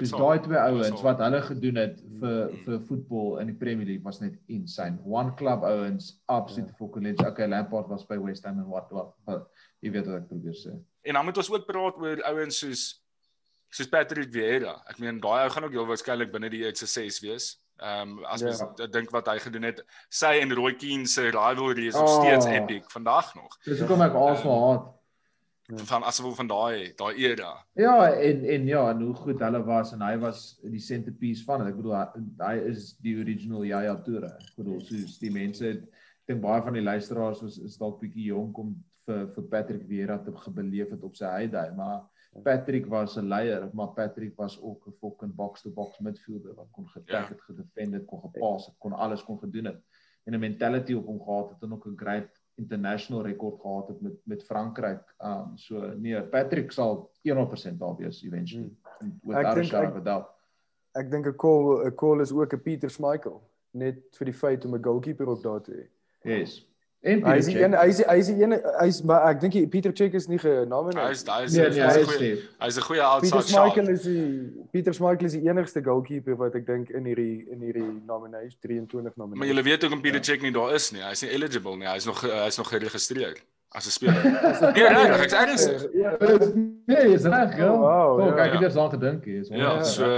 Dis 0.01 0.13
daai 0.15 0.41
twee 0.45 0.59
ouens 0.59 1.03
wat 1.05 1.23
hulle 1.25 1.41
gedoen 1.47 1.81
het 1.81 1.97
vir 2.21 2.37
mm. 2.37 2.61
vir 2.67 2.83
voetbal 2.89 3.39
in 3.43 3.51
die 3.53 3.57
Premier 3.63 3.89
League 3.89 4.05
was 4.05 4.21
net 4.21 4.37
insane. 4.53 4.99
One 5.05 5.35
club 5.39 5.65
ouens 5.67 6.13
absolute 6.27 6.73
yeah. 6.73 6.79
fucking 6.79 7.09
legends. 7.09 7.31
Okay, 7.31 7.49
Lampard 7.49 7.89
was 7.93 8.07
by 8.09 8.19
West 8.23 8.45
Ham 8.49 8.61
en 8.63 8.69
what 8.71 8.93
what. 8.93 9.49
Jy 9.85 9.93
weet 9.95 10.09
wat 10.11 10.23
ek 10.23 10.31
probeer 10.31 10.57
sê. 10.59 10.77
En 11.07 11.19
dan 11.19 11.29
moet 11.29 11.43
ons 11.43 11.53
ook 11.53 11.69
praat 11.69 12.01
oor 12.03 12.25
ouens 12.33 12.63
soos 12.65 12.87
soos 13.71 13.93
Patrick 13.93 14.33
Vieira. 14.33 14.79
Ek 14.91 14.99
meen 15.03 15.21
daai 15.23 15.45
ou 15.45 15.53
gaan 15.53 15.69
ook 15.69 15.77
heel 15.77 15.89
waarskynlik 15.89 16.33
binne 16.33 16.51
die 16.53 16.65
sukses 16.73 17.21
wees. 17.25 17.55
Ehm 17.77 18.17
um, 18.17 18.25
as 18.25 18.41
jy 18.41 18.55
yeah. 18.55 18.89
dink 18.89 19.11
wat 19.13 19.27
hy 19.29 19.37
gedoen 19.45 19.69
het, 19.69 19.83
sy 20.09 20.39
en 20.41 20.55
Roy 20.57 20.73
Keane 20.81 21.09
se 21.13 21.29
rivalry 21.29 21.91
is 21.91 21.99
nog 21.99 22.09
oh. 22.09 22.21
steeds 22.23 22.49
epic 22.49 22.89
vandag 22.95 23.35
nog. 23.37 23.59
Dis 23.67 23.83
hoekom 23.85 24.05
ek 24.07 24.17
Arsenal 24.17 24.57
um, 24.57 24.69
haat 24.71 24.87
van 25.67 26.05
asof 26.07 26.37
van 26.37 26.47
daai 26.47 26.93
daai 26.97 27.15
era. 27.27 27.53
Ja, 27.75 28.13
en 28.13 28.45
en 28.45 28.67
ja, 28.67 28.91
en 28.91 29.01
hoe 29.03 29.15
goed 29.15 29.41
hulle 29.41 29.63
was 29.65 29.93
en 29.93 30.03
hy 30.03 30.17
was 30.23 30.59
die 30.63 30.81
centerpiece 30.81 31.45
van 31.45 31.65
dit. 31.65 31.73
Ek 31.73 31.81
bedoel 31.81 31.97
hy, 32.43 32.57
is 32.71 32.93
die 33.03 33.17
original 33.19 33.65
Yaya 33.67 33.97
Toure. 34.07 34.31
Ek 34.39 34.53
bedoel 34.57 34.81
soos 34.87 35.19
die 35.19 35.33
mense 35.35 35.69
ek 35.69 35.87
dink 36.27 36.43
baie 36.43 36.63
van 36.63 36.75
die 36.75 36.85
luisteraars 36.85 37.43
was 37.43 37.59
is 37.63 37.79
dalk 37.79 38.01
bietjie 38.01 38.29
jonk 38.31 38.59
om 38.59 38.77
vir 39.07 39.27
vir 39.35 39.49
Patrick 39.51 39.87
Vieira 39.87 40.19
te 40.23 40.35
gebeleef 40.35 40.91
het 40.95 41.03
op 41.07 41.19
sy 41.19 41.31
heyday, 41.31 41.71
maar 41.77 42.07
Patrick 42.45 42.87
was 42.87 43.17
'n 43.17 43.29
leier, 43.29 43.69
maar 43.73 43.95
Patrick 43.95 44.37
was 44.37 44.61
ook 44.61 44.87
'n 44.87 44.97
fucking 45.01 45.35
box 45.35 45.63
to 45.63 45.71
box 45.71 45.99
midfielder 45.99 46.55
wat 46.55 46.71
kon 46.71 46.89
getak 46.89 47.29
het, 47.29 47.39
ja. 47.39 47.45
gedefend 47.45 47.93
het, 47.95 48.05
kon 48.05 48.21
gepas 48.21 48.67
het, 48.67 48.75
kon 48.79 48.93
alles 48.93 49.23
kon 49.25 49.39
gedoen 49.39 49.65
het. 49.65 49.81
En 50.25 50.35
'n 50.35 50.41
mentality 50.41 50.95
op 50.95 51.07
hom 51.07 51.21
gehad 51.21 51.51
het 51.51 51.63
en 51.63 51.73
ook 51.73 51.87
'n 51.87 51.97
great 51.97 52.43
international 52.57 53.23
rekord 53.23 53.61
gehad 53.61 53.89
het 53.89 54.01
met 54.01 54.17
met 54.25 54.45
Frankryk. 54.45 55.15
Um 55.19 55.57
so 55.57 55.93
nee, 55.97 56.23
Patrick 56.23 56.73
sal 56.73 57.11
100% 57.23 57.77
daar 57.79 57.97
wees 57.97 58.23
eventually. 58.23 58.73
Hmm. 58.99 59.35
Ek 59.35 59.55
dink 59.55 59.73
ek, 59.73 60.27
ek 60.97 61.11
dink 61.11 61.27
'n 61.27 61.37
call 61.37 61.85
'n 61.87 61.95
call 61.95 62.21
is 62.21 62.33
ook 62.33 62.53
'n 62.53 62.63
Pieter 62.63 62.91
Schmeichel 62.91 63.43
net 63.77 64.17
vir 64.19 64.25
die 64.25 64.39
feit 64.39 64.65
om 64.65 64.75
'n 64.75 64.83
goalkeeper 64.83 65.29
op 65.29 65.43
daar 65.43 65.63
te 65.63 65.73
hê. 65.73 65.85
Yes. 66.23 66.65
En 67.07 67.23
hy 67.23 67.35
is 67.39 67.47
een 67.47 67.75
hy 67.79 67.87
is 67.93 68.01
hy 68.03 68.17
is 68.19 68.29
een 68.33 68.55
hy 68.57 68.87
is 68.91 68.99
maar 69.07 69.29
ek 69.31 69.41
dink 69.45 69.57
Pieter 69.71 69.93
Check 69.95 70.15
is 70.19 70.27
nie 70.27 70.39
genomineer. 70.43 71.05
Hy 71.05 71.15
is 71.15 71.23
hy 71.29 71.43
is 71.47 71.55
nee, 71.55 71.69
nee, 71.71 71.83
hy 71.87 72.01
is 72.03 72.09
goeie. 72.11 72.31
Hy 72.63 72.71
is 72.73 72.79
'n 72.81 72.87
goeie 72.89 73.03
outside. 73.07 73.31
Pieter 73.31 73.47
Schmeichel 73.51 73.91
is 73.93 74.07
die 74.09 74.25
Pieter 74.73 74.97
Schmeichel 74.97 75.29
is 75.31 75.37
die 75.39 75.45
enigste 75.47 75.83
goalkeeper 75.87 76.39
wat 76.41 76.57
ek 76.59 76.67
dink 76.67 76.91
in 76.91 77.07
hierdie 77.07 77.45
in 77.53 77.63
hierdie 77.63 77.87
nominasie 78.09 78.59
23 78.59 79.15
nominasie. 79.15 79.39
Maar 79.39 79.53
jy 79.53 79.67
weet 79.69 79.87
ook 79.87 79.95
om 79.99 80.03
Pieter 80.03 80.25
Check 80.31 80.43
nie 80.43 80.51
daar 80.57 80.75
is 80.75 80.91
nie. 80.97 81.05
Hy 81.05 81.13
is 81.15 81.23
nie 81.23 81.31
eligible 81.39 81.77
nie. 81.77 81.87
Hy 81.87 82.01
is 82.03 82.11
nog 82.11 82.25
hy 82.27 82.49
is 82.51 82.59
nog 82.59 82.73
geregistreer 82.75 83.39
as 83.71 83.87
'n 83.87 83.95
speler. 83.99 84.27
Nee, 84.75 84.91
nee, 84.91 85.07
ek 85.23 85.31
sê. 85.63 85.79
Ja, 85.95 86.17
nee, 86.91 87.15
is 87.15 87.23
reg. 87.23 87.55
Oh, 87.63 88.19
oh, 88.19 88.35
ek 88.35 88.59
het 88.59 88.67
eers 88.67 88.77
aan 88.83 88.91
gedink 88.91 89.25
hier. 89.25 89.47
Ja, 89.55 89.79
so 89.83 90.11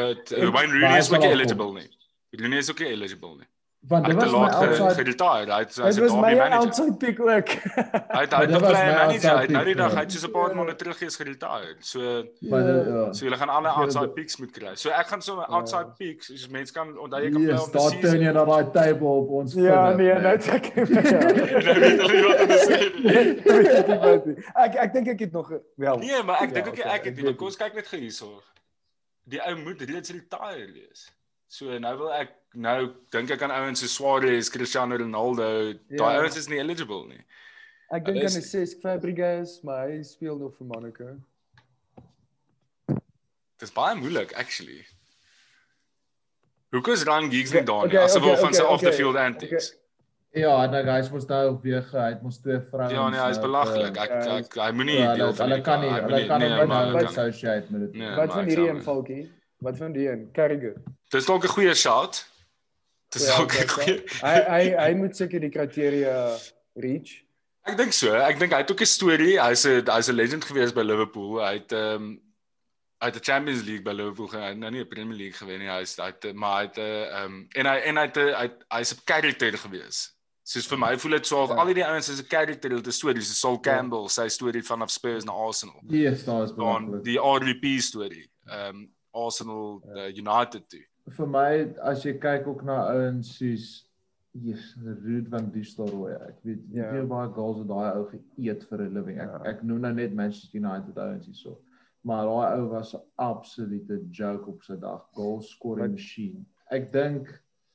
Wayne 0.56 0.72
Rooney 0.72 1.04
is 1.04 1.12
ook 1.12 1.28
eligible 1.28 1.72
nie. 1.76 1.88
Rooney 2.30 2.64
is 2.64 2.70
ook 2.70 2.80
eligible 2.80 3.36
nie 3.36 3.48
want 3.80 4.06
dit 4.06 4.14
was 4.14 4.32
my 4.32 4.48
outside 4.48 5.02
retire 5.06 5.46
hy 5.52 5.58
het 5.62 5.76
hy 5.76 5.90
was 6.02 6.14
my 6.18 6.32
outside 6.58 6.96
pick 6.98 7.20
ook. 7.20 7.48
Hy 7.48 8.22
het 8.24 8.32
hy 8.34 8.40
het 8.46 8.58
play 8.64 8.86
manager. 8.90 9.36
Hy 9.36 9.42
het 9.44 9.52
nou 9.54 9.64
die 9.68 9.76
dag 9.78 9.94
hy 9.94 10.02
het 10.02 10.12
so 10.12 10.26
'n 10.26 10.32
paar 10.34 10.54
maande 10.56 10.74
terug 10.80 10.98
gees 10.98 11.16
geretire 11.16 11.76
so 11.78 12.00
ja. 12.40 13.12
so 13.12 13.24
julle 13.24 13.38
gaan 13.38 13.48
alle 13.48 13.68
outside 13.68 14.08
picks 14.18 14.36
moet 14.42 14.50
kry. 14.50 14.74
So 14.74 14.90
ek 14.90 15.06
gaan 15.06 15.22
so 15.22 15.38
'n 15.38 15.46
outside 15.46 15.94
picks 15.98 16.26
soos 16.26 16.48
mense 16.48 16.72
kan 16.72 16.90
onthou 16.98 17.22
jy 17.22 17.30
kan 17.30 17.42
play 17.42 17.58
op 17.58 17.72
die 17.72 17.80
season 17.80 18.00
daar 18.00 18.10
turn 18.10 18.22
jy 18.26 18.32
na 18.32 18.44
daai 18.44 18.70
table 18.72 19.08
op 19.22 19.30
ons 19.30 19.54
ja 19.54 19.94
nee 19.94 20.14
net 20.14 20.48
ek 20.48 20.66
ek 24.66 24.74
ek 24.74 24.92
dink 24.92 25.08
ek 25.08 25.20
het 25.20 25.32
nog 25.32 25.52
wel. 25.76 25.98
Nee 25.98 26.22
maar 26.22 26.42
ek 26.42 26.54
dink 26.54 26.66
ook 26.66 26.78
ek 26.78 27.04
het 27.04 27.16
nie 27.16 27.34
kom 27.34 27.46
ons 27.46 27.56
kyk 27.56 27.74
net 27.74 27.86
gou 27.86 28.00
hierso. 28.00 28.42
Die 29.28 29.40
ou 29.44 29.54
moet 29.56 29.80
reeds 29.86 30.10
retire 30.10 30.72
wees 30.72 31.06
So 31.48 31.78
nou 31.80 31.94
wil 31.96 32.12
ek 32.12 32.34
nou 32.54 32.90
dink 33.14 33.32
ek 33.32 33.42
aan 33.46 33.54
ouens 33.56 33.80
so 33.80 33.88
Suarez, 33.88 34.50
Cristiano 34.52 34.98
Ronaldo, 35.00 35.48
ja. 35.72 35.96
daai 35.96 36.20
ouens 36.20 36.36
is 36.36 36.48
nie 36.52 36.60
eligible 36.60 37.06
nie. 37.08 37.22
Ek 37.88 38.04
dink 38.04 38.20
aan 38.20 38.44
Cesc 38.44 38.82
Fabregas, 38.84 39.58
maar 39.64 39.88
hy 39.88 40.02
speel 40.04 40.36
nog 40.36 40.52
vir 40.58 40.68
Monaco. 40.68 41.08
Dis 43.58 43.72
baie 43.74 43.96
moeilik 43.96 44.34
actually. 44.36 44.82
Hoe 46.70 46.82
kos 46.84 47.06
Ryan 47.08 47.30
Giggs 47.32 47.56
nie 47.56 47.64
daar 47.64 47.86
nie? 47.86 47.94
Okay, 47.96 48.04
Asof 48.04 48.28
okay, 48.28 48.40
van 48.42 48.52
sy 48.52 48.62
okay, 48.62 48.74
off 48.74 48.84
the 48.84 48.92
field 48.92 49.16
okay, 49.16 49.32
antics. 49.32 49.70
Okay. 49.72 49.84
Ja, 50.42 50.52
nou 50.68 50.82
guys, 50.84 51.08
mos 51.08 51.24
nou 51.30 51.42
weer 51.64 51.86
hy 51.88 52.10
het 52.12 52.20
mos 52.22 52.36
twee 52.44 52.60
vrouens. 52.68 52.92
Ja, 52.92 53.08
nee, 53.08 53.20
hy 53.24 53.32
is 53.32 53.40
belaglik. 53.40 53.96
Ek 53.96 54.12
ek, 54.18 54.28
ek 54.34 54.58
hy 54.60 54.68
moenie 54.76 54.98
ja, 55.00 55.14
deel 55.16 55.32
van 55.32 55.48
hulle 55.48 55.60
kan 55.64 55.80
nie, 55.80 55.92
hulle 55.96 56.20
kan 56.28 56.44
nie 56.44 56.50
nou 56.68 57.00
associate 57.00 57.72
met 57.72 57.86
dit. 57.86 58.02
Wat 58.20 58.36
van 58.36 58.50
hierdie 58.52 58.68
een 58.68 58.82
Falkie? 58.84 59.22
Wat 59.58 59.76
van 59.76 59.92
die 59.92 60.08
een? 60.08 60.28
Carriger. 60.32 60.74
Dis 61.10 61.26
dalk 61.26 61.44
'n 61.44 61.54
goeie 61.56 61.74
shot. 61.74 62.26
Dis 63.08 63.26
ja, 63.26 63.36
dalk 63.36 63.52
'n 63.52 63.68
goeie. 63.68 63.96
Hy 64.22 64.36
hy 64.54 64.62
hy 64.76 64.92
moet 64.94 65.16
seker 65.16 65.40
die 65.40 65.50
kriteria 65.50 66.36
reach. 66.74 67.24
Ek 67.68 67.76
dink 67.76 67.92
so. 67.92 68.14
Ek 68.14 68.38
dink 68.38 68.52
hy 68.52 68.62
het 68.62 68.70
ook 68.70 68.80
'n 68.80 68.86
storie. 68.86 69.36
Hy's 69.40 69.66
'n 69.66 69.84
hy's 69.88 70.08
'n 70.08 70.14
legend 70.14 70.44
gewees 70.44 70.72
by 70.72 70.82
Liverpool. 70.82 71.40
Hy 71.40 71.54
het 71.58 71.72
ehm 71.72 71.94
um, 71.94 72.20
het 72.98 73.14
die 73.14 73.22
Champions 73.22 73.62
League 73.62 73.84
by 73.84 73.92
Liverpool 73.94 74.26
gewen. 74.26 74.58
Nou 74.58 74.70
nie 74.70 74.82
die 74.82 74.88
Premier 74.94 75.16
League 75.16 75.38
gewen 75.38 75.58
nie. 75.58 75.70
Hy's 75.70 75.96
hy 75.96 76.12
het 76.12 76.34
maar 76.34 76.60
hy 76.60 76.66
het 76.66 76.78
'n 76.78 76.80
ehm 76.82 77.24
um, 77.24 77.46
en 77.54 77.66
hy 77.66 77.76
en 77.90 77.96
hy 77.96 78.06
het 78.06 78.16
hy 78.16 78.46
hy's 78.78 78.94
'n 78.94 79.02
character 79.04 79.58
gewees. 79.58 80.14
Soos 80.42 80.66
vir 80.66 80.78
my 80.78 80.96
voel 80.98 81.12
dit 81.12 81.26
so 81.26 81.42
of 81.42 81.50
ja. 81.50 81.56
al 81.56 81.74
die 81.74 81.84
ouens 81.84 82.08
is 82.08 82.20
'n 82.22 82.28
character, 82.28 82.70
dit 82.70 82.86
is 82.86 82.96
stories, 82.96 83.28
so 83.28 83.34
Saul 83.34 83.60
ja. 83.60 83.60
Campbell, 83.60 84.02
ja. 84.02 84.08
sy 84.08 84.28
storie 84.28 84.62
vanaf 84.62 84.90
Spurs 84.90 85.24
na 85.24 85.32
Arsenal. 85.32 85.82
Ja, 85.88 86.10
yes, 86.10 86.24
daar 86.24 86.44
is 86.44 86.54
baie. 86.54 87.00
Die 87.02 87.18
RVP 87.18 87.80
storie. 87.80 88.30
Ehm 88.46 88.76
um, 88.76 88.97
Arsenal 89.10 89.82
ja. 89.84 90.06
uh, 90.06 90.16
United 90.16 90.68
toe. 90.68 90.84
Vir 91.18 91.28
my 91.28 91.50
as 91.88 92.04
jy 92.04 92.14
kyk 92.20 92.48
ook 92.50 92.64
na 92.68 92.82
ouens 92.92 93.36
soos 93.38 93.68
Jesus 94.38 94.76
Ruud 95.02 95.28
van 95.32 95.48
Nistelrooy. 95.54 96.12
Ek 96.28 96.42
weet 96.46 96.66
nie 96.68 96.82
ja. 96.82 97.04
baie 97.08 97.30
goals 97.34 97.62
wat 97.62 97.70
daai 97.70 97.96
ou 97.96 98.04
geëet 98.10 98.66
vir 98.68 98.84
'n 98.84 98.94
living. 98.94 99.18
Ek 99.24 99.32
ja. 99.32 99.40
ek 99.54 99.64
noem 99.64 99.80
nou 99.86 99.92
net 99.96 100.14
Manchester 100.14 100.60
United 100.60 100.98
ouens 100.98 101.26
hierso. 101.26 101.56
Maar 102.06 102.28
daai 102.28 102.60
ou 102.60 102.68
was 102.74 102.94
'n 102.94 103.02
absolute 103.16 104.00
joke 104.10 104.50
op 104.50 104.62
sy 104.62 104.76
dag. 104.76 105.06
Goal 105.16 105.40
scoring 105.42 105.96
machine. 105.96 106.44
Ek 106.70 106.92
dink 106.92 107.32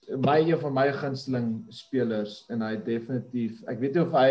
my 0.10 0.40
een 0.40 0.60
van 0.60 0.74
my 0.74 0.92
gunsteling 0.92 1.66
spelers 1.70 2.44
en 2.50 2.62
hy 2.62 2.76
definitief 2.76 3.64
ek 3.72 3.80
weet 3.80 3.96
nie 3.96 4.04
of 4.04 4.12
hy 4.12 4.30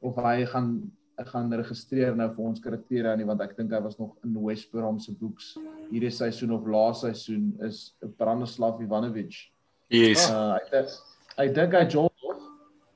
of 0.00 0.16
hy 0.22 0.44
gaan 0.52 0.92
ek 1.18 1.30
gaan 1.32 1.52
registreer 1.60 2.16
nou 2.16 2.28
vir 2.34 2.48
ons 2.50 2.60
karaktere 2.62 3.10
aan 3.10 3.18
nie 3.18 3.26
want 3.26 3.40
ek 3.42 3.56
dink 3.58 3.72
hy 3.74 3.80
was 3.84 3.98
nog 3.98 4.12
in 4.26 4.36
West 4.44 4.70
Brom 4.70 5.00
se 5.02 5.14
boeks 5.18 5.56
hierdie 5.90 6.12
seisoen 6.14 6.54
of 6.54 6.66
laaste 6.66 7.10
seisoen 7.10 7.50
is 7.66 7.94
Branislav 8.20 8.82
Ivanovic. 8.84 9.40
Yes. 9.90 10.28
Uh, 10.30 10.58
ek 10.60 10.94
ek 11.38 11.56
dink 11.56 11.74
hy 11.74 11.86
jol 11.90 12.12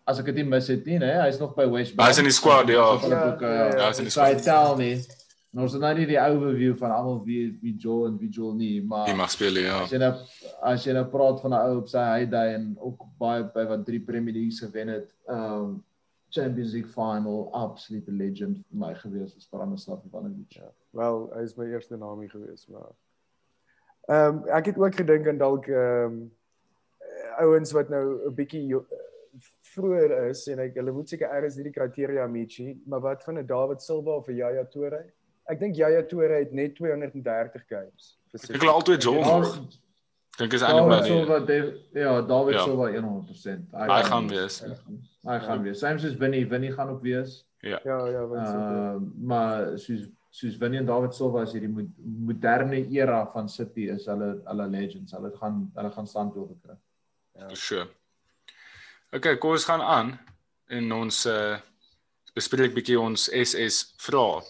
as 0.07 0.21
ek 0.21 0.31
dit 0.35 0.47
mis 0.47 0.69
het 0.71 0.87
nie, 0.87 0.99
nee, 0.99 1.19
hy's 1.23 1.39
nog 1.41 1.57
by 1.57 1.67
West 1.71 1.97
Brom. 1.97 2.07
Hy's 2.07 2.19
in 2.23 2.27
die 2.27 2.35
squad, 2.35 2.71
ja. 2.71 2.87
Ja, 3.07 3.27
ja, 3.41 3.85
hy's 3.89 4.03
in 4.03 4.09
die 4.09 4.15
squad. 4.15 4.35
Hy 4.35 4.47
tel 4.47 4.79
nie. 4.81 4.95
Nou 5.53 5.67
is 5.69 5.75
nou 5.77 5.93
nie 5.99 6.07
die 6.09 6.17
overview 6.17 6.73
van 6.81 6.95
almal 6.95 7.19
wie 7.27 7.51
wie 7.61 7.75
Joel 7.77 8.09
en 8.09 8.19
wie 8.21 8.31
Joel 8.33 8.55
nie, 8.57 8.75
maar 8.89 9.05
Hy 9.11 9.15
mag 9.19 9.33
speel, 9.35 9.61
ja. 9.61 9.83
As 9.85 9.93
jy 9.93 10.01
nou 10.01 10.13
as 10.71 10.87
jy 10.87 10.95
nou 10.97 11.05
praat 11.13 11.43
van 11.45 11.53
'n 11.53 11.65
ou 11.69 11.81
op 11.83 11.91
sy 11.93 12.05
heyday 12.09 12.55
en 12.57 12.71
ook 12.81 13.05
baie 13.21 13.45
by 13.55 13.67
wat 13.75 13.85
drie 13.85 14.01
Premier 14.01 14.35
League 14.39 14.57
gewen 14.57 14.95
het, 14.97 15.11
ehm 15.29 15.59
um, 15.59 15.81
Champions 16.33 16.73
League 16.73 16.91
final 16.91 17.49
absolute 17.53 18.11
legend 18.11 18.63
vir 18.69 18.79
my 18.85 18.93
gewees 18.95 19.37
is 19.37 19.49
Branislav 19.53 20.05
Ivanovic. 20.09 20.59
Ja. 20.59 20.71
Wel, 20.97 21.27
hy 21.37 21.47
is 21.47 21.57
my 21.57 21.69
eerste 21.71 21.97
naamie 22.01 22.31
gewees, 22.33 22.67
maar 22.73 22.93
Ehm 24.11 24.37
um, 24.37 24.47
ek 24.51 24.67
het 24.67 24.79
ook 24.79 24.95
gedink 24.99 25.29
aan 25.29 25.39
dalk 25.39 25.67
ehm 25.67 26.05
um, 26.05 26.33
ouens 27.39 27.73
wat 27.73 27.89
nou 27.89 28.05
'n 28.27 28.35
bietjie 28.35 28.81
vroeër 29.75 30.29
is 30.29 30.47
en 30.47 30.59
ek 30.59 30.75
hulle 30.75 30.93
moet 30.93 31.09
seker 31.09 31.31
ergens 31.31 31.55
hierdie 31.55 31.73
kriteria 31.73 32.27
meet, 32.27 32.59
maar 32.87 33.01
wat 33.01 33.25
van 33.25 33.39
'n 33.39 33.47
David 33.47 33.83
Silva 33.83 34.17
of 34.17 34.29
'n 34.29 34.35
Yaya 34.35 34.65
Toure? 34.65 35.05
Ek 35.45 35.61
dink 35.61 35.77
Yaya 35.77 36.03
Toure 36.03 36.35
het 36.35 36.53
net 36.53 36.75
230 36.75 37.63
games. 37.69 38.19
Ek 38.33 38.61
glo 38.61 38.71
altyd 38.71 39.03
John 39.03 39.21
nog. 39.21 39.59
Dink 40.39 40.53
is 40.53 40.63
eintlik 40.63 40.87
maar 40.87 41.05
Silva 41.05 41.39
ja, 41.93 42.21
David 42.23 42.55
ja. 42.55 42.65
Silva 42.65 42.91
100%. 42.91 43.71
Hy, 43.71 43.87
hy 43.87 44.03
gaan 44.03 44.29
wees. 44.29 44.61
Hy 44.61 44.75
gaan 44.75 45.01
wees. 45.23 45.79
Same 45.79 45.99
soos 45.99 46.17
Winnie, 46.19 46.47
Winnie 46.47 46.73
gaan 46.73 46.89
ook 46.89 47.03
wees. 47.03 47.43
Ja. 47.61 47.81
Ja, 47.85 47.99
ja, 48.11 48.27
wat 48.27 48.49
jy? 48.49 48.59
Uh, 48.59 48.97
maar 49.23 49.79
soos 49.79 50.09
soos 50.33 50.57
Winnie 50.57 50.81
en 50.81 50.87
David 50.89 51.15
Silva 51.15 51.43
is 51.45 51.53
hierdie 51.53 51.89
moderne 52.27 52.81
era 52.91 53.21
van 53.35 53.49
City 53.53 53.91
is 53.93 54.07
hulle 54.09 54.33
hulle 54.47 54.69
legends. 54.73 55.13
Hulle 55.13 55.31
gaan 55.37 55.67
hulle 55.77 55.91
gaan 55.93 56.09
standbeelde 56.09 56.57
kry. 56.63 56.79
Ja. 57.37 57.49
For 57.49 57.57
sure. 57.57 57.87
Okay, 59.13 59.37
kom 59.37 59.53
ons 59.53 59.69
gaan 59.69 59.85
aan 59.85 60.17
en 60.73 60.93
ons 61.03 61.27
uh 61.29 61.61
bespreek 62.33 62.73
bietjie 62.73 62.97
ons 62.97 63.27
SS 63.29 63.93
vrae. 64.01 64.41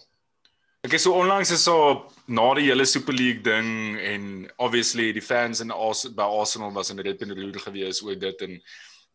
Ek 0.87 0.93
is 0.95 1.03
so 1.03 1.15
onlangs 1.19 1.51
is 1.51 1.65
so 1.67 2.05
na 2.27 2.45
die 2.55 2.69
hele 2.69 2.85
Super 2.87 3.15
League 3.15 3.43
ding 3.43 3.99
en 3.99 4.23
obviously 4.57 5.11
die 5.15 5.23
fans 5.23 5.59
in 5.63 5.71
Ars 5.71 6.05
by 6.15 6.23
Arsenal 6.23 6.71
was 6.75 6.91
in 6.91 6.99
die 6.99 7.05
Repenroer 7.07 7.59
gewees 7.65 8.01
oor 8.03 8.15
dit 8.19 8.43
en 8.47 8.57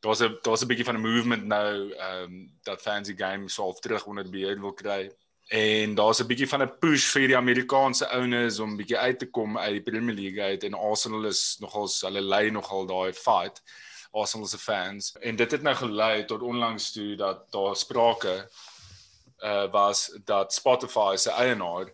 daar's 0.01 0.21
'n 0.21 0.39
daar's 0.43 0.63
'n 0.63 0.67
bietjie 0.67 0.85
van 0.85 0.97
'n 0.97 1.07
movement 1.09 1.45
nou 1.45 1.93
ehm 1.93 2.23
um, 2.23 2.59
dat 2.63 2.83
fans 2.83 3.09
die 3.09 3.17
game 3.17 3.49
so 3.49 3.63
half 3.63 3.81
terug 3.81 4.07
onder 4.07 4.31
beheer 4.31 4.61
wil 4.61 4.73
kry. 4.73 5.11
En 5.49 5.95
daar's 5.95 6.21
'n 6.21 6.27
bietjie 6.27 6.49
van 6.49 6.63
'n 6.63 6.79
push 6.79 7.11
vir 7.13 7.27
die 7.27 7.37
Amerikaanse 7.37 8.09
ouens 8.09 8.59
om 8.59 8.77
bietjie 8.77 8.99
uit 8.99 9.19
te 9.19 9.31
kom 9.31 9.59
uit 9.59 9.73
die 9.73 9.93
Premier 9.93 10.15
League 10.15 10.43
uit 10.43 10.65
en 10.65 10.75
Arsenal 10.75 11.25
is 11.25 11.57
nogal 11.61 11.89
hulle 12.01 12.21
lei 12.21 12.51
nogal 12.51 12.87
daai 12.87 13.13
fight. 13.13 13.63
Arsenal 14.11 14.47
se 14.47 14.59
fans 14.59 15.13
en 15.21 15.37
dit 15.37 15.51
het 15.51 15.63
nou 15.63 15.75
gelei 15.77 16.25
tot 16.25 16.43
onlangs 16.43 16.93
toe 16.93 17.17
dat 17.17 17.53
daar 17.53 17.77
sprake 17.77 18.49
uh 19.39 19.71
was 19.71 20.19
dat 20.25 20.53
Spotify 20.53 21.17
se 21.17 21.31
eienaar 21.31 21.93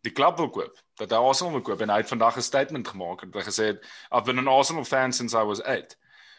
die 0.00 0.12
klub 0.12 0.36
wil 0.36 0.50
koop. 0.50 0.78
Dat 0.94 1.10
hy 1.10 1.16
Arsenal 1.16 1.52
wil 1.52 1.62
koop 1.62 1.80
en 1.80 1.90
hy 1.90 1.96
het 1.96 2.08
vandag 2.08 2.36
'n 2.36 2.42
statement 2.42 2.88
gemaak 2.88 3.22
en 3.22 3.30
hy 3.32 3.42
gesê 3.42 3.64
het 3.64 3.84
I've 4.10 4.24
been 4.24 4.38
an 4.38 4.48
Arsenal 4.48 4.84
fan 4.84 5.12
since 5.12 5.36
I 5.36 5.42
was 5.42 5.62
8. 5.62 5.96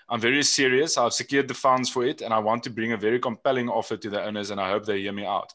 I'm 0.10 0.22
very 0.22 0.44
serious. 0.44 0.98
I've 0.98 1.14
secured 1.14 1.48
the 1.48 1.54
funds 1.54 1.90
for 1.90 2.06
it 2.06 2.22
and 2.22 2.34
I 2.34 2.40
want 2.40 2.64
to 2.64 2.70
bring 2.70 2.94
a 2.94 2.98
very 2.98 3.20
compelling 3.20 3.70
offer 3.70 3.98
to 3.98 4.10
the 4.10 4.24
owners 4.24 4.52
and 4.52 4.60
I 4.60 4.70
hope 4.70 4.86
they 4.86 5.02
hear 5.02 5.12
me 5.12 5.26
out. 5.26 5.52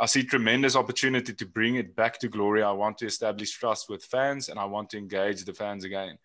I 0.00 0.06
see 0.06 0.24
tremendous 0.24 0.74
opportunity 0.74 1.32
to 1.32 1.46
bring 1.46 1.76
it 1.76 1.94
back 1.94 2.18
to 2.20 2.28
glory. 2.28 2.62
I 2.62 2.72
want 2.72 2.98
to 2.98 3.06
establish 3.06 3.52
trust 3.52 3.88
with 3.88 4.04
fans 4.04 4.48
and 4.48 4.58
I 4.58 4.64
want 4.64 4.90
to 4.90 4.98
engage 4.98 5.44
the 5.44 5.54
fans 5.54 5.84
again. 5.84 6.18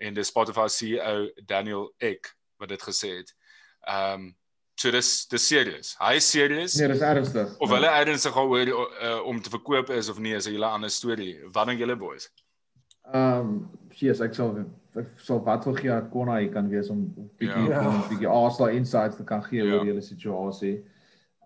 En 0.00 0.14
die 0.14 0.22
Spotify 0.22 0.68
CEO 0.68 1.28
Daniel 1.44 1.90
Ek 2.00 2.30
wat 2.58 2.68
dit 2.68 2.80
gesê 2.80 3.16
het. 3.18 3.34
Um 3.88 4.34
So 4.80 4.88
dis 4.90 5.26
dis 5.28 5.44
serieus. 5.44 5.90
Hy 6.00 6.14
is 6.16 6.24
serieus. 6.32 6.74
Nee, 6.80 6.88
dis 6.88 7.02
ernstig. 7.04 7.50
Of 7.60 7.68
hulle 7.74 7.88
ernstig 8.00 8.32
gaan 8.32 8.48
oor 8.48 8.70
uh, 8.70 9.18
om 9.28 9.42
te 9.44 9.52
verkoop 9.52 9.90
is 9.92 10.08
of 10.08 10.18
nie 10.24 10.32
is 10.32 10.46
'n 10.48 10.54
hele 10.54 10.64
ander 10.64 10.90
storie. 10.90 11.34
Wat 11.52 11.66
dink 11.68 11.82
julle 11.82 11.96
boys? 12.00 12.30
Ehm, 13.12 13.40
um, 13.40 13.50
yes, 13.98 14.22
ek 14.24 14.34
sal 14.34 14.56
ek 14.56 14.70
sal 15.16 15.44
wat 15.44 15.64
wil 15.64 15.74
gee 15.74 16.00
Konna 16.10 16.38
hy 16.40 16.48
kan 16.48 16.68
wees 16.68 16.90
om 16.90 17.04
bietjie 17.38 17.68
ja. 17.68 17.84
om 17.86 18.02
bietjie 18.08 18.28
Arsenal 18.28 18.74
insights 18.74 19.16
te 19.16 19.24
kan 19.24 19.42
gee 19.42 19.62
ja. 19.62 19.74
oor 19.74 19.84
die 19.84 19.92
hele 19.92 20.02
situasie. 20.02 20.84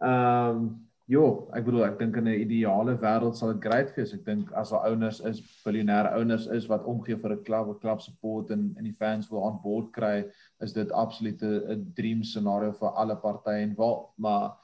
Ehm, 0.01 0.57
um, 0.57 0.85
Jo, 1.05 1.51
ek 1.53 1.67
bedoel 1.67 1.83
ek 1.85 1.99
dink 2.01 2.15
in 2.17 2.29
'n 2.31 2.41
ideale 2.47 2.95
wêreld 2.97 3.37
sal 3.37 3.53
dit 3.53 3.65
great 3.67 3.91
wees. 3.93 4.15
Ek 4.17 4.23
dink 4.25 4.53
as 4.57 4.73
al 4.73 4.87
owners 4.89 5.19
is, 5.21 5.43
biljoenêre 5.61 6.15
owners 6.17 6.47
is 6.47 6.65
wat 6.71 6.87
omgee 6.89 7.19
vir 7.21 7.35
'n 7.35 7.45
klub, 7.45 7.69
'n 7.69 7.81
klub 7.81 8.01
support 8.01 8.51
en 8.51 8.73
en 8.79 8.85
die 8.85 8.97
fans 8.97 9.29
wil 9.29 9.45
aan 9.45 9.61
boord 9.63 9.93
kry, 9.93 10.25
is 10.63 10.73
dit 10.73 10.91
absoluut 10.93 11.43
'n 11.43 11.93
dream 11.95 12.25
scenario 12.25 12.73
vir 12.73 12.89
alle 12.97 13.17
partye 13.17 13.61
en 13.63 13.75
wel, 13.77 14.13
maar 14.17 14.57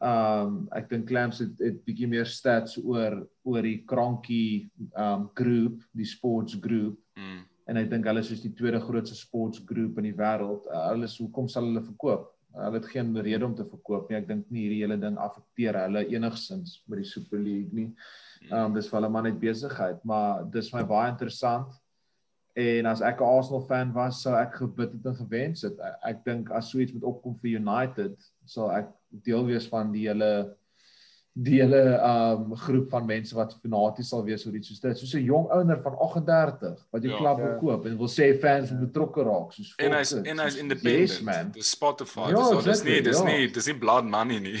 ehm 0.00 0.46
um, 0.46 0.68
ek 0.72 0.88
dink 0.88 1.06
Clamps 1.06 1.38
het 1.38 1.60
'n 1.60 1.82
bietjie 1.84 2.08
meer 2.08 2.26
stats 2.26 2.78
oor 2.78 3.28
oor 3.44 3.62
die 3.62 3.84
krankie 3.84 4.70
ehm 4.96 5.20
um, 5.20 5.30
groep, 5.34 5.82
die 5.92 6.08
sports 6.08 6.56
groep. 6.56 6.96
Mm. 7.16 7.44
En 7.72 7.80
ek 7.80 7.88
dink 7.88 8.04
hulle 8.04 8.20
is 8.20 8.28
soos 8.28 8.42
die 8.44 8.52
tweede 8.52 8.82
grootste 8.82 9.16
sports 9.16 9.62
groep 9.64 9.96
in 10.02 10.10
die 10.10 10.16
wêreld. 10.18 10.66
Uh, 10.68 10.90
hulle 10.90 11.08
is 11.08 11.16
hoekom 11.22 11.46
sal 11.48 11.64
hulle 11.70 11.80
verkoop? 11.86 12.26
Hulle 12.52 12.76
het 12.76 12.88
geen 12.92 13.14
rede 13.16 13.46
om 13.46 13.54
te 13.56 13.64
verkoop 13.64 14.10
nie. 14.10 14.18
Ek 14.18 14.26
dink 14.28 14.50
nie 14.52 14.66
hierdie 14.66 14.82
hele 14.82 14.98
ding 15.00 15.16
affekteer 15.16 15.78
hulle 15.86 16.02
enigsins 16.12 16.82
met 16.84 17.00
die 17.00 17.08
Super 17.08 17.40
League 17.40 17.72
nie. 17.72 17.88
Ehm 18.50 18.66
um, 18.66 18.74
dis 18.76 18.90
vir 18.90 18.98
hulle 18.98 19.08
maar 19.14 19.24
net 19.24 19.40
besigheid, 19.40 20.04
maar 20.04 20.44
dis 20.52 20.68
my 20.74 20.82
baie 20.84 21.14
interessant. 21.14 21.72
En 22.60 22.90
as 22.90 23.00
ek 23.00 23.24
'n 23.24 23.30
Arsenal 23.38 23.64
fan 23.64 23.94
was, 23.96 24.20
sou 24.20 24.34
ek 24.36 24.60
gebid 24.60 24.92
het 24.92 25.06
en 25.08 25.16
gewens 25.16 25.64
het. 25.64 25.80
Ek, 25.80 25.96
ek 26.10 26.24
dink 26.26 26.50
as 26.52 26.68
so 26.68 26.78
iets 26.78 26.92
met 26.92 27.08
opkom 27.08 27.38
vir 27.40 27.56
United, 27.56 28.18
sal 28.44 28.68
ek 28.76 28.92
deel 29.24 29.46
wees 29.48 29.70
van 29.72 29.92
die 29.92 30.04
hele 30.10 30.52
die 31.32 31.62
hele 31.62 31.80
um 32.04 32.50
groep 32.60 32.90
van 32.92 33.06
mense 33.08 33.34
wat 33.34 33.54
fanaties 33.62 34.10
sal 34.12 34.24
wees 34.26 34.44
oor 34.46 34.56
iets 34.58 34.68
soos 34.68 34.82
dit. 34.82 34.98
Soos 35.00 35.14
'n 35.16 35.24
jong 35.24 35.48
ouer 35.48 35.80
van 35.82 35.96
38 35.96 36.74
wat 36.90 37.02
jou 37.02 37.12
ja, 37.12 37.18
klub 37.20 37.38
wil 37.40 37.46
ja. 37.46 37.58
koop 37.62 37.86
en 37.86 37.96
wil 37.96 38.10
sê 38.12 38.28
fans 38.40 38.70
moet 38.70 38.84
betrokke 38.84 39.24
raak 39.24 39.52
soos 39.56 39.72
En 39.76 39.96
hy's 39.96 40.12
en 40.12 40.38
hy's 40.44 40.56
independent. 40.60 41.08
Yes, 41.08 41.20
man. 41.20 41.50
Die 41.56 41.64
Spotify. 41.64 42.28
Ja, 42.28 42.42
dis 42.50 42.58
exactly, 42.58 42.92
nie 42.92 43.02
dis 43.02 43.18
ja. 43.18 43.24
nie 43.24 43.50
dis 43.50 43.66
nie 43.66 43.78
blood 43.78 44.04
money 44.04 44.38
nie. 44.38 44.58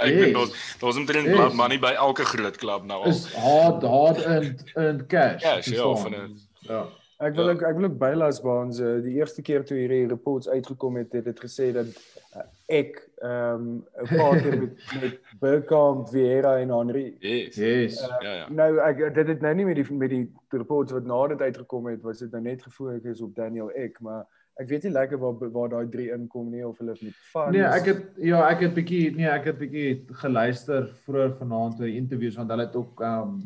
Ek 0.00 0.10
yes. 0.10 0.26
bedoel, 0.26 0.54
daar's 0.80 0.96
omtrent 0.96 1.26
yes. 1.30 1.36
blood 1.36 1.54
money 1.54 1.78
by 1.78 1.94
elke 1.94 2.24
groot 2.24 2.56
klub 2.56 2.84
nou 2.84 3.04
al. 3.04 3.10
Is 3.14 3.26
hard 3.34 3.82
hard 3.82 4.24
en 4.24 4.56
en 4.74 5.06
cash. 5.06 5.42
Cash, 5.42 5.74
ja, 5.74 5.94
van 5.94 6.14
'n 6.14 6.38
Ja. 6.60 6.86
Ek 7.20 7.34
wil 7.36 7.50
ek, 7.52 7.62
ek 7.68 7.76
wil 7.76 7.90
ook 7.90 7.98
bylas 8.00 8.40
baans 8.40 8.78
uh, 8.80 8.96
die 9.04 9.18
eerste 9.18 9.42
keer 9.44 9.64
toe 9.68 9.76
hierdie 9.76 10.06
reports 10.08 10.48
uitgekom 10.48 10.96
het 10.96 11.12
het 11.12 11.26
dit 11.28 11.42
gesê 11.42 11.68
dat 11.76 11.90
uh, 12.32 12.46
ek 12.72 13.09
ehm 13.20 13.54
um, 13.54 13.84
'n 14.02 14.16
paar 14.16 14.40
keer 14.42 14.58
met 14.58 14.72
met 15.00 15.20
Burkamp, 15.40 16.08
Vieira 16.08 16.58
en 16.58 16.70
Henry. 16.72 17.16
Yes. 17.18 17.54
yes. 17.56 18.02
Uh, 18.02 18.16
ja 18.20 18.32
ja. 18.32 18.48
Nou 18.48 18.78
ek 18.78 19.14
dit 19.14 19.26
het 19.26 19.40
nou 19.40 19.54
nie 19.54 19.64
met 19.64 19.76
die 19.76 19.92
met 19.92 20.10
die 20.10 20.32
reports 20.48 20.92
wat 20.92 21.04
na 21.04 21.26
dit 21.26 21.40
uitgekom 21.40 21.86
het 21.86 22.02
was 22.02 22.18
dit 22.18 22.30
nou 22.30 22.42
net 22.42 22.62
gefokus 22.62 23.20
op 23.20 23.34
Daniel 23.36 23.70
Ek, 23.76 24.00
maar 24.00 24.24
ek 24.54 24.68
weet 24.68 24.82
nie 24.82 24.92
lekker 24.92 25.18
waar 25.18 25.52
waar 25.52 25.68
daai 25.68 25.88
drie 25.88 26.08
inkom 26.12 26.50
nie 26.50 26.66
of 26.66 26.78
hulle 26.78 26.96
met 27.00 27.20
van 27.32 27.52
Nee, 27.52 27.68
ek 27.68 27.92
het 27.92 28.02
ja, 28.16 28.40
ek 28.48 28.66
het 28.66 28.74
bietjie 28.74 29.04
nee, 29.16 29.28
ek 29.28 29.52
het 29.52 29.58
bietjie 29.58 30.16
geluister 30.24 30.88
vroeër 31.04 31.36
vanaand 31.38 31.80
oor 31.80 31.92
interviews 31.92 32.40
want 32.40 32.50
hulle 32.50 32.68
het 32.68 32.76
ook 32.76 33.04
ehm 33.04 33.34
um, 33.36 33.40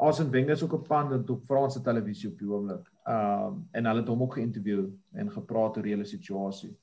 Arsene 0.00 0.30
Wenger 0.32 0.56
is 0.56 0.62
ook 0.64 0.72
op 0.72 0.86
pad 0.88 1.12
en 1.12 1.28
op 1.28 1.42
Franse 1.44 1.80
televisie 1.84 2.30
op 2.30 2.38
die 2.38 2.48
oomblik. 2.48 2.86
Ehm 3.04 3.46
um, 3.46 3.66
en 3.70 3.86
hulle 3.86 4.00
het 4.00 4.08
hom 4.08 4.22
ook 4.22 4.38
geïnterview 4.38 4.86
en 5.12 5.30
gepraat 5.30 5.76
oor 5.76 5.86
die 5.86 5.92
hele 5.94 6.08
situasie. 6.08 6.76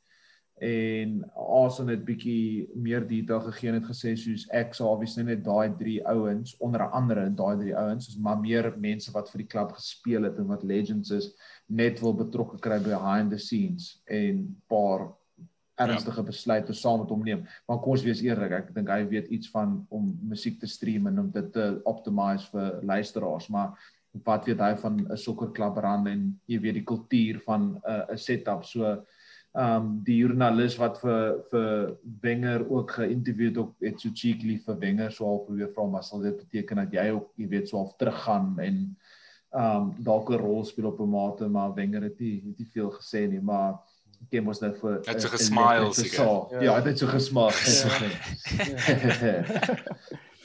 En 0.58 1.20
Arsene 1.36 1.94
het 1.94 2.06
bietjie 2.06 2.70
meer 2.74 3.04
detail 3.08 3.44
gegee 3.46 3.70
en 3.70 3.76
het 3.78 3.90
gesê 3.92 4.16
soos 4.18 4.48
ek 4.58 4.74
sou 4.74 4.88
obviously 4.90 5.24
net 5.28 5.44
daai 5.46 5.76
drie 5.78 6.00
ouens 6.10 6.56
onder 6.66 6.88
andere 6.90 7.28
daai 7.30 7.60
drie 7.60 7.76
ouens 7.78 8.08
is 8.10 8.18
maar 8.18 8.40
meer 8.42 8.72
mense 8.82 9.14
wat 9.14 9.30
vir 9.30 9.44
die 9.44 9.52
klub 9.52 9.76
gespeel 9.78 10.26
het 10.26 10.40
en 10.42 10.50
wat 10.50 10.66
legends 10.66 11.14
is 11.14 11.30
net 11.68 12.02
wil 12.02 12.18
betrokke 12.18 12.58
kry 12.58 12.80
behind 12.82 13.30
the 13.30 13.38
scenes 13.38 14.00
en 14.10 14.48
paar 14.72 15.12
ernstige 15.78 16.24
ja. 16.24 16.26
besluite 16.26 16.74
saam 16.74 17.04
met 17.04 17.12
hom 17.14 17.24
neem. 17.24 17.44
Maar 17.68 17.80
kom 17.84 17.94
ons 17.94 18.06
wees 18.06 18.24
eerlik, 18.26 18.56
ek 18.58 18.74
dink 18.74 18.90
hy 18.90 19.04
weet 19.12 19.30
iets 19.34 19.52
van 19.54 19.78
om 19.94 20.10
musiek 20.26 20.58
te 20.58 20.70
stream 20.70 21.06
en 21.12 21.22
om 21.22 21.30
dit 21.34 21.52
te 21.54 21.68
optimize 21.90 22.50
vir 22.54 22.80
luisteraars, 22.82 23.50
maar 23.54 23.78
wat 24.26 24.48
weet 24.50 24.64
hy 24.64 24.74
van 24.82 24.98
'n 25.06 25.18
sokkerklub 25.18 25.78
rand 25.78 26.08
en 26.10 26.24
jy 26.50 26.60
weet 26.60 26.80
die 26.80 26.88
kultuur 26.88 27.42
van 27.46 27.76
'n 27.76 27.82
uh, 27.86 28.06
'n 28.10 28.18
setup 28.18 28.66
so 28.66 28.96
um, 29.58 29.90
die 30.06 30.20
joernalis 30.22 30.78
wat 30.78 31.00
vir 31.02 31.42
vir 31.52 31.98
Wenger 32.22 32.66
ook 32.70 32.92
geïnterview 33.00 33.50
het 33.52 33.58
ook 33.64 33.74
het 33.90 34.00
so 34.02 34.14
cheekily 34.14 34.60
vir 34.66 34.80
Wenger 34.80 35.12
so 35.12 35.26
half 35.26 35.46
probeer 35.50 35.74
vra 35.74 35.90
maar 35.92 36.06
sal 36.06 36.24
dit 36.26 36.38
beteken 36.38 36.84
dat 36.84 36.94
jy 36.94 37.10
ook 37.18 37.32
jy 37.42 37.50
weet 37.56 37.70
so 37.70 37.82
half 37.82 37.96
teruggaan 37.98 38.54
en 38.60 38.82
um, 39.52 39.94
dalk 39.98 40.30
'n 40.32 40.42
rol 40.44 40.66
speel 40.66 40.92
op 40.92 41.00
'n 41.02 41.10
mate 41.10 41.48
maar 41.48 41.74
Wenger 41.74 42.04
het 42.04 42.20
nie 42.20 42.36
het 42.46 42.58
nie 42.60 42.72
veel 42.74 42.92
gesê 42.92 43.28
nie 43.28 43.42
maar 43.42 43.80
ken 44.32 44.44
mos 44.44 44.60
nou 44.62 44.74
vir 44.82 45.00
Dit 45.06 45.22
so 45.22 45.30
gesmile 45.30 45.94
seker. 45.94 46.64
Ja, 46.64 46.80
dit 46.82 47.00
so 47.00 47.08
gesmile. 47.08 47.54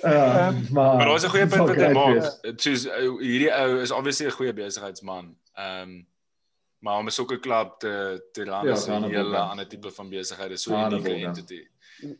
Ehm 0.02 0.64
maar 0.76 0.96
Maar 0.96 1.06
daar's 1.06 1.24
'n 1.24 1.28
goeie 1.28 1.46
punt 1.46 1.68
wat 1.68 1.76
hy 1.76 1.92
maak. 1.92 2.38
Soos 2.56 2.86
uh, 2.86 2.92
hierdie 3.20 3.52
ou 3.52 3.80
is 3.80 3.90
obviously 3.90 4.26
'n 4.26 4.36
goeie 4.38 4.52
besigheidsman. 4.52 5.36
Ehm 5.54 5.88
um, 5.88 6.06
maar 6.82 6.98
om 6.98 7.06
'n 7.06 7.14
sokkerklub 7.14 7.78
te 7.78 7.92
te 8.32 8.44
ran 8.44 8.68
is 8.68 8.86
ja, 8.86 8.98
'n 8.98 9.04
hele 9.10 9.38
ander 9.38 9.68
tipe 9.68 9.90
van 9.90 10.08
besigheid, 10.10 10.60
so 10.60 10.74
'n 10.74 10.92
unieke 10.92 11.14
entity. 11.26 11.62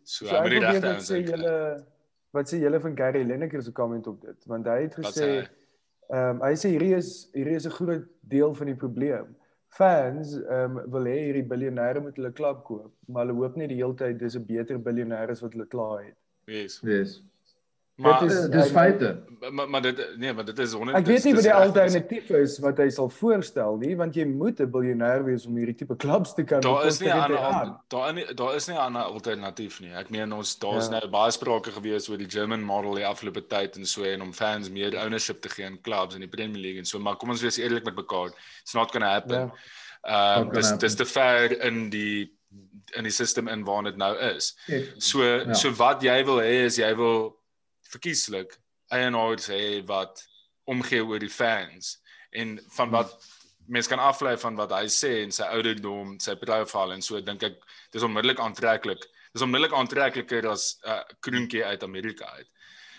So, 0.04 0.26
so 0.26 0.36
hy 0.36 0.40
moet 0.42 0.62
regte 0.62 0.86
ouens 0.86 1.10
sê 1.10 1.18
julle 1.30 1.86
wat 2.32 2.48
sê 2.52 2.58
julle 2.62 2.80
van 2.80 2.96
Gary 2.96 3.22
Lineker 3.22 3.62
se 3.62 3.72
comment 3.72 4.06
op 4.06 4.20
dit? 4.22 4.44
Want 4.46 4.66
hy 4.66 4.82
het 4.82 4.94
gesê 4.94 5.28
ehm 6.10 6.30
um, 6.30 6.42
hy 6.46 6.54
sê 6.54 6.68
hierdie 6.74 6.94
is 6.96 7.10
hierdie 7.32 7.56
is 7.56 7.66
'n 7.66 7.76
groot 7.78 8.06
deel 8.20 8.54
van 8.54 8.66
die 8.66 8.78
probleem 8.84 9.36
fans 9.68 10.36
ehm 10.36 10.78
um, 10.78 10.90
wil 10.94 11.04
hê 11.10 11.18
hierdie 11.26 11.46
biljoenêre 11.52 12.00
moet 12.00 12.16
hulle 12.16 12.32
klub 12.32 12.64
koop, 12.64 12.92
maar 13.08 13.26
hulle 13.26 13.38
hoop 13.38 13.56
nie 13.56 13.66
die 13.66 13.80
hele 13.82 13.94
tyd 13.94 14.18
dis 14.18 14.36
'n 14.36 14.46
beter 14.46 14.78
biljoenêre 14.78 15.30
as 15.30 15.42
wat 15.42 15.52
hulle 15.52 15.66
klaar 15.66 16.04
het. 16.04 16.16
Yes. 16.46 16.80
Yes. 16.82 17.22
Maar 17.94 18.20
dit 18.20 18.30
is 18.30 18.48
dis 18.48 18.70
feite. 18.70 19.22
Maar 19.50 19.68
maar 19.68 19.82
dit 19.82 20.16
nee, 20.16 20.32
maar 20.32 20.44
dit 20.44 20.58
is 20.58 20.72
100 20.72 20.98
Ek 20.98 21.06
weet 21.06 21.24
nie 21.24 21.34
wat 21.34 21.42
die 21.42 21.54
alternatief 21.54 22.30
is 22.30 22.54
wat 22.64 22.78
hy 22.80 22.86
sal 22.94 23.10
voorstel 23.12 23.76
nie, 23.82 23.92
want 23.96 24.16
jy 24.16 24.24
moet 24.24 24.60
'n 24.60 24.70
biljoenêr 24.72 25.24
wees 25.26 25.44
om 25.46 25.56
hierdie 25.60 25.74
tipe 25.74 25.96
klubs 25.96 26.32
te 26.34 26.44
kan 26.44 26.60
Daar 26.64 26.86
is 26.86 27.00
nie 27.00 27.10
'n 27.10 27.20
ander 27.20 27.74
daar 27.88 28.14
nie 28.14 28.24
daar 28.34 28.54
is 28.54 28.68
nie 28.68 28.76
'n 28.76 28.80
ander 28.80 29.02
alternatief 29.02 29.80
nie. 29.80 29.92
Ek 29.92 30.10
meen 30.10 30.32
ons 30.32 30.58
daar's 30.58 30.88
ja. 30.88 30.98
nou 30.98 31.10
baie 31.10 31.30
sprake 31.30 31.70
gewees 31.70 32.08
oor 32.08 32.18
die 32.18 32.30
German 32.30 32.62
model 32.62 32.94
die 32.94 33.06
afgelope 33.06 33.46
tyd 33.46 33.76
en 33.76 33.84
so 33.86 34.04
en 34.04 34.22
om 34.22 34.32
fans 34.32 34.70
meer 34.70 34.96
ownership 35.04 35.40
te 35.40 35.48
gee 35.48 35.66
in 35.66 35.80
clubs 35.80 36.14
in 36.14 36.20
die 36.20 36.28
Premier 36.28 36.62
League 36.62 36.78
en 36.78 36.84
so, 36.84 36.98
maar 36.98 37.16
kom 37.16 37.30
ons 37.30 37.42
wees 37.42 37.58
eerlik 37.58 37.84
met 37.84 37.94
mekaar. 37.94 38.32
It's 38.62 38.74
not 38.74 38.90
going 38.90 39.04
to 39.04 39.10
happen. 39.10 39.52
Ja. 40.04 40.38
Um, 40.38 40.50
dis 40.50 40.72
dis 40.78 40.94
te 40.94 41.04
ver 41.04 41.60
in 41.60 41.90
die 41.90 42.32
in 42.96 43.02
die 43.02 43.12
stelsel 43.12 43.48
in 43.48 43.64
waar 43.64 43.82
dit 43.82 43.96
nou 43.96 44.16
is. 44.18 44.56
So 44.98 45.22
ja. 45.22 45.54
so 45.54 45.70
wat 45.70 46.02
jy 46.02 46.24
wil 46.24 46.40
hê 46.40 46.64
is 46.64 46.76
jy 46.76 46.96
wil 46.96 47.41
verkieslik 47.92 48.56
eienaars 48.92 49.48
hê 49.52 49.82
wat 49.88 50.24
omgee 50.70 51.04
oor 51.04 51.20
die 51.22 51.32
fans 51.32 51.96
en 52.32 52.58
van 52.76 52.90
wat 52.90 53.16
mense 53.66 53.88
kan 53.88 54.02
aflei 54.02 54.36
van 54.36 54.56
wat 54.58 54.72
hy 54.74 54.86
sê 54.90 55.12
en 55.22 55.32
sy 55.34 55.46
ouderdom, 55.54 56.16
sy 56.20 56.34
profiel 56.40 56.94
en 56.94 57.04
so 57.04 57.20
dink 57.24 57.44
ek 57.46 57.60
dis 57.94 58.04
onmiddellik 58.04 58.40
aantreklik. 58.42 59.04
Dis 59.32 59.44
onmiddellik 59.44 59.76
aantrekliker 59.76 60.48
as 60.50 60.78
'n 60.82 60.90
uh, 60.90 61.02
kroonkie 61.20 61.64
uit 61.64 61.82
Amerika 61.82 62.26
uit. 62.36 62.48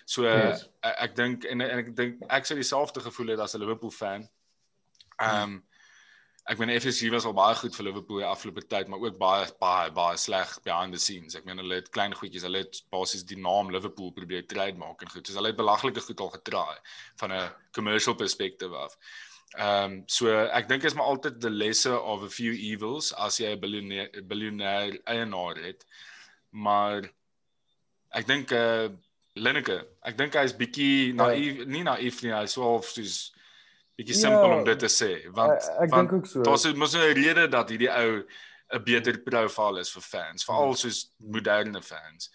So 0.05 0.23
yes. 0.23 0.65
ek, 0.83 0.95
ek 1.07 1.15
dink 1.15 1.45
en, 1.45 1.61
en 1.61 1.83
ek 1.83 1.91
dink 1.95 2.23
ek 2.29 2.47
sou 2.47 2.57
dieselfde 2.59 3.03
gevoel 3.03 3.35
het 3.35 3.43
as 3.43 3.55
'n 3.55 3.61
Liverpool 3.63 3.91
fan. 3.91 4.27
Ehm 5.19 5.43
um, 5.43 5.63
ek 6.51 6.59
meen 6.59 6.73
FSG 6.75 7.09
was 7.13 7.25
al 7.25 7.35
baie 7.37 7.55
goed 7.55 7.75
vir 7.77 7.85
Liverpool 7.87 8.19
die 8.19 8.27
afgelope 8.27 8.65
tyd, 8.67 8.89
maar 8.91 9.03
ook 9.03 9.17
baie 9.19 9.45
baie 9.61 9.91
baie 9.95 10.17
sleg 10.19 10.51
behind 10.65 10.95
the 10.95 10.99
scenes. 10.99 11.37
Ek 11.39 11.45
meen 11.47 11.61
hulle 11.61 11.79
het 11.79 11.91
klein 11.95 12.15
goedjies, 12.19 12.43
hulle 12.43 12.65
het 12.65 12.81
basies 12.91 13.23
die 13.29 13.39
naam 13.39 13.71
Liverpool 13.71 14.11
probeer 14.15 14.43
trade 14.47 14.79
maak 14.79 15.01
en 15.01 15.13
goed. 15.13 15.27
So 15.27 15.39
hulle 15.39 15.53
het 15.53 15.59
belaglike 15.59 16.03
goed 16.03 16.23
al 16.25 16.33
getraai 16.33 16.79
van 17.21 17.31
'n 17.31 17.53
commercial 17.71 18.15
perspective 18.15 18.75
af. 18.75 18.97
Ehm 19.55 19.93
um, 19.93 20.03
so 20.07 20.27
ek 20.27 20.67
dink 20.67 20.83
is 20.83 20.93
maar 20.93 21.05
altyd 21.05 21.39
the 21.41 21.49
lesser 21.49 21.99
of 21.99 22.23
a 22.23 22.29
few 22.29 22.53
evils 22.53 23.13
as 23.13 23.37
jy 23.39 23.55
'n 23.55 23.61
biljoenêr 23.61 24.09
biljoenêr 24.27 24.99
eienaar 25.05 25.55
het. 25.55 25.85
Maar 26.49 27.09
ek 28.11 28.27
dink 28.27 28.51
eh 28.51 28.85
uh, 28.85 28.89
Lineker, 29.35 29.87
ek 30.05 30.17
dink 30.17 30.35
hy 30.37 30.43
is 30.45 30.53
bietjie 30.53 31.13
naïef, 31.13 31.65
nie 31.65 31.81
naïef 31.81 32.21
nie, 32.21 32.29
hy 32.29 32.43
is 32.43 32.53
so 32.53 32.61
half 32.61 32.85
soos 32.85 33.32
bietjie 33.99 34.17
simpel 34.17 34.49
ja, 34.49 34.57
om 34.57 34.65
dit 34.65 34.79
te 34.79 34.89
sê 34.89 35.11
want 35.35 35.69
ek 35.83 35.93
dink 35.93 36.13
ook 36.17 36.27
so. 36.29 36.41
Daar's 36.45 36.65
mos 36.73 36.95
'n 36.97 37.13
rede 37.13 37.47
dat 37.47 37.69
hierdie 37.69 37.91
ou 37.91 38.23
'n 38.73 38.83
beter 38.83 39.19
profiel 39.21 39.77
is 39.77 39.93
vir 39.93 40.01
fans, 40.01 40.45
veral 40.45 40.73
hmm. 40.73 40.81
soos 40.81 41.13
moderne 41.17 41.81
fans. 41.81 42.31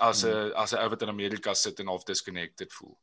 As 0.00 0.24
'n 0.24 0.32
hmm. 0.32 0.56
as 0.56 0.72
'n 0.72 0.82
ou 0.82 0.88
wat 0.88 1.02
in 1.02 1.08
Amerika 1.08 1.54
sit 1.54 1.80
en 1.80 1.86
half 1.86 2.04
disconnected 2.04 2.72
voel. 2.72 2.96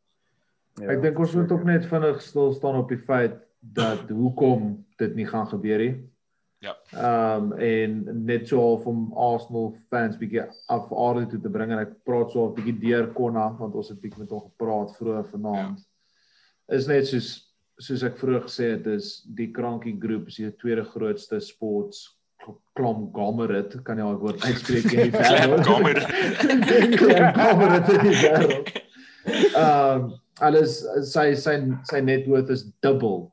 Ja, 0.81 0.91
ek 0.91 1.01
dink 1.01 1.19
ons 1.19 1.33
moet 1.33 1.51
ook 1.51 1.63
net 1.63 1.85
vinnig 1.87 2.21
stil 2.21 2.53
staan 2.53 2.75
op 2.75 2.89
die 2.89 2.99
feit 2.99 3.39
dat 3.59 4.09
hoekom 4.21 4.85
dit 4.97 5.15
nie 5.15 5.27
gaan 5.27 5.47
gebeur 5.47 5.77
nie. 5.77 5.95
Ja. 6.59 6.75
Ehm 6.91 7.51
um, 7.51 7.57
en 7.59 8.25
net 8.25 8.47
so 8.47 8.59
half 8.59 8.85
om 8.85 9.13
Arsenal 9.13 9.75
fans 9.89 10.17
bietjie 10.17 10.45
af 10.67 10.93
aarde 10.93 11.27
toe 11.27 11.39
te 11.41 11.49
bring 11.49 11.71
en 11.71 11.79
ek 11.79 11.97
praat 12.03 12.31
so 12.31 12.47
'n 12.47 12.55
bietjie 12.55 12.77
deur 12.79 13.11
Konna 13.13 13.49
want 13.57 13.75
ons 13.75 13.89
het 13.89 14.01
bietjie 14.01 14.23
met 14.23 14.29
hom 14.29 14.41
gepraat 14.41 14.95
vroeër 14.97 15.25
vanaand. 15.31 15.79
Ja. 15.79 16.75
Is 16.75 16.87
net 16.87 17.07
soos 17.07 17.54
soos 17.81 18.03
ek 18.07 18.19
vroeër 18.19 18.45
gesê 18.45 18.69
het 18.75 18.85
is 18.87 19.23
die 19.37 19.49
Krankie 19.55 19.95
groep 19.99 20.29
is 20.31 20.39
die 20.39 20.51
tweede 20.61 20.85
grootste 20.87 21.41
sports 21.43 22.05
klom 22.77 23.07
gomerit 23.15 23.73
kan 23.87 23.99
jy 23.99 24.05
al 24.05 24.19
woord 24.21 24.43
uitspreek 24.45 24.91
in 24.93 25.09
die 25.09 25.15
wêreld? 25.19 25.65
Gomerit 25.65 26.05
gomerit 27.39 27.89
in 27.95 28.05
die 28.05 28.19
wêreld. 28.21 28.77
Ehm 29.55 30.13
alles 30.43 30.81
sy 31.07 31.29
sy 31.39 31.55
sy 31.87 31.99
net 32.03 32.25
worth 32.27 32.49
is 32.51 32.65
dubbel 32.83 33.29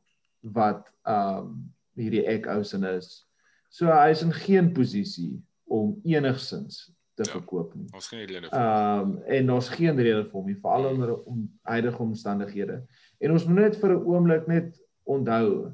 wat 0.55 0.87
ehm 1.11 1.39
um, 1.43 1.55
hierdie 1.99 2.23
ek 2.31 2.47
ousin 2.49 2.87
is. 2.89 3.27
So 3.75 3.91
hy 3.91 4.13
is 4.15 4.23
in 4.25 4.33
geen 4.33 4.71
posisie 4.73 5.35
om 5.69 5.97
enigsins 6.09 6.87
te 7.15 7.25
ja, 7.27 7.31
verkoop 7.31 7.75
nie 7.75 7.89
ons 7.93 8.09
geen 8.09 8.27
rede 8.27 8.49
ehm 8.51 9.01
um, 9.01 9.17
en 9.39 9.51
ons 9.51 9.69
geen 9.69 9.97
rede 9.97 10.25
vir 10.25 10.39
hom 10.41 10.47
nie 10.47 10.61
veral 10.61 10.91
onder 10.93 11.17
om 11.23 11.47
huidige 11.63 12.03
omstandighede 12.03 12.83
En 13.23 13.31
ons 13.31 13.45
moet 13.47 13.61
net 13.63 13.77
vir 13.79 13.93
'n 13.95 14.05
oomblik 14.11 14.47
net 14.51 14.79
onthou 15.03 15.73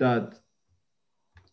dat 0.00 0.42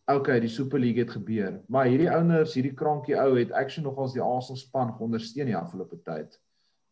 okay, 0.06 0.40
die 0.40 0.48
Super 0.48 0.78
League 0.78 1.02
het 1.02 1.10
gebeur, 1.10 1.60
maar 1.68 1.86
hierdie 1.86 2.10
ouers, 2.10 2.54
hierdie 2.54 2.74
krankie 2.74 3.16
ou 3.20 3.36
het 3.36 3.52
actually 3.52 3.88
nogals 3.88 4.12
die 4.12 4.22
Arsenal 4.22 4.56
span 4.56 4.94
ondersteun 4.98 5.46
die 5.46 5.56
afgelope 5.56 5.98
tyd. 6.02 6.40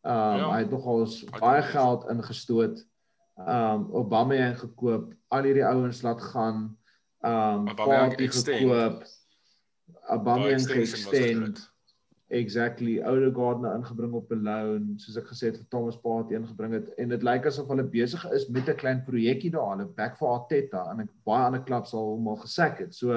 Um 0.03 0.41
ja, 0.43 0.51
hy 0.51 0.59
het 0.59 0.70
nogals 0.70 1.24
baie 1.39 1.62
geld 1.62 2.09
ingestoot. 2.11 2.85
Um 3.39 3.89
Aubameyang 3.95 4.59
gekoop, 4.59 5.14
al 5.28 5.49
hierdie 5.49 5.64
ouens 5.64 6.03
laat 6.03 6.20
gaan. 6.22 6.76
Um 7.24 7.68
Aubameyang 7.72 8.18
gekoop. 8.18 9.05
Aubameyang 10.03 10.68
geëxtend. 10.68 11.64
Exactly. 12.35 12.99
Odegaard 13.07 13.61
nou 13.62 13.72
ingebring 13.78 14.12
op 14.12 14.32
'n 14.32 14.43
loan, 14.43 14.95
soos 14.99 15.16
ek 15.16 15.28
gesê 15.30 15.51
het 15.51 15.57
vir 15.57 15.66
Thomas 15.70 15.97
Partey 16.01 16.37
ingebring 16.37 16.72
het 16.72 16.89
en 16.99 17.09
dit 17.09 17.22
lyk 17.22 17.47
asof 17.47 17.68
hulle 17.68 17.85
besig 17.85 18.24
is 18.32 18.49
met 18.49 18.68
'n 18.68 18.76
klein 18.76 19.05
projekkie 19.05 19.51
daar, 19.51 19.76
hulle 19.76 19.87
back 19.87 20.16
for 20.16 20.35
Arteta 20.35 20.91
en 20.91 21.01
ek 21.01 21.11
baie 21.24 21.45
ander 21.45 21.62
klubs 21.62 21.95
al 21.95 22.11
hom 22.14 22.28
al 22.28 22.37
gesek 22.37 22.78
het. 22.78 22.95
So 22.95 23.12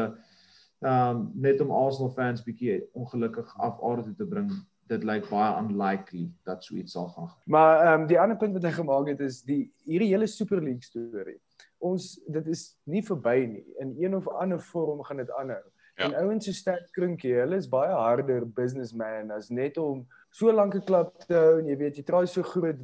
ehm 0.82 1.15
um, 1.15 1.32
net 1.34 1.61
om 1.61 1.72
Arsenal 1.72 2.11
fans 2.11 2.43
bietjie 2.43 2.84
ongelukkig 2.93 3.59
af 3.59 3.82
aarde 3.82 4.15
te 4.15 4.26
bring, 4.26 4.51
dit 4.88 5.03
lyk 5.03 5.30
baie 5.30 5.63
unlikely 5.63 6.30
dat 6.45 6.63
so 6.63 6.76
iets 6.76 6.91
sal 6.91 7.07
gaan. 7.07 7.32
Maar 7.45 7.86
ehm 7.86 8.01
um, 8.01 8.07
die 8.07 8.20
ander 8.20 8.38
punt 8.38 8.53
wat 8.53 8.63
hy 8.63 8.72
gemaak 8.72 9.07
het 9.07 9.20
is 9.20 9.41
die 9.41 9.72
hierdie 9.86 10.09
hele 10.13 10.28
Super 10.28 10.61
League 10.61 10.84
storie. 10.84 11.39
Ons 11.78 12.20
dit 12.28 12.47
is 12.47 12.78
nie 12.84 13.03
verby 13.03 13.45
nie. 13.45 13.65
In 13.80 13.95
een 13.97 14.15
of 14.15 14.28
ander 14.28 14.61
vorm 14.61 15.03
gaan 15.03 15.18
dit 15.18 15.32
aanhou. 15.32 15.63
Ja. 15.98 16.06
En 16.06 16.16
ouens 16.16 16.45
so 16.45 16.54
sterk 16.54 16.91
krinkie, 16.93 17.34
hulle 17.34 17.58
is 17.58 17.70
baie 17.70 17.93
harder 17.93 18.45
businessman 18.45 19.32
as 19.34 19.50
net 19.50 19.78
om 19.82 20.04
so 20.30 20.52
lank 20.54 20.76
'n 20.76 20.86
klub 20.86 21.10
te 21.26 21.34
hou 21.34 21.58
en 21.60 21.68
jy 21.68 21.78
weet 21.78 21.98
jy 21.98 22.04
try 22.06 22.26
so 22.26 22.43
groot 22.43 22.84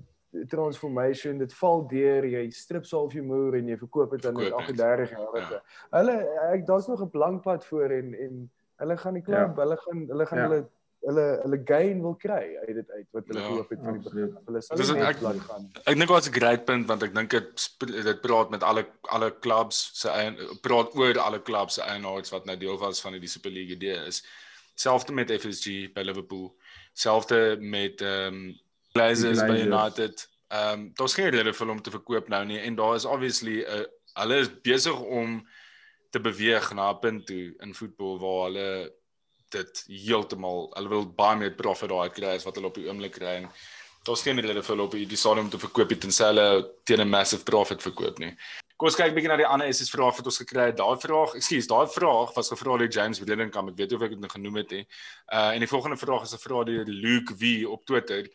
transformation, 0.49 1.37
dit 1.37 1.53
val 1.53 1.83
deur, 1.87 2.25
jy 2.25 2.49
strip 2.49 2.85
half 2.89 3.13
jou 3.13 3.23
moer 3.23 3.59
en 3.59 3.67
jy 3.69 3.77
verkoop 3.77 4.15
dit 4.15 4.25
aan 4.25 4.39
38 4.41 5.11
jaar. 5.13 5.37
Ja. 5.37 5.59
Hulle 5.93 6.15
ek 6.53 6.65
daar's 6.65 6.87
nog 6.87 7.03
'n 7.05 7.09
blank 7.09 7.43
pad 7.43 7.65
voor 7.65 7.89
en 7.91 8.13
en 8.13 8.49
hulle 8.81 8.97
gaan 8.97 9.13
die 9.13 9.23
klub, 9.23 9.53
ja. 9.55 9.61
hulle 9.61 9.77
gaan 9.77 10.07
hulle 10.07 10.25
gaan 10.25 10.39
ja. 10.39 10.47
hulle 10.47 10.65
hulle 11.07 11.25
hulle 11.43 11.59
gain 11.67 12.01
wil 12.03 12.15
kry 12.19 12.41
uit 12.63 12.75
dit 12.77 12.91
uit 12.91 13.07
wat 13.15 13.29
hulle 13.31 13.41
ja, 13.41 13.47
gehoop 13.47 13.69
het 13.73 13.81
van 13.83 13.97
die 13.97 14.03
begin. 14.05 14.31
Hulle 14.47 14.61
sal 14.63 14.81
nie 14.99 15.09
bly 15.19 15.33
gaan. 15.47 15.67
Ek 15.83 15.99
dink 15.99 16.11
dit's 16.13 16.29
'n 16.29 16.37
great 16.37 16.65
punt 16.69 16.87
want 16.91 17.03
ek 17.07 17.15
dink 17.17 17.35
dit 17.35 17.67
dit 18.09 18.21
praat 18.21 18.53
met 18.55 18.63
alle 18.63 18.85
alle 19.15 19.31
clubs 19.45 19.83
se 19.99 20.09
praat 20.61 20.95
oor 20.95 21.19
alle 21.19 21.41
clubs 21.41 21.79
se 21.79 21.83
eienaars 21.83 22.33
wat 22.35 22.45
nou 22.45 22.57
deel 22.57 22.77
was 22.79 23.01
van 23.01 23.19
die 23.19 23.27
Super 23.27 23.51
League 23.51 23.75
idee 23.75 23.99
is. 24.07 24.23
Selfde 24.75 25.13
met 25.13 25.31
FSG 25.31 25.93
by 25.93 26.01
Liverpool, 26.01 26.53
selfde 26.93 27.57
met 27.59 28.01
ehm 28.01 28.33
um, 28.33 28.53
Glazers 28.93 29.41
by 29.41 29.59
United. 29.65 30.29
Ehm 30.47 30.79
um, 30.79 30.91
daar's 30.93 31.17
geen 31.19 31.29
rede 31.29 31.53
vir 31.53 31.67
hom 31.67 31.81
te 31.81 31.91
verkoop 31.91 32.27
nou 32.29 32.45
nie 32.45 32.59
en 32.59 32.75
daar 32.75 32.95
is 32.95 33.05
obviously 33.05 33.61
'n 33.61 33.81
uh, 33.81 33.85
hulle 34.13 34.39
is 34.39 34.49
besig 34.61 34.99
om 34.99 35.41
te 36.09 36.19
beweeg 36.19 36.73
na 36.73 36.91
'n 36.91 36.99
punt 36.99 37.25
toe 37.25 37.53
in 37.59 37.73
voetbal 37.73 38.19
waar 38.19 38.43
hulle 38.47 38.93
dit 39.53 39.83
heeltemal 39.87 40.67
hulle 40.75 40.89
wil 40.89 41.07
baie 41.21 41.37
meer 41.39 41.55
profit 41.55 41.89
daai 41.89 42.09
kry 42.09 42.35
as 42.35 42.45
wat 42.47 42.59
hulle 42.59 42.71
op 42.71 42.77
die 42.79 42.89
oomblik 42.89 43.17
kry 43.19 43.39
en 43.41 43.49
daar's 44.03 44.23
geen 44.25 44.39
rede 44.39 44.63
vir 44.63 44.75
hulle 44.75 44.87
op 44.87 44.97
die 44.97 45.19
stadium 45.19 45.49
te 45.49 45.59
verkoop 45.61 45.89
dit 45.93 46.01
tensy 46.05 46.25
hulle 46.27 46.47
teen 46.83 47.01
'n 47.01 47.09
massive 47.09 47.43
profit 47.43 47.81
verkoop 47.81 48.19
nie. 48.19 48.35
Kom 48.77 48.89
ons 48.89 48.97
kyk 48.99 49.13
bietjie 49.15 49.29
na 49.29 49.37
die 49.37 49.47
ander 49.47 49.69
SS 49.71 49.91
vrae 49.93 50.11
wat 50.11 50.25
ons 50.25 50.37
gekry 50.41 50.65
het. 50.67 50.77
Daai 50.77 50.97
vraag, 50.99 51.35
ekskuus, 51.39 51.67
daai 51.67 51.87
vraag 51.87 52.33
was 52.35 52.49
gevra 52.49 52.77
deur 52.77 52.89
James 52.91 53.19
Willingham. 53.19 53.69
Ek 53.69 53.77
weet 53.77 53.93
of 53.93 54.01
ek 54.01 54.09
dit 54.09 54.19
nou 54.19 54.29
genoem 54.29 54.55
het 54.55 54.71
nie. 54.71 54.87
Uh 55.31 55.53
en 55.53 55.59
die 55.59 55.69
volgende 55.71 55.97
vraag 55.97 56.23
is 56.23 56.33
'n 56.33 56.41
vraag 56.41 56.65
deur 56.65 56.85
Luke 56.85 57.35
V 57.35 57.65
op 57.67 57.85
Twitter. 57.85 58.27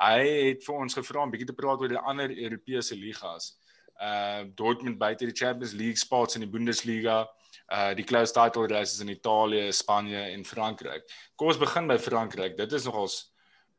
Hy 0.00 0.18
het 0.48 0.64
vir 0.64 0.74
ons 0.74 0.94
gevra 0.94 1.22
om 1.22 1.30
bietjie 1.30 1.46
te 1.46 1.54
praat 1.54 1.80
oor 1.80 1.88
die 1.88 1.98
ander 1.98 2.30
Europese 2.30 2.96
ligas. 2.96 3.58
Uh 4.00 4.42
Dortmund 4.54 4.98
buite 4.98 5.24
die 5.24 5.36
Champions 5.36 5.72
League 5.72 5.96
spots 5.96 6.34
in 6.34 6.40
die 6.40 6.50
Bundesliga 6.50 7.28
uh 7.68 7.92
die 7.94 8.04
close 8.04 8.32
title 8.32 8.66
races 8.66 9.00
in 9.00 9.08
Italië, 9.08 9.72
Spanje 9.72 10.20
en 10.32 10.44
Frankryk. 10.44 11.04
Kom 11.36 11.52
ons 11.52 11.60
begin 11.60 11.86
by 11.86 11.98
Frankryk. 11.98 12.56
Dit 12.56 12.72
is 12.72 12.84
nogals 12.84 13.32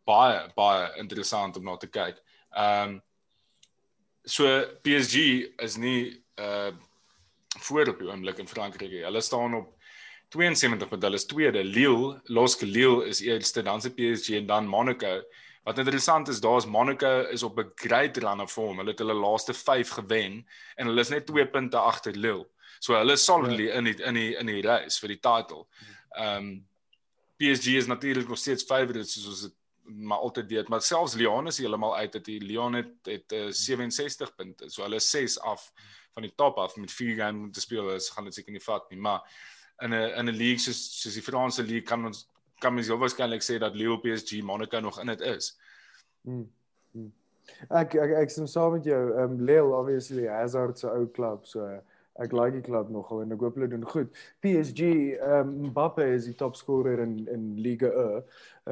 baie 0.06 0.50
baie 0.56 0.90
interessant 1.00 1.58
om 1.58 1.64
na 1.64 1.78
te 1.78 1.88
kyk. 1.88 2.20
Um 2.56 3.02
so 4.26 4.48
PSG 4.84 5.54
is 5.60 5.78
nie 5.78 6.24
uh 6.40 6.72
voor 7.64 7.88
op 7.88 8.00
die 8.00 8.10
oomblik 8.10 8.40
in 8.42 8.48
Frankryk. 8.48 9.04
Hulle 9.04 9.22
staan 9.22 9.54
op 9.54 9.76
72 10.34 10.90
met 10.90 11.04
hulle 11.06 11.20
is 11.20 11.26
tweede. 11.30 11.64
Lille, 11.64 12.22
Losk 12.26 12.62
Lille 12.62 13.06
is 13.06 13.22
eerste, 13.22 13.62
dan 13.62 13.82
se 13.82 13.92
PSG 13.94 14.40
en 14.40 14.48
dan 14.50 14.68
Monaco. 14.68 15.22
Wat 15.64 15.78
interessant 15.78 16.28
is, 16.28 16.42
daar's 16.42 16.66
Monaco 16.66 17.22
is 17.30 17.44
op 17.44 17.60
'n 17.60 17.72
great 17.76 18.18
run 18.18 18.42
of 18.42 18.52
form. 18.52 18.78
Hulle 18.78 18.90
het 18.90 19.00
hulle 19.00 19.14
laaste 19.14 19.54
5 19.54 19.90
gewen 19.90 20.48
en 20.76 20.88
hulle 20.88 21.00
is 21.00 21.10
net 21.10 21.26
2 21.26 21.48
punte 21.48 21.78
agter 21.78 22.16
Lille. 22.16 22.48
So 22.84 22.98
hulle 22.98 23.16
is 23.16 23.24
solidly 23.24 23.70
ja. 23.70 23.80
in 23.80 23.88
die 23.88 23.96
in 24.04 24.20
die 24.20 24.30
in 24.36 24.50
die 24.52 24.62
race 24.66 25.00
vir 25.00 25.16
die 25.16 25.22
title. 25.24 25.66
Ehm 26.20 26.38
um, 26.38 26.54
PSG 27.42 27.76
is 27.80 27.88
natuurlik 27.88 28.28
nog 28.30 28.38
steeds 28.38 28.64
favorites 28.64 29.16
soos 29.16 29.28
ons 29.28 29.54
maar 29.84 30.18
altyd 30.18 30.48
weet, 30.48 30.68
maar 30.72 30.82
selfs 30.82 31.16
Lyon 31.20 31.48
is 31.48 31.58
heeltemal 31.60 31.96
uit 31.98 32.12
dat 32.12 32.26
die 32.26 32.40
Lyon 32.40 32.74
het 32.74 33.10
het 33.10 33.34
uh, 33.36 33.50
67 33.52 34.36
punte. 34.36 34.70
So 34.70 34.84
hulle 34.86 34.96
is 34.96 35.10
6 35.10 35.40
af 35.40 35.66
van 36.14 36.24
die 36.24 36.32
top 36.36 36.58
af 36.58 36.76
met 36.76 36.92
4 36.92 37.16
games 37.16 37.44
om 37.44 37.52
te 37.52 37.62
speel. 37.62 37.88
Hulle 37.88 38.00
gaan 38.16 38.30
dit 38.30 38.38
seker 38.38 38.56
nie 38.56 38.64
vat 38.64 38.90
nie, 38.92 39.00
maar 39.00 39.24
in 39.84 39.94
'n 39.94 40.14
in 40.20 40.30
'n 40.30 40.38
league 40.38 40.60
soos 40.60 40.80
soos 41.02 41.14
die 41.14 41.26
Franse 41.26 41.64
league 41.64 41.88
kan 41.88 42.06
ons 42.06 42.28
kan 42.60 42.74
mens 42.74 42.88
heel 42.88 43.00
waarskynlik 43.00 43.44
sê 43.44 43.58
dat 43.60 43.76
Lille, 43.76 44.00
PSG, 44.00 44.42
Monaco 44.42 44.80
nog 44.80 45.00
in 45.00 45.08
dit 45.08 45.22
is. 45.22 45.58
Hmm. 46.22 46.52
hmm. 46.92 47.12
Ek 47.70 47.96
ek 47.96 48.12
ek 48.24 48.30
stem 48.30 48.48
saam 48.48 48.72
met 48.72 48.84
jou. 48.84 49.02
Um 49.24 49.40
Lille 49.40 49.76
obviously 49.76 50.28
Hazard 50.28 50.80
se 50.80 50.88
ou 50.88 51.08
klub, 51.08 51.46
so 51.46 51.82
ek 52.22 52.32
like 52.32 52.54
die 52.54 52.62
klub 52.62 52.90
nogal 52.94 53.24
en 53.24 53.34
ek 53.34 53.42
hoop 53.42 53.56
hulle 53.58 53.70
doen 53.72 53.86
goed. 53.90 54.14
PSG, 54.46 55.18
um 55.40 55.56
Mbappe 55.70 56.06
is 56.14 56.28
die 56.30 56.38
topscorer 56.38 57.02
in 57.02 57.18
in 57.34 57.48
Ligue 57.58 57.90
1 57.90 58.22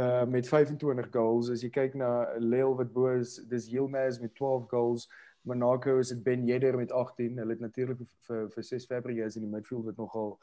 uh 0.02 0.26
met 0.30 0.48
25 0.48 1.10
goals. 1.12 1.50
As 1.50 1.64
jy 1.66 1.72
kyk 1.74 1.98
na 1.98 2.12
Lille 2.38 2.76
wat 2.78 2.94
bo 2.94 3.10
is, 3.18 3.40
dis 3.50 3.70
Yilmaz 3.72 4.22
met 4.22 4.36
12 4.36 4.70
goals. 4.70 5.10
Monaco 5.44 5.98
is 5.98 6.10
dit 6.14 6.24
Ben 6.24 6.46
Yedder 6.46 6.78
met 6.78 6.92
18. 6.92 7.38
Hulle 7.38 7.58
het 7.58 7.60
natuurlik 7.60 8.02
vir 8.28 8.50
vir 8.54 8.64
6 8.64 8.86
Fabregas 8.86 9.36
in 9.36 9.48
die 9.48 9.54
midfield 9.54 9.86
wat 9.90 9.98
nogal 9.98 10.36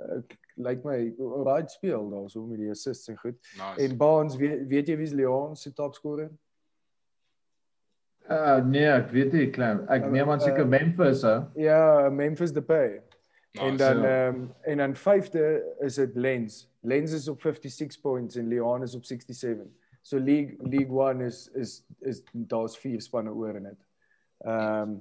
uh, 0.00 0.20
lyk 0.56 0.84
my 0.84 0.98
right 1.46 1.70
speel 1.70 2.10
daar 2.10 2.30
so 2.30 2.46
met 2.46 2.58
die 2.58 2.70
assists 2.70 3.08
en 3.08 3.18
goed. 3.18 3.38
Nice. 3.56 3.78
En 3.78 3.96
Barnes, 3.96 4.36
weet, 4.36 4.66
weet 4.66 4.88
jy 4.88 4.96
wie's 4.96 5.14
Lyon 5.14 5.56
se 5.56 5.72
topscorer? 5.72 6.30
Uh 8.28 8.64
nee, 8.64 8.86
ek 8.86 9.10
weet 9.10 9.32
nie 9.32 9.50
klein. 9.50 9.82
Ek 9.88 10.04
uh, 10.04 10.10
neem 10.10 10.30
aan 10.30 10.40
seker 10.40 10.66
uh, 10.66 10.70
Memphis 10.70 11.22
hè. 11.26 11.36
Ja, 11.58 12.10
Memphis 12.10 12.52
Depay. 12.52 13.00
Nice, 13.52 13.66
en 13.66 13.76
dan 13.76 14.04
ehm 14.04 14.34
um, 14.34 14.42
en 14.62 14.78
dan 14.78 14.94
vyfde 14.94 15.44
is 15.80 15.94
dit 15.98 16.14
Lens. 16.14 16.68
Lens 16.80 17.12
is 17.12 17.28
op 17.28 17.42
56 17.42 18.00
points 18.00 18.36
en 18.36 18.46
Lyon 18.48 18.82
is 18.82 18.94
op 18.94 19.04
67. 19.04 19.66
So 20.02 20.18
League 20.18 20.56
League 20.60 21.10
1 21.10 21.20
is 21.20 21.48
is 21.54 21.84
is 21.98 22.22
daar's 22.32 22.78
vier 22.78 23.00
spanne 23.00 23.32
oor 23.32 23.56
in 23.56 23.62
dit. 23.72 23.80
Ehm 24.46 24.82
um, 24.82 25.00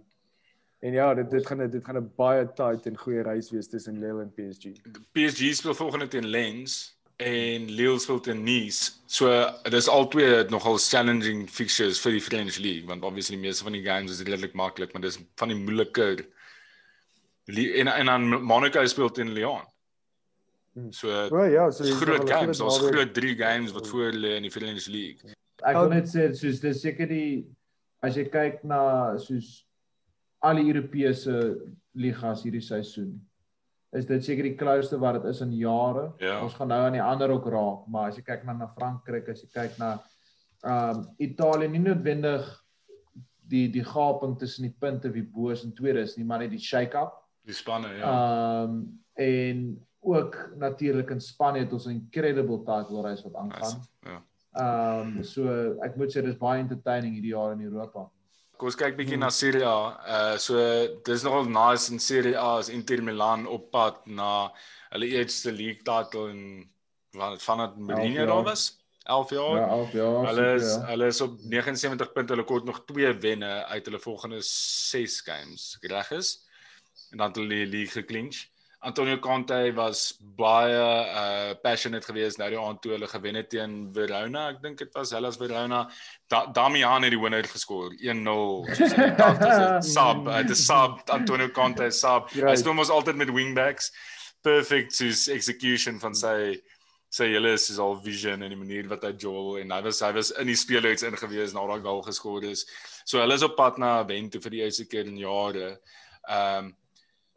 En 0.79 0.91
ja, 0.91 1.13
dit 1.13 1.29
dit 1.29 1.47
gaan 1.47 1.69
dit 1.69 1.85
gaan 1.85 1.97
'n 1.97 2.11
baie 2.15 2.53
tight 2.53 2.85
en 2.85 2.97
goeie 2.97 3.21
reis 3.21 3.51
wees 3.51 3.67
tussen 3.67 3.99
Lille 3.99 4.21
en 4.21 4.33
PSG. 4.33 4.71
PSG 5.11 5.53
speel 5.53 5.73
volgende 5.73 6.07
teen 6.07 6.27
Lens 6.27 6.98
en 7.19 7.67
Lille 7.67 7.99
speel 7.99 8.19
teen 8.23 8.43
Nice. 8.43 8.91
So 9.11 9.27
dis 9.69 9.89
al 9.91 10.07
twee 10.07 10.43
nogal 10.53 10.77
challenging 10.79 11.47
fixtures 11.51 11.99
vir 11.99 12.15
die 12.15 12.23
French 12.23 12.59
League 12.63 12.87
want 12.87 13.03
obviously 13.03 13.37
meeste 13.37 13.65
van 13.67 13.75
die 13.75 13.83
games 13.83 14.13
is 14.13 14.23
redelik 14.23 14.55
maklik, 14.55 14.93
maar 14.93 15.03
dis 15.03 15.19
van 15.39 15.51
die 15.51 15.57
moeiliker 15.59 16.23
en 17.49 17.91
en 17.91 18.05
dan 18.05 18.43
Monaco 18.43 18.85
speel 18.85 19.11
teen 19.11 19.33
Lyon. 19.33 19.65
Hmm. 20.73 20.91
So 20.91 21.07
well, 21.29 21.51
ja, 21.51 21.69
so 21.71 21.83
groot 21.83 22.29
games, 22.29 22.61
ons 22.61 22.77
groot 22.77 23.13
drie 23.13 23.35
games 23.35 23.71
wat 23.71 23.87
voor 23.87 24.13
lê 24.13 24.35
in 24.37 24.47
die 24.47 24.53
French 24.53 24.87
League. 24.87 25.33
Ek 25.65 25.75
wil 25.75 25.89
net 25.91 26.07
sê 26.07 26.29
soos 26.37 26.61
dis 26.63 26.83
seker 26.85 27.09
die 27.09 27.43
as 28.05 28.15
jy 28.15 28.29
kyk 28.31 28.61
na 28.63 29.17
soos 29.19 29.65
al 30.45 30.61
die 30.61 30.69
Europese 30.71 31.35
ligas 31.99 32.45
hierdie 32.45 32.63
seisoen. 32.63 33.17
Is 33.91 34.05
dit 34.05 34.23
seker 34.23 34.45
die 34.45 34.55
klouste 34.55 34.99
wat 35.01 35.17
dit 35.17 35.25
is 35.31 35.41
in 35.41 35.51
jare? 35.57 36.11
Ja. 36.21 36.43
Ons 36.43 36.53
gaan 36.53 36.69
nou 36.69 36.79
aan 36.85 36.93
die 36.93 37.03
ander 37.03 37.31
ook 37.33 37.47
raak, 37.49 37.87
maar 37.89 38.11
as 38.11 38.19
jy 38.19 38.23
kyk 38.27 38.45
na 38.45 38.53
na 38.53 38.67
Frankryk, 38.75 39.31
as 39.33 39.41
jy 39.41 39.49
kyk 39.53 39.77
na 39.81 39.97
ehm 40.59 40.99
um, 40.99 41.05
Italië 41.23 41.69
nie 41.71 41.81
noodwendig 41.81 42.47
die 43.49 43.67
die 43.71 43.83
gaping 43.83 44.35
tussen 44.37 44.67
die 44.67 44.75
punte 44.79 45.09
wie 45.13 45.23
bo 45.23 45.49
is 45.49 45.63
en 45.63 45.73
tweede 45.73 46.03
is 46.05 46.17
nie, 46.17 46.25
maar 46.27 46.43
net 46.43 46.51
die 46.53 46.61
shake-up. 46.61 47.15
Die 47.47 47.55
spanne, 47.55 47.95
ja. 47.97 48.09
Ehm 48.13 48.73
um, 48.73 48.81
en 49.19 49.63
ook 49.99 50.35
natuurlik 50.55 51.09
in 51.11 51.21
Spanje 51.21 51.59
het 51.59 51.73
ons 51.73 51.85
'n 51.87 51.97
incredible 51.97 52.59
title 52.63 53.01
race 53.01 53.23
wat 53.23 53.35
aangaan. 53.35 53.81
Ja. 54.05 54.21
Ehm 54.51 55.17
um, 55.17 55.23
so 55.23 55.75
ek 55.81 55.95
moet 55.95 56.13
sê 56.13 56.21
dis 56.21 56.37
baie 56.37 56.61
entertaining 56.61 57.13
hierdie 57.13 57.33
jaar 57.33 57.51
in 57.51 57.61
Europa. 57.61 58.09
Kom 58.59 58.67
ons 58.67 58.75
kyk 58.75 58.97
bietjie 58.97 59.15
hmm. 59.15 59.23
na 59.23 59.31
Serie 59.31 59.63
A. 59.63 59.77
Uh 60.03 60.33
so 60.43 60.59
dis 61.07 61.23
nogal 61.23 61.47
nice 61.47 61.87
in 61.93 62.01
Serie 62.03 62.35
A 62.35 62.57
as 62.59 62.67
Inter 62.67 62.99
Milan 62.99 63.45
op 63.47 63.69
pad 63.71 64.01
na 64.19 64.49
hulle 64.91 65.07
eerste 65.15 65.53
league 65.55 65.85
title 65.87 66.25
in 66.33 66.41
wat 67.15 67.39
van 67.45 67.63
dit 67.63 67.77
Mourinho 67.87 68.25
daar 68.27 68.43
was. 68.43 68.65
11 69.09 69.29
jaar. 69.29 69.55
Ja, 69.61 69.67
11 69.77 69.91
jaar. 69.91 70.27
Hulle 70.27 70.49
is 70.57 70.67
ja. 70.73 70.81
hulle 70.91 71.07
is 71.07 71.21
op 71.21 71.39
79 71.55 72.11
punte. 72.11 72.35
Hulle 72.35 72.45
kort 72.51 72.67
nog 72.67 72.83
2 72.91 73.13
wenne 73.23 73.53
uit 73.71 73.85
hulle 73.87 73.99
volgende 73.99 74.41
6 74.41 75.21
games. 75.21 75.77
Reg 75.81 76.11
is. 76.11 76.35
En 77.11 77.17
dan 77.17 77.27
het 77.27 77.39
hulle 77.39 77.63
die 77.63 77.71
league 77.77 77.95
geklinch. 77.95 78.43
Antonio 78.81 79.17
Conte 79.19 79.73
was 79.75 80.13
baie 80.39 80.71
uh 80.71 81.55
passionate 81.63 82.07
geweest 82.07 82.39
nou 82.39 82.47
die 82.53 82.59
aand 82.59 82.79
toe 82.79 82.93
hulle 82.93 83.09
gewen 83.11 83.35
het 83.35 83.49
teen 83.51 83.73
Verona. 83.95 84.45
Ek 84.53 84.61
dink 84.63 84.79
dit 84.79 84.93
was 84.95 85.11
Hellas 85.11 85.39
Verona. 85.41 85.81
Da 86.31 86.45
Damian 86.55 87.03
het 87.03 87.11
die 87.11 87.19
wenner 87.19 87.43
geskoor 87.43 87.91
1-0. 87.91 88.23
Sub, 89.95 90.23
dit 90.31 90.55
is 90.55 90.63
sub 90.63 91.03
Antonio 91.11 91.51
Conte 91.51 91.91
sub. 91.91 92.31
Hy 92.31 92.55
speel 92.55 92.77
mos 92.77 92.93
altyd 92.93 93.19
met 93.19 93.35
wingbacks. 93.35 93.91
Perfect 94.47 94.95
his 95.03 95.27
execution 95.27 95.99
van 95.99 96.15
sy 96.15 96.55
sy 97.11 97.25
hele 97.33 97.55
is 97.57 97.79
al 97.81 97.97
vision 98.05 98.45
en 98.45 98.53
die 98.53 98.57
manier 98.57 98.87
wat 98.87 99.03
hy 99.03 99.15
jol 99.17 99.57
en 99.59 99.71
hy 99.73 99.79
was 99.81 99.99
hy 100.05 100.11
was 100.15 100.29
in 100.39 100.47
die 100.47 100.57
speelhuis 100.57 101.03
ingewees 101.03 101.55
na 101.55 101.65
daai 101.67 101.81
goal 101.83 102.03
geskoor 102.05 102.45
is. 102.47 102.67
So 103.03 103.19
hulle 103.19 103.35
is 103.35 103.43
op 103.43 103.57
pad 103.57 103.81
na 103.81 103.97
wen 104.07 104.29
toe 104.31 104.39
vir 104.45 104.55
die 104.55 104.61
eerste 104.63 104.87
keer 104.87 105.09
in 105.09 105.19
jare. 105.19 105.73
Ehm 106.29 106.69
um, 106.69 106.77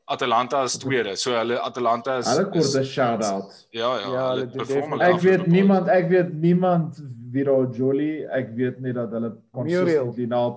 Atalanta 0.05 0.63
is 0.65 0.79
tweede. 0.79 1.17
So 1.17 1.31
hulle 1.31 1.59
Atalanta 1.63 2.19
is 2.19 2.27
Hulle 2.27 2.45
kort 2.51 2.77
'n 2.77 2.85
shout 2.85 3.25
out. 3.25 3.67
Ja 3.71 3.97
ja, 4.01 4.13
ja 4.13 4.29
hulle 4.31 4.47
perform 4.47 5.01
Ek 5.01 5.21
weet 5.21 5.47
niemand, 5.47 5.89
ek 5.89 6.09
weet 6.09 6.33
niemand 6.35 7.03
wie 7.33 7.45
daar 7.45 7.69
Jolly, 7.71 8.25
ek 8.25 8.51
weet 8.57 8.81
net 8.81 8.95
dat 8.95 9.11
hulle 9.11 9.33
consistently 9.53 10.27
nou 10.27 10.57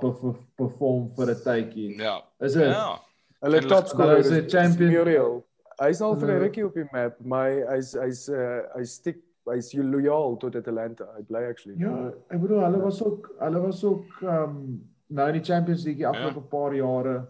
perform 0.58 1.12
vir 1.16 1.30
'n 1.30 1.42
tydjie. 1.44 1.98
Ja. 2.02 2.22
Is 2.40 2.54
dit? 2.54 2.72
Ja. 2.72 3.00
Hulle 3.46 3.62
topscorer 3.62 4.18
is 4.18 4.32
'n 4.32 4.50
champion. 4.50 4.92
Muriel. 4.92 5.46
Hy's 5.80 6.02
al 6.02 6.16
vir 6.16 6.32
'n 6.32 6.42
rukkie 6.42 6.66
op 6.66 6.74
die 6.74 6.88
map, 6.92 7.20
maar 7.20 7.50
hy's 7.72 7.94
hy's 7.94 8.28
uh 8.30 8.64
hy 8.76 8.84
stiek 8.84 9.22
hy's 9.46 9.74
loyal 9.74 10.38
tot 10.38 10.56
Atalanta. 10.56 11.06
Hy 11.16 11.22
bly 11.22 11.44
actually. 11.50 11.78
Ja, 11.80 12.12
ek 12.30 12.42
bedoel 12.42 12.64
hulle 12.66 12.82
was 12.82 13.02
ook 13.04 13.32
hulle 13.40 13.62
was 13.62 13.84
ook 13.84 14.22
um 14.22 14.82
nou 15.08 15.28
in 15.30 15.34
die 15.38 15.46
Champions 15.54 15.84
League 15.86 16.02
die 16.02 16.08
afgelope 16.08 16.42
ja. 16.42 16.50
paar 16.50 16.74
jare. 16.74 17.28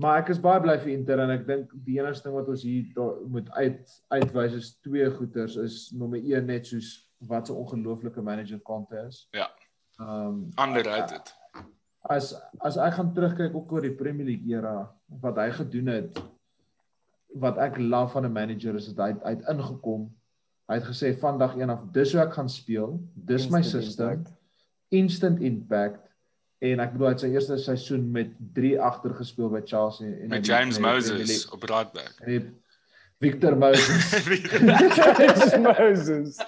Maar 0.00 0.22
ek 0.22 0.30
is 0.32 0.40
baie 0.40 0.60
bly 0.62 0.76
vir 0.80 0.94
Inter 0.94 1.20
en 1.20 1.32
ek 1.34 1.42
dink 1.48 1.72
die 1.84 1.98
enigste 1.98 2.28
ding 2.28 2.36
wat 2.38 2.48
ons 2.52 2.62
hier 2.64 2.86
moet 3.28 3.50
uit 3.58 3.96
uitwys 4.14 4.56
is 4.56 4.70
twee 4.84 5.08
goeters 5.12 5.58
is 5.60 5.80
nommer 5.96 6.20
1 6.20 6.46
net 6.48 6.70
soos 6.70 6.92
wat 7.28 7.50
'n 7.50 7.58
ongelooflike 7.60 8.22
manager 8.24 8.60
Conte 8.64 8.96
is. 9.08 9.26
Ja. 9.36 9.50
Ehm 10.00 10.08
um, 10.08 10.38
underrated. 10.56 11.34
As 12.00 12.32
as 12.64 12.78
ek 12.80 12.96
gaan 12.96 13.12
terugkyk 13.14 13.54
ook 13.54 13.72
oor 13.72 13.84
die 13.84 13.96
Premier 14.02 14.26
League 14.26 14.48
era 14.48 14.88
wat 15.20 15.36
hy 15.36 15.50
gedoen 15.58 15.92
het 15.92 16.22
wat 17.44 17.58
ek 17.58 17.78
love 17.78 18.12
van 18.12 18.24
'n 18.24 18.32
manager 18.32 18.74
is 18.74 18.88
dat 18.94 19.04
hy 19.06 19.34
uit 19.34 19.48
ingekom. 19.48 20.08
Hy 20.70 20.74
het 20.80 20.88
gesê 20.88 21.12
vandag 21.18 21.56
een 21.56 21.70
af 21.70 21.84
dis 21.92 22.12
hoe 22.12 22.22
ek 22.22 22.32
gaan 22.32 22.48
speel. 22.48 23.00
Dis 23.14 23.44
instant 23.44 23.52
my 23.52 23.62
system. 23.62 24.08
Impact. 24.08 24.32
Instant 24.88 25.40
impact 25.40 26.09
en 26.60 26.80
ek 26.84 26.92
bedoel 26.92 27.08
hy 27.08 27.12
het 27.14 27.22
sy 27.24 27.30
eerste 27.32 27.58
seisoen 27.58 28.08
met 28.12 28.32
3 28.56 28.74
agter 28.84 29.14
gespeel 29.16 29.48
by 29.52 29.62
Chelsea 29.64 30.08
en 30.08 30.32
met 30.32 30.46
James 30.46 30.76
die, 30.76 30.84
Moses 30.84 31.28
die, 31.30 31.40
op 31.56 31.62
Radback. 31.70 32.18
En 32.20 32.50
Victor 33.20 33.56
Moses. 33.56 34.10
James 34.96 35.56
Moses. 35.60 36.40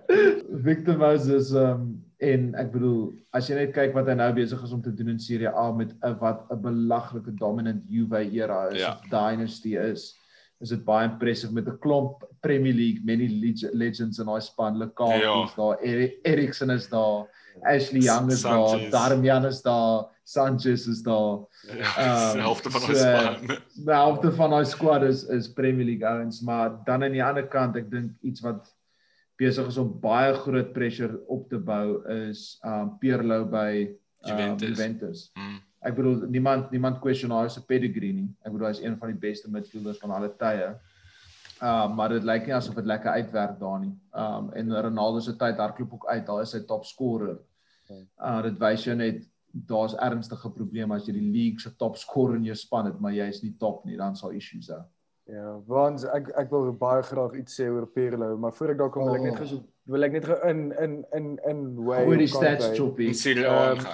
Victor 0.68 0.98
Moses 1.00 1.52
um 1.52 1.94
en 2.24 2.52
ek 2.56 2.70
bedoel 2.72 3.08
as 3.36 3.48
jy 3.50 3.56
net 3.58 3.72
kyk 3.76 3.92
wat 3.96 4.06
hy 4.08 4.14
nou 4.16 4.30
besig 4.36 4.60
is 4.64 4.72
om 4.72 4.82
te 4.84 4.92
doen 4.96 5.10
in 5.12 5.20
Serie 5.20 5.50
A 5.50 5.66
met 5.76 5.90
'n 5.92 6.14
wat 6.20 6.46
'n 6.52 6.60
belaglike 6.62 7.34
dominant 7.40 7.82
Juve 7.88 8.22
era 8.32 8.68
is, 8.70 8.80
ja. 8.80 8.94
dynasty 9.10 9.76
is 9.76 10.14
is 10.62 10.70
dit 10.70 10.84
baie 10.84 11.08
impressive 11.08 11.52
met 11.52 11.68
'n 11.68 11.78
klomp 11.78 12.24
Premier 12.40 12.72
League 12.72 13.02
many 13.04 13.28
legends 13.72 14.18
in 14.18 14.26
daai 14.26 14.40
span, 14.40 14.78
Lukaku 14.78 15.20
ja. 15.20 15.44
is 15.44 15.54
daar, 15.54 15.76
Eriksen 16.22 16.70
is 16.70 16.88
daar. 16.88 17.26
Ashley 17.62 18.00
Young 18.00 18.30
is 18.30 18.40
Sanchez. 18.40 18.90
daar, 18.90 19.08
Darmian 19.08 19.46
is 19.46 19.62
daar, 19.62 20.06
Sanchez 20.24 20.86
is 20.86 21.02
daar. 21.02 21.44
Ja, 21.68 22.28
um, 22.28 22.32
die 22.32 22.42
helfte 22.42 22.70
van 22.70 22.82
ons 22.82 22.98
span. 22.98 23.46
Die 23.74 23.92
helfte 23.92 24.32
van 24.32 24.52
ons 24.52 24.70
squad 24.70 25.02
is 25.02 25.24
is 25.24 25.52
Premier 25.52 25.84
League 25.84 26.08
ouens, 26.08 26.40
maar 26.40 26.78
dan 26.84 27.04
aan 27.04 27.12
die 27.12 27.24
ander 27.24 27.46
kant, 27.46 27.76
ek 27.76 27.90
dink 27.90 28.12
iets 28.20 28.40
wat 28.44 28.72
besig 29.40 29.66
is 29.66 29.78
om 29.80 29.92
baie 30.00 30.32
groot 30.34 30.72
pressure 30.72 31.20
op 31.32 31.48
te 31.50 31.58
bou 31.58 32.00
is 32.28 32.56
um 32.64 32.94
Pirlo 33.02 33.44
by 33.50 33.70
um, 33.84 33.94
Juventus. 34.30 34.68
Juventus. 34.68 35.30
Mm. 35.38 35.60
Ek 35.84 35.96
bedoel 35.98 36.26
niemand 36.32 36.70
niemand 36.72 37.00
question 37.04 37.32
hy 37.34 37.48
se 37.52 37.60
pedigree 37.68 38.16
nie. 38.16 38.28
Ek 38.44 38.54
bedoel 38.54 38.70
hy 38.70 38.74
is 38.78 38.84
een 38.84 38.98
van 39.00 39.12
die 39.12 39.20
beste 39.20 39.50
midfielders 39.52 40.00
van 40.00 40.14
alle 40.16 40.30
tye. 40.40 40.72
Uh 41.62 41.88
maar 41.94 42.08
dit 42.08 42.24
lyk 42.24 42.46
nie 42.46 42.54
asof 42.54 42.74
dit 42.74 42.86
lekker 42.86 43.10
uitwerk 43.10 43.58
daar 43.60 43.80
nie. 43.80 43.92
Um 44.12 44.50
en 44.52 44.80
Ronaldo 44.88 45.20
se 45.20 45.36
tyd 45.36 45.56
hardloop 45.56 45.92
ook 45.92 46.06
uit. 46.06 46.26
Daar 46.26 46.42
is 46.42 46.52
hy 46.52 46.64
top 46.66 46.84
scorer. 46.84 47.38
Uh 47.90 48.42
dit 48.42 48.58
wys 48.58 48.84
jou 48.84 48.96
net 48.96 49.22
daar's 49.54 49.94
ernstige 49.94 50.50
probleme 50.50 50.96
as 50.96 51.06
jy 51.06 51.14
die 51.14 51.30
league 51.30 51.62
se 51.62 51.70
top 51.78 51.96
scorer 51.96 52.36
in 52.40 52.48
jou 52.48 52.56
span 52.58 52.88
het, 52.90 52.98
maar 53.00 53.14
jy 53.14 53.28
is 53.30 53.42
nie 53.44 53.54
top 53.58 53.84
nie, 53.86 53.96
dan 53.96 54.16
sal 54.18 54.34
issues 54.34 54.66
daar. 54.66 54.86
Ja, 55.30 55.54
want 55.66 56.02
ek 56.12 56.32
ek 56.36 56.50
wil 56.52 56.72
baie 56.76 57.04
graag 57.06 57.36
iets 57.38 57.54
sê 57.60 57.68
oor 57.72 57.86
Pirlo, 57.88 58.34
maar 58.36 58.52
voor 58.52 58.74
ek 58.74 58.80
daar 58.82 58.90
kom 58.92 59.06
wil 59.08 59.20
ek 59.20 59.28
net 59.28 59.44
oh. 59.46 59.60
wil 59.94 60.04
ek 60.08 60.16
net 60.18 60.26
in 60.50 60.64
in 60.82 60.96
in 61.16 61.28
in 61.50 61.62
way 61.86 62.02
Goeie 62.04 62.26
stats 62.28 62.74
choppy. 62.76 63.12
Serie 63.12 63.46
A 63.48 63.70
um. 63.72 63.86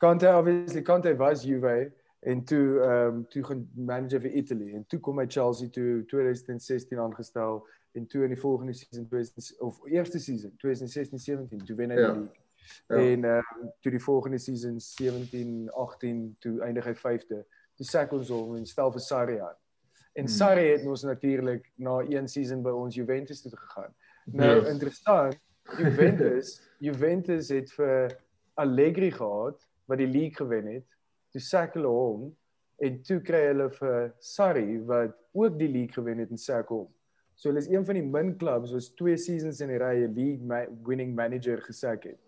Kante 0.00 0.30
obviously 0.32 0.82
Kante 0.82 1.12
was 1.18 1.44
Juve 1.44 1.90
en 2.20 2.44
toe 2.44 2.80
ehm 2.80 3.14
um, 3.14 3.28
toe 3.28 3.44
gaan 3.44 3.70
manager 3.74 4.20
vir 4.20 4.30
Italy 4.30 4.74
en 4.74 4.86
toe 4.86 5.00
kom 5.00 5.18
hy 5.18 5.26
Chelsea 5.26 5.68
toe 5.68 6.04
2016 6.06 6.98
aangestel 6.98 7.66
en 7.92 8.06
toe 8.06 8.22
in 8.22 8.34
die 8.34 8.40
volgende 8.40 8.72
season 8.72 9.06
2000 9.08 9.60
of 9.60 9.80
eerste 9.86 10.18
season 10.18 10.52
2016-17 10.66 11.64
toe 11.64 11.76
wen 11.76 11.90
hy 11.90 11.96
ja. 12.00 12.12
die 12.12 12.20
league. 12.20 12.44
Ja. 12.86 12.96
En 12.96 13.24
ehm 13.24 13.62
um, 13.62 13.72
toe 13.80 13.92
die 13.96 14.02
volgende 14.02 14.38
season 14.38 14.76
17-18 14.80 16.20
toe 16.38 16.60
eindig 16.60 16.84
hy 16.84 16.94
5de. 16.94 17.40
Toe 17.74 17.86
sak 17.86 18.12
ons 18.12 18.28
hom 18.28 18.54
en 18.56 18.66
stel 18.66 18.92
vir 18.92 19.00
Sarri 19.00 19.38
aan. 19.40 19.56
En 20.12 20.26
hmm. 20.26 20.34
Sarri 20.34 20.68
het 20.68 20.86
ons 20.86 21.02
natuurlik 21.02 21.72
na 21.76 22.00
een 22.04 22.28
season 22.28 22.62
by 22.62 22.74
ons 22.76 22.94
Juventus 22.94 23.40
toe 23.42 23.56
gegaan. 23.56 23.94
Nou 24.24 24.54
yes. 24.58 24.68
interessant, 24.68 25.40
Juventus, 25.78 26.60
Juventus 26.86 27.48
het 27.48 27.72
vir 27.72 28.16
Allegri 28.60 29.10
gehad 29.10 29.64
wat 29.88 29.98
die 29.98 30.10
league 30.10 30.36
gewen 30.36 30.66
het 30.66 30.86
toe 31.32 31.40
sak 31.40 31.74
hulle 31.74 31.88
hom 31.88 32.30
en 32.80 33.02
toe 33.02 33.20
kry 33.20 33.42
hulle 33.50 33.68
vir 33.76 34.12
Sarri 34.18 34.78
wat 34.88 35.16
ook 35.36 35.58
die 35.58 35.68
league 35.68 35.94
gewen 35.98 36.18
het 36.18 36.30
en 36.30 36.40
sak 36.40 36.72
hom. 36.72 36.88
So 37.36 37.48
hulle 37.48 37.62
is 37.62 37.70
een 37.70 37.84
van 37.86 37.96
die 37.96 38.04
min 38.04 38.34
clubs 38.36 38.72
wat 38.76 38.96
twee 38.96 39.16
seasons 39.16 39.60
in 39.60 39.70
'n 39.70 39.80
ry 39.80 39.94
'n 40.04 40.14
league 40.14 40.44
ma 40.44 40.64
winning 40.86 41.14
manager 41.14 41.60
gesak 41.60 42.04
het. 42.04 42.18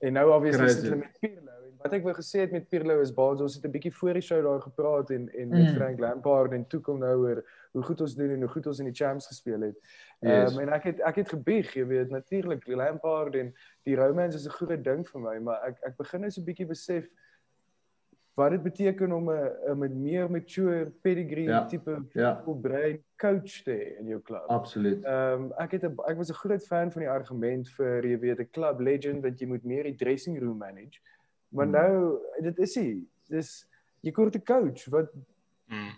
En 0.00 0.12
nou 0.12 0.30
obviously 0.32 0.68
sit 0.68 0.82
hulle 0.82 0.96
met 0.96 1.20
Pirlo 1.20 1.52
en 1.66 1.76
wat 1.82 1.92
ek 1.92 2.02
wou 2.02 2.14
gesê 2.14 2.40
het 2.44 2.52
met 2.54 2.68
Pirlo 2.68 3.00
is 3.00 3.12
baie 3.14 3.42
ons 3.42 3.54
het 3.54 3.64
'n 3.64 3.70
bietjie 3.70 3.94
voor 3.94 4.12
die 4.12 4.22
show 4.22 4.42
daar 4.42 4.60
gepraat 4.60 5.10
en 5.10 5.28
en 5.34 5.48
met 5.48 5.68
mm. 5.68 5.74
Frank 5.74 5.98
Lampard 5.98 6.52
en 6.52 6.66
toe 6.66 6.80
kom 6.80 6.98
nou 6.98 7.16
oor 7.26 7.44
hoe 7.72 7.82
goed 7.82 8.00
ons 8.00 8.14
doen 8.14 8.30
en 8.30 8.40
hoe 8.40 8.48
goed 8.48 8.66
ons 8.66 8.78
in 8.78 8.90
die 8.90 8.94
Champions 8.94 9.26
gespeel 9.26 9.60
het. 9.60 9.76
Ehm 10.20 10.32
yes. 10.32 10.54
um, 10.54 10.60
en 10.60 10.68
ek 10.68 10.84
het 10.84 11.00
ek 11.00 11.16
het 11.16 11.28
gebieg, 11.28 11.74
jy 11.74 11.86
weet, 11.86 12.10
natuurlik 12.10 12.66
Lampard 12.66 13.34
en 13.34 13.54
die 13.82 13.96
Romans 13.96 14.34
is 14.34 14.46
'n 14.46 14.56
groot 14.58 14.84
ding 14.84 15.08
vir 15.08 15.20
my, 15.20 15.38
maar 15.38 15.62
ek 15.66 15.78
ek 15.82 15.96
begin 15.96 16.20
nou 16.20 16.30
so 16.30 16.40
'n 16.40 16.44
bietjie 16.44 16.66
besef 16.66 17.08
wat 18.38 18.50
dit 18.54 18.62
beteken 18.62 19.12
om 19.12 19.30
'n 19.30 19.78
met 19.78 19.94
meer 19.94 20.30
mature 20.30 20.92
pedigree 21.02 21.44
ja, 21.44 21.64
tipe 21.64 22.02
ja. 22.12 22.42
brein 22.60 23.02
coach 23.16 23.62
te 23.62 23.70
hê 23.70 23.98
in 23.98 24.06
jou 24.06 24.20
klub. 24.20 24.44
Absoluut. 24.46 25.04
Ehm 25.04 25.42
um, 25.42 25.52
ek 25.58 25.72
het 25.72 25.84
a, 25.84 25.90
ek 26.06 26.16
was 26.16 26.30
'n 26.30 26.40
groot 26.42 26.66
fan 26.66 26.92
van 26.92 27.02
die 27.02 27.10
argument 27.10 27.68
vir 27.68 28.06
jy 28.06 28.18
weet 28.18 28.40
'n 28.40 28.50
club 28.50 28.80
legend 28.80 29.22
dat 29.22 29.40
jy 29.40 29.46
moet 29.46 29.64
meer 29.64 29.82
die 29.82 29.94
dressing 29.94 30.38
room 30.38 30.58
manage. 30.58 31.00
Maar 31.48 31.66
hmm. 31.66 31.74
nou 31.74 32.18
dit 32.40 32.58
is 32.58 32.74
hy. 32.74 32.88
Dis 33.28 33.66
jy 34.00 34.12
kort 34.12 34.34
'n 34.34 34.44
coach 34.44 34.86
wat 34.88 35.10
hmm. 35.66 35.92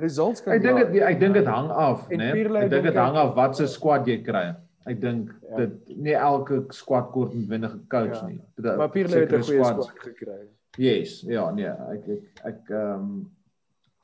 results 0.00 0.42
kan 0.42 0.52
Ek 0.52 0.62
dink 0.62 0.78
dit 0.78 1.02
ek 1.02 1.20
dink 1.20 1.34
dit 1.34 1.46
hang 1.46 1.70
af, 1.70 2.08
né? 2.08 2.16
Nee? 2.16 2.48
Ek 2.64 2.70
dink 2.70 2.84
dit 2.84 2.94
hang 2.94 3.16
af 3.16 3.34
wat 3.34 3.56
se 3.56 3.66
squad 3.66 4.06
jy 4.06 4.22
kry. 4.22 4.54
Ek 4.86 5.00
dink 5.00 5.34
ja. 5.42 5.56
dit 5.56 5.96
nie 5.96 6.14
elke 6.14 6.64
squad 6.70 7.10
kort 7.12 7.34
noodwendig 7.34 7.74
'n 7.74 7.86
coach 7.88 8.20
ja. 8.20 8.26
nie. 8.26 8.40
Dit, 8.54 8.76
maar 8.76 8.90
Pirlo 8.90 9.20
het 9.20 9.32
'n 9.32 9.42
goeie 9.42 9.64
squad 9.64 9.98
gekry. 9.98 10.46
Yes, 10.76 11.20
ja, 11.26 11.50
nee, 11.56 11.72
ek 11.94 12.08
ek 12.08 12.44
ek 12.52 12.70
ehm 12.70 13.00
um, 13.00 13.32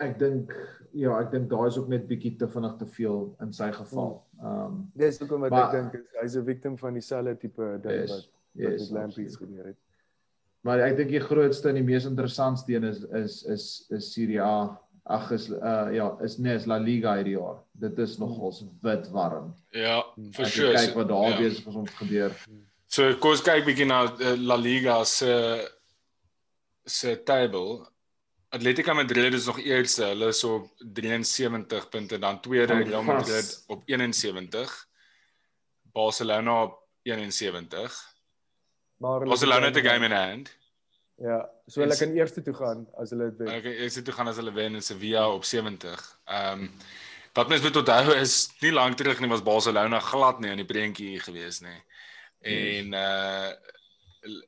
ek 0.02 0.18
dink 0.18 0.52
ja, 0.98 1.14
ek 1.20 1.30
dink 1.32 1.48
daar 1.50 1.68
is 1.68 1.78
ook 1.78 1.88
net 1.92 2.08
bietjie 2.08 2.34
te 2.40 2.48
vinnig 2.50 2.74
te 2.80 2.88
veel 2.96 3.24
in 3.44 3.52
sy 3.54 3.70
geval. 3.76 4.14
Hmm. 4.40 4.46
Ehm 4.46 4.66
um, 4.66 4.78
dis 4.98 5.20
hoekom 5.22 5.46
wat 5.46 5.56
ek 5.60 5.74
dink 5.78 5.96
is 6.00 6.20
hy's 6.20 6.36
'n 6.36 6.46
victim 6.48 6.78
van 6.78 6.98
dieselfde 6.98 7.36
tipe 7.38 7.72
ding 7.84 8.00
yes, 8.00 8.10
wat 8.10 8.28
yes, 8.64 8.88
wat 8.90 8.98
Lampies 8.98 9.36
gebeur 9.36 9.72
het. 9.72 9.78
Maar 10.62 10.84
ek 10.86 10.96
dink 10.96 11.10
die 11.10 11.22
grootste 11.22 11.68
en 11.68 11.78
die 11.80 11.86
mees 11.86 12.06
interessantste 12.06 12.74
een 12.74 12.88
is 12.88 13.04
is 13.18 13.42
is 13.50 13.66
is 13.90 14.12
Serie 14.12 14.42
A. 14.42 14.78
Ag 15.10 15.32
is 15.34 15.48
uh 15.50 15.88
ja, 15.90 16.16
is 16.22 16.38
nee, 16.38 16.54
is 16.54 16.66
La 16.70 16.78
Liga 16.78 17.16
hierdie 17.18 17.34
jaar. 17.34 17.58
Dit 17.72 17.98
is 17.98 18.18
nogals 18.18 18.64
wit 18.82 19.08
warm. 19.10 19.54
Ja, 19.74 20.04
vir 20.36 20.46
sure. 20.46 20.76
Kyk 20.76 20.94
wat 20.94 21.08
daar 21.08 21.30
ja. 21.30 21.38
besig 21.38 21.66
is 21.66 21.74
om 21.74 21.86
te 21.86 21.96
gebeur. 22.04 22.36
So 22.86 23.08
kom 23.18 23.34
ons 23.34 23.42
kyk 23.42 23.66
bietjie 23.66 23.88
na 23.88 24.04
uh, 24.04 24.36
La 24.38 24.56
Liga 24.60 25.00
se 25.04 25.26
uh, 25.26 25.64
se 26.84 27.22
table 27.22 27.92
Atletico 28.52 28.94
Madrid 28.94 29.32
is 29.32 29.46
nog 29.46 29.58
eerste, 29.58 30.04
hulle 30.04 30.26
is 30.26 30.44
op 30.44 30.66
73 30.76 31.88
punte, 31.88 32.18
dan 32.18 32.40
tweede 32.40 32.72
oh, 32.72 32.86
Real 32.86 33.02
Madrid 33.02 33.64
op 33.66 33.82
71. 33.84 34.88
Barcelona 35.82 36.62
op 36.62 36.88
71. 37.02 38.14
Maar 38.96 39.24
Barcelona 39.24 39.64
het 39.64 39.76
'n 39.76 39.88
game 39.88 40.04
in 40.04 40.12
hand. 40.12 40.56
Ja, 41.16 41.50
so 41.66 41.80
hulle 41.80 41.96
kan 41.96 42.12
eerste 42.12 42.42
toe 42.42 42.54
gaan 42.54 42.88
as 42.94 43.10
hulle 43.10 43.30
dit 43.30 43.38
wen. 43.38 43.48
Hulle 43.48 43.62
kan 43.62 43.70
eerste 43.70 44.02
toe 44.02 44.14
gaan 44.14 44.28
as 44.28 44.36
hulle 44.36 44.52
wen 44.52 44.74
in 44.74 44.82
Sevilla 44.82 45.28
op 45.30 45.44
70. 45.44 46.20
Ehm 46.24 46.60
um, 46.60 46.70
wat 47.32 47.48
mens 47.48 47.62
moet 47.62 47.76
onthou 47.76 48.14
is 48.14 48.50
nie 48.60 48.72
lank 48.72 48.96
terug 48.96 49.20
nie 49.20 49.28
was 49.28 49.42
Barcelona 49.42 49.98
glad 50.00 50.40
nie 50.40 50.50
in 50.50 50.56
die 50.56 50.68
prentjie 50.68 51.20
gewees 51.20 51.60
nie. 51.60 51.82
En 52.40 52.92
uh 52.92 53.50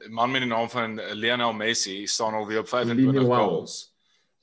man 0.09 0.31
met 0.31 0.45
die 0.45 0.51
naam 0.51 0.71
van 0.71 1.01
Lionel 1.13 1.53
Messi 1.53 2.07
staan 2.07 2.35
al 2.35 2.47
weer 2.47 2.59
op 2.59 2.69
25 2.69 3.23
goals 3.23 3.95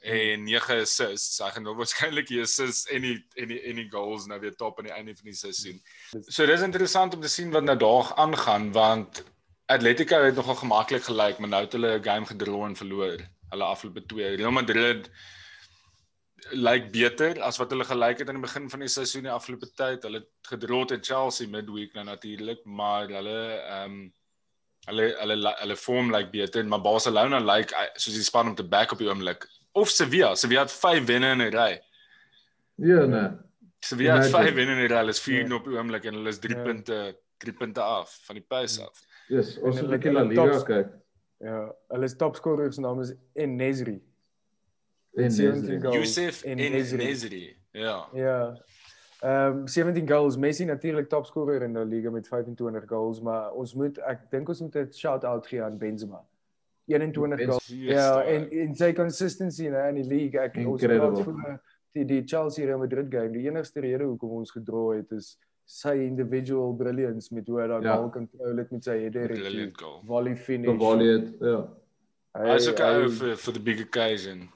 en 0.01 0.43
9 0.43 0.81
assists. 0.81 1.37
Hy 1.43 1.49
gaan 1.53 1.65
nou 1.67 1.75
waarskynlik 1.77 2.31
hier 2.33 2.47
assists 2.47 2.87
en 2.89 3.03
die 3.05 3.17
en 3.37 3.51
die 3.53 3.59
en 3.69 3.81
die 3.83 3.89
goals 3.91 4.25
nou 4.29 4.39
weer 4.41 4.55
top 4.57 4.79
aan 4.79 4.89
die 4.89 4.95
einde 4.95 5.13
van 5.15 5.29
die 5.29 5.37
seisoen. 5.37 5.77
So 6.27 6.47
dis 6.49 6.65
interessant 6.65 7.13
om 7.15 7.21
te 7.21 7.29
sien 7.29 7.53
wat 7.53 7.67
nou 7.67 7.77
daar 7.77 8.13
aangaan 8.21 8.71
want 8.73 9.23
Atletico 9.71 10.17
het 10.19 10.35
nogal 10.35 10.57
gemaklik 10.59 11.05
gelyk, 11.07 11.37
maar 11.39 11.49
nou 11.49 11.61
het 11.63 11.77
hulle 11.77 11.99
'n 11.99 12.03
game 12.03 12.25
gedraw 12.25 12.65
en 12.65 12.75
verloor. 12.75 13.21
Hulle 13.49 13.63
afloop 13.63 14.01
2. 14.07 14.35
Real 14.35 14.51
Madrid 14.51 15.09
lyk 16.51 16.91
beter 16.91 17.39
as 17.41 17.57
wat 17.57 17.69
hulle 17.71 17.85
gelyk 17.85 18.19
het 18.19 18.27
aan 18.27 18.39
die 18.39 18.47
begin 18.47 18.69
van 18.69 18.79
die 18.79 18.89
seisoen 18.89 19.23
die 19.23 19.31
afgelope 19.31 19.69
tyd. 19.75 20.03
Hulle 20.03 20.19
het 20.19 20.49
gedraw 20.49 20.85
teen 20.85 21.03
Chelsea 21.03 21.47
midweek 21.47 21.93
nou 21.93 22.05
natuurlik, 22.05 22.65
maar 22.65 23.07
hulle 23.07 23.61
ehm 23.61 23.91
um, 23.91 24.13
Hulle 24.89 25.11
hulle 25.19 25.53
hulle 25.61 25.77
vorm 25.77 26.09
lyk 26.09 26.17
like 26.17 26.31
beter, 26.31 26.65
maar 26.65 26.81
Barcelona 26.81 27.39
lyk 27.39 27.69
like, 27.71 28.01
soos 28.01 28.17
die 28.17 28.25
span 28.25 28.47
om 28.49 28.55
te 28.55 28.63
back 28.63 28.91
op 28.91 29.01
die 29.01 29.09
oomblik. 29.09 29.45
Of 29.77 29.89
Sevilla, 29.89 30.33
Sevilla 30.35 30.65
het 30.65 30.71
5 30.73 31.05
wenne 31.05 31.31
in 31.35 31.41
'n 31.41 31.53
ry. 31.53 31.81
Ja, 32.75 33.05
nee. 33.05 33.29
Sevilla 33.79 34.17
het 34.21 34.31
5 34.31 34.53
wenne 34.53 34.71
in 34.71 34.77
'n 34.77 34.89
ry. 34.89 34.97
Hulle 34.97 35.13
is 35.13 35.21
4 35.21 35.47
ja. 35.47 35.55
op 35.55 35.65
die 35.65 35.77
oomblik 35.77 36.05
en 36.05 36.13
hulle 36.13 36.29
is 36.29 36.39
3 36.39 36.55
ja. 36.55 36.63
punte 36.63 37.17
3 37.37 37.53
punte 37.53 37.81
af 37.81 38.19
van 38.25 38.35
die 38.35 38.45
pace 38.47 38.81
af. 38.81 39.05
Ja, 39.27 39.35
yes, 39.37 39.57
ons 39.59 39.81
moet 39.81 39.89
net 39.89 40.03
na 40.13 40.23
Liga 40.23 40.63
kyk. 40.63 40.89
Ja, 41.41 41.75
hulle 41.89 42.05
is 42.05 42.15
topscorer 42.15 42.73
se 42.73 42.81
naam 42.81 43.01
is 43.01 43.13
Enesri. 43.33 44.01
Enesri. 45.17 45.79
Yusuf 45.93 46.43
Enesri. 46.43 47.57
Ja. 47.71 48.09
Ja. 48.13 48.57
Ehm 49.21 49.57
um, 49.59 49.67
17 49.67 50.07
goals, 50.09 50.37
Messi 50.37 50.65
natuurlik 50.65 51.09
topscorer 51.09 51.61
in 51.61 51.73
die 51.73 51.85
liga 51.85 52.09
met 52.09 52.27
25 52.27 52.87
goals, 52.89 53.19
maar 53.21 53.51
ons 53.53 53.73
moet 53.77 53.99
ek 54.09 54.23
dink 54.31 54.49
ons 54.49 54.61
moet 54.61 54.75
'n 54.75 54.87
shout-out 54.91 55.47
gee 55.47 55.61
aan 55.61 55.77
Benzema. 55.77 56.23
21 56.85 57.37
Benzema, 57.37 57.51
goals. 57.51 57.67
Ja, 57.67 58.23
en 58.23 58.49
en 58.49 58.75
sy 58.75 58.93
consistency 58.93 59.65
in 59.65 59.95
die 59.95 60.07
league, 60.07 60.41
ek 60.41 60.57
ons 60.65 60.81
praat 60.81 61.21
vir 61.23 61.59
die 61.93 62.05
die 62.05 62.21
Chelsea 62.25 62.65
Real 62.65 62.79
Madrid 62.79 63.11
game. 63.11 63.31
Die 63.31 63.45
enigste 63.47 63.79
rede 63.79 64.03
hoekom 64.03 64.29
ons 64.29 64.51
gedra 64.51 64.95
het 64.95 65.11
is 65.11 65.37
sy 65.65 65.93
individual 66.07 66.73
brilliance 66.73 67.33
met 67.33 67.47
hoe 67.47 67.61
hy 67.61 67.67
daai 67.67 67.83
ja. 67.85 67.97
goal 67.97 68.09
control 68.09 68.57
het 68.57 68.71
met 68.71 68.83
sy 68.83 68.97
header. 69.03 69.35
Volley 70.07 70.35
finish. 70.35 70.79
Volley 70.81 71.13
het, 71.13 71.29
ja. 71.39 71.61
Hy 72.41 72.55
is 72.55 72.67
ook 72.71 72.81
vir 73.19 73.37
vir 73.37 73.53
the 73.53 73.59
big 73.59 73.85
occasion. 73.85 74.49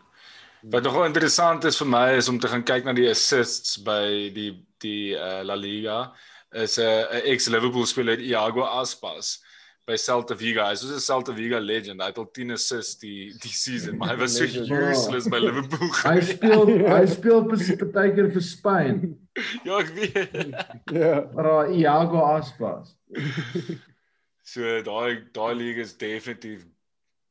Wat 0.69 0.83
nogal 0.83 1.05
interessant 1.05 1.65
is 1.69 1.77
vir 1.77 1.87
my 1.87 2.05
is 2.17 2.29
om 2.31 2.39
te 2.41 2.49
gaan 2.49 2.63
kyk 2.65 2.87
na 2.87 2.93
die 2.97 3.09
assists 3.09 3.77
by 3.85 4.31
die 4.33 4.51
die 4.81 5.13
uh, 5.13 5.41
La 5.45 5.55
Liga 5.55 6.13
is 6.57 6.77
'n 6.79 6.85
uh, 6.85 7.21
ex 7.31 7.47
Liverpool 7.49 7.85
speler 7.85 8.19
Iago 8.19 8.63
Aspas 8.65 9.41
by 9.85 9.97
Celta 9.97 10.35
Vigo. 10.35 10.63
Hy 10.65 10.73
is 10.73 10.83
'n 10.83 10.99
Celta 10.99 11.33
Vigo 11.37 11.59
legend. 11.59 12.01
Hy 12.01 12.07
het 12.09 12.17
al 12.17 12.29
10 12.31 12.51
assists 12.57 12.97
die 12.97 13.33
die 13.41 13.53
season, 13.53 13.97
maar 13.97 14.15
hy 14.15 14.17
was 14.23 14.37
so 14.37 14.45
useless 14.45 15.29
by 15.29 15.37
Liverpool. 15.37 15.89
hy 16.01 16.21
speel 16.21 16.65
hy 16.97 17.05
speel 17.13 17.45
partykeer 17.45 18.31
vir 18.33 18.41
Spanje. 18.41 19.13
ja, 19.67 19.79
ek 19.79 19.91
weet. 19.93 20.33
ja. 21.01 21.27
Maar 21.33 21.69
Iago 21.69 22.23
Aspas. 22.25 22.95
so 24.41 24.81
daai 24.81 25.21
daai 25.31 25.53
liga 25.53 25.81
is 25.81 25.93
definitief 25.93 26.65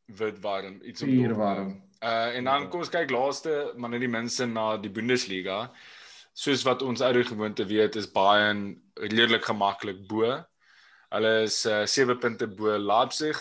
wit 0.06 0.38
warm, 0.42 0.78
iets 0.84 1.02
om 1.02 1.10
te 1.10 1.34
warm. 1.34 1.74
Uh 2.04 2.36
en 2.36 2.44
dan 2.44 2.66
kom 2.68 2.82
ons 2.84 2.92
kyk 2.92 3.12
laaste, 3.14 3.52
maar 3.80 3.94
net 3.94 4.02
die 4.04 4.12
minste 4.12 4.44
na 4.46 4.74
die 4.76 4.92
Bundesliga. 4.92 5.70
Soos 6.36 6.64
wat 6.66 6.82
ons 6.84 7.00
uit 7.00 7.14
die 7.16 7.28
gewoonte 7.30 7.64
weet, 7.64 7.96
is 7.96 8.10
Bayern 8.12 8.74
redelik 9.00 9.46
gemaklik 9.48 10.02
bo. 10.10 10.34
Hulle 11.14 11.34
is 11.46 11.62
uh 11.64 11.84
7 11.88 12.18
punte 12.20 12.48
bo 12.50 12.76
Leipzig. 12.76 13.40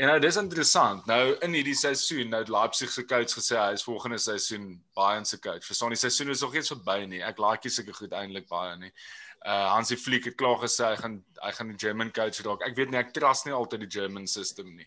En 0.00 0.08
nou 0.08 0.20
dis 0.22 0.36
interessant. 0.40 1.02
Nou 1.10 1.34
in 1.44 1.56
hierdie 1.58 1.74
seisoen, 1.76 2.30
nou 2.32 2.44
Leipzig 2.48 2.92
se 2.94 3.02
coach 3.04 3.34
gesê 3.36 3.58
hy 3.58 3.74
is 3.76 3.84
volgende 3.84 4.20
seisoen 4.22 4.70
Bayern 4.96 5.26
se 5.28 5.40
coach. 5.42 5.66
Verstaan 5.66 5.92
die 5.92 6.00
seisoen 6.00 6.30
is 6.32 6.44
nog 6.44 6.54
nie 6.56 6.62
so 6.64 6.78
by 6.86 7.02
nie. 7.10 7.20
Ek 7.26 7.42
laat 7.42 7.66
nie 7.66 7.74
seker 7.74 7.96
goed 7.98 8.14
eintlik 8.16 8.46
Bayern 8.48 8.86
nie. 8.86 8.92
Uh 9.40 9.66
Hansi 9.74 9.98
Flick 10.00 10.30
het 10.30 10.38
klaar 10.40 10.60
gesê 10.62 10.92
hy 10.92 11.00
gaan 11.02 11.18
hy 11.42 11.52
gaan 11.58 11.74
die 11.74 11.80
German 11.82 12.14
coach 12.16 12.40
raak. 12.46 12.62
Ek 12.68 12.78
weet 12.78 12.94
nie 12.94 13.00
ek 13.02 13.12
trust 13.16 13.48
nie 13.48 13.56
altyd 13.56 13.84
die 13.84 13.92
German 13.98 14.30
system 14.30 14.70
nie. 14.76 14.86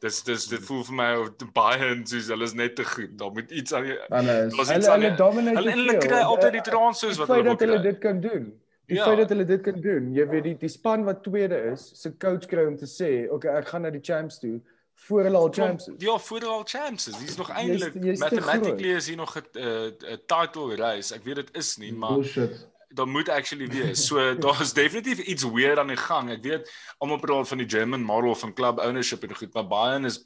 Dis 0.00 0.22
dis 0.24 0.46
dit 0.48 0.62
voel 0.64 0.84
vir 0.88 0.96
my 0.96 1.08
of 1.20 1.30
die 1.42 1.48
Bayern 1.52 2.06
soos 2.08 2.30
hulle 2.32 2.46
is 2.48 2.54
net 2.56 2.74
te 2.78 2.84
goed. 2.88 3.18
Daar 3.20 3.32
moet 3.36 3.50
iets 3.50 3.74
aan 3.76 3.84
die 3.84 3.98
Hulle 4.08 4.36
hulle 4.48 5.14
dominate. 5.18 5.56
Hulle 5.58 5.76
hulle 5.76 5.96
kry 6.00 6.22
altyd 6.24 6.56
die 6.56 6.66
transfers 6.70 7.20
wat 7.20 7.28
hulle 7.34 7.50
wil. 7.50 7.58
Hulle 7.66 7.82
dit 7.84 7.98
kan 8.00 8.20
doen. 8.24 8.50
Die 8.90 8.96
ja. 8.96 9.04
feit 9.06 9.20
dat 9.22 9.28
hulle 9.28 9.44
dit 9.46 9.60
kan 9.62 9.76
doen, 9.80 10.08
jy 10.16 10.24
weet 10.26 10.46
die 10.48 10.56
die 10.58 10.68
span 10.72 11.04
wat 11.06 11.20
tweede 11.22 11.60
is, 11.70 11.84
se 11.94 12.10
coach 12.18 12.48
kry 12.50 12.64
om 12.66 12.74
te 12.76 12.88
sê, 12.90 13.10
"Oké, 13.28 13.34
okay, 13.36 13.60
ek 13.60 13.68
gaan 13.68 13.82
na 13.86 13.90
die 13.90 14.02
champs 14.02 14.40
toe." 14.42 14.60
voor 15.00 15.22
hulle 15.22 15.36
al 15.36 15.52
champs 15.52 15.88
is. 15.88 15.94
Ja, 15.98 16.18
voor 16.18 16.38
hulle 16.38 16.52
al 16.52 16.64
champs 16.64 17.08
is. 17.08 17.18
Dis 17.18 17.36
nog 17.36 17.50
eintlik 17.50 18.18
mathematically 18.18 18.94
is 18.94 19.06
hier 19.06 19.16
nog 19.16 19.36
'n 19.36 19.46
'n 19.52 20.20
title 20.26 20.76
race. 20.76 21.14
Ek 21.14 21.24
weet 21.24 21.36
dit 21.36 21.56
is 21.56 21.76
nie, 21.76 21.92
maar 21.92 22.12
Bullshit. 22.12 22.68
Daar 22.94 23.06
moet 23.08 23.28
actually 23.28 23.68
wees. 23.68 24.06
So 24.06 24.34
daar's 24.34 24.72
definitief 24.72 25.18
iets 25.18 25.44
weird 25.44 25.78
aan 25.78 25.92
die 25.92 25.96
gang. 25.96 26.30
Ek 26.30 26.42
weet 26.42 26.70
almal 26.98 27.20
praat 27.22 27.48
van 27.48 27.62
die 27.62 27.68
German 27.68 28.02
model 28.02 28.34
van 28.34 28.54
club 28.54 28.80
ownership 28.82 29.22
en 29.22 29.34
goed, 29.36 29.54
maar 29.54 29.68
Bayern 29.70 30.04
is 30.04 30.18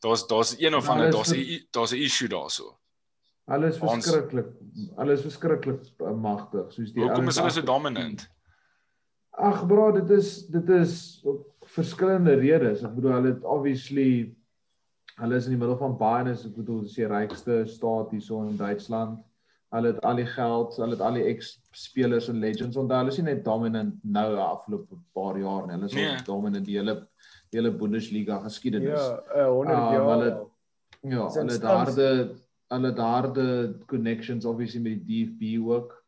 daar's 0.00 0.26
daar's 0.26 0.56
een 0.58 0.74
of 0.74 0.88
ander 0.88 1.10
daar's 1.10 1.32
'n 1.32 1.66
daar's 1.70 1.92
'n 1.92 2.02
issue 2.02 2.28
daarso. 2.28 2.80
Alles 3.50 3.78
verskriklik. 3.78 4.46
Alles 4.96 5.22
verskriklik 5.26 5.82
uh, 5.98 6.14
magtig, 6.14 6.72
soos 6.72 6.92
die 6.92 7.02
Hoekom 7.02 7.28
is 7.28 7.38
hulle 7.40 7.50
so 7.50 7.62
dominant? 7.66 8.28
Ag 9.30 9.64
bro, 9.66 9.92
dit 9.92 10.10
is 10.10 10.46
dit 10.46 10.68
is 10.68 11.24
verskillende 11.74 12.34
redes. 12.34 12.84
Ek 12.86 12.94
bedoel 12.94 13.16
hulle 13.18 13.32
het 13.34 13.44
obviously 13.44 14.10
hulle 15.20 15.36
is 15.36 15.48
in 15.48 15.56
die 15.56 15.60
middel 15.60 15.78
van 15.80 15.96
Bayern, 15.98 16.30
is 16.30 16.44
ek 16.46 16.54
bedoel 16.56 16.84
dis 16.86 16.94
die 16.98 17.08
rykste 17.10 17.64
staat 17.66 18.14
hierso 18.14 18.42
in 18.46 18.56
Duitsland. 18.56 19.18
Hulle 19.70 19.92
het 19.92 20.00
al 20.04 20.18
die 20.18 20.26
geld, 20.26 20.76
hulle 20.82 20.96
het 20.96 21.02
al 21.06 21.18
die 21.20 21.26
ex-spelers 21.30 22.28
en 22.28 22.40
legends 22.42 22.76
en 22.76 22.90
hulle 22.90 23.12
is 23.12 23.20
nie 23.20 23.28
net 23.28 23.44
dominant 23.46 24.00
nou 24.02 24.28
afgelope 24.42 24.98
paar 25.14 25.38
jaar 25.38 25.66
nie. 25.66 25.76
Hulle 25.76 25.90
is 25.90 25.94
nee. 25.94 26.16
dominant 26.26 26.66
die 26.66 26.78
hele 26.78 26.96
die 27.50 27.58
hele 27.58 27.72
Bundesliga 27.74 28.38
geskiedenis. 28.44 28.98
Ja, 29.34 29.46
100 29.50 29.76
uh, 29.76 29.92
jaar. 29.94 30.08
Hulle 30.10 30.30
ja, 31.00 31.28
hulle 31.34 31.58
daarde 31.58 32.08
hulle 32.70 32.92
daarde 32.94 33.46
connections 33.86 34.44
obviously 34.44 34.80
met 34.80 35.06
die 35.06 35.24
DFB 35.26 35.66
ook. 35.66 35.99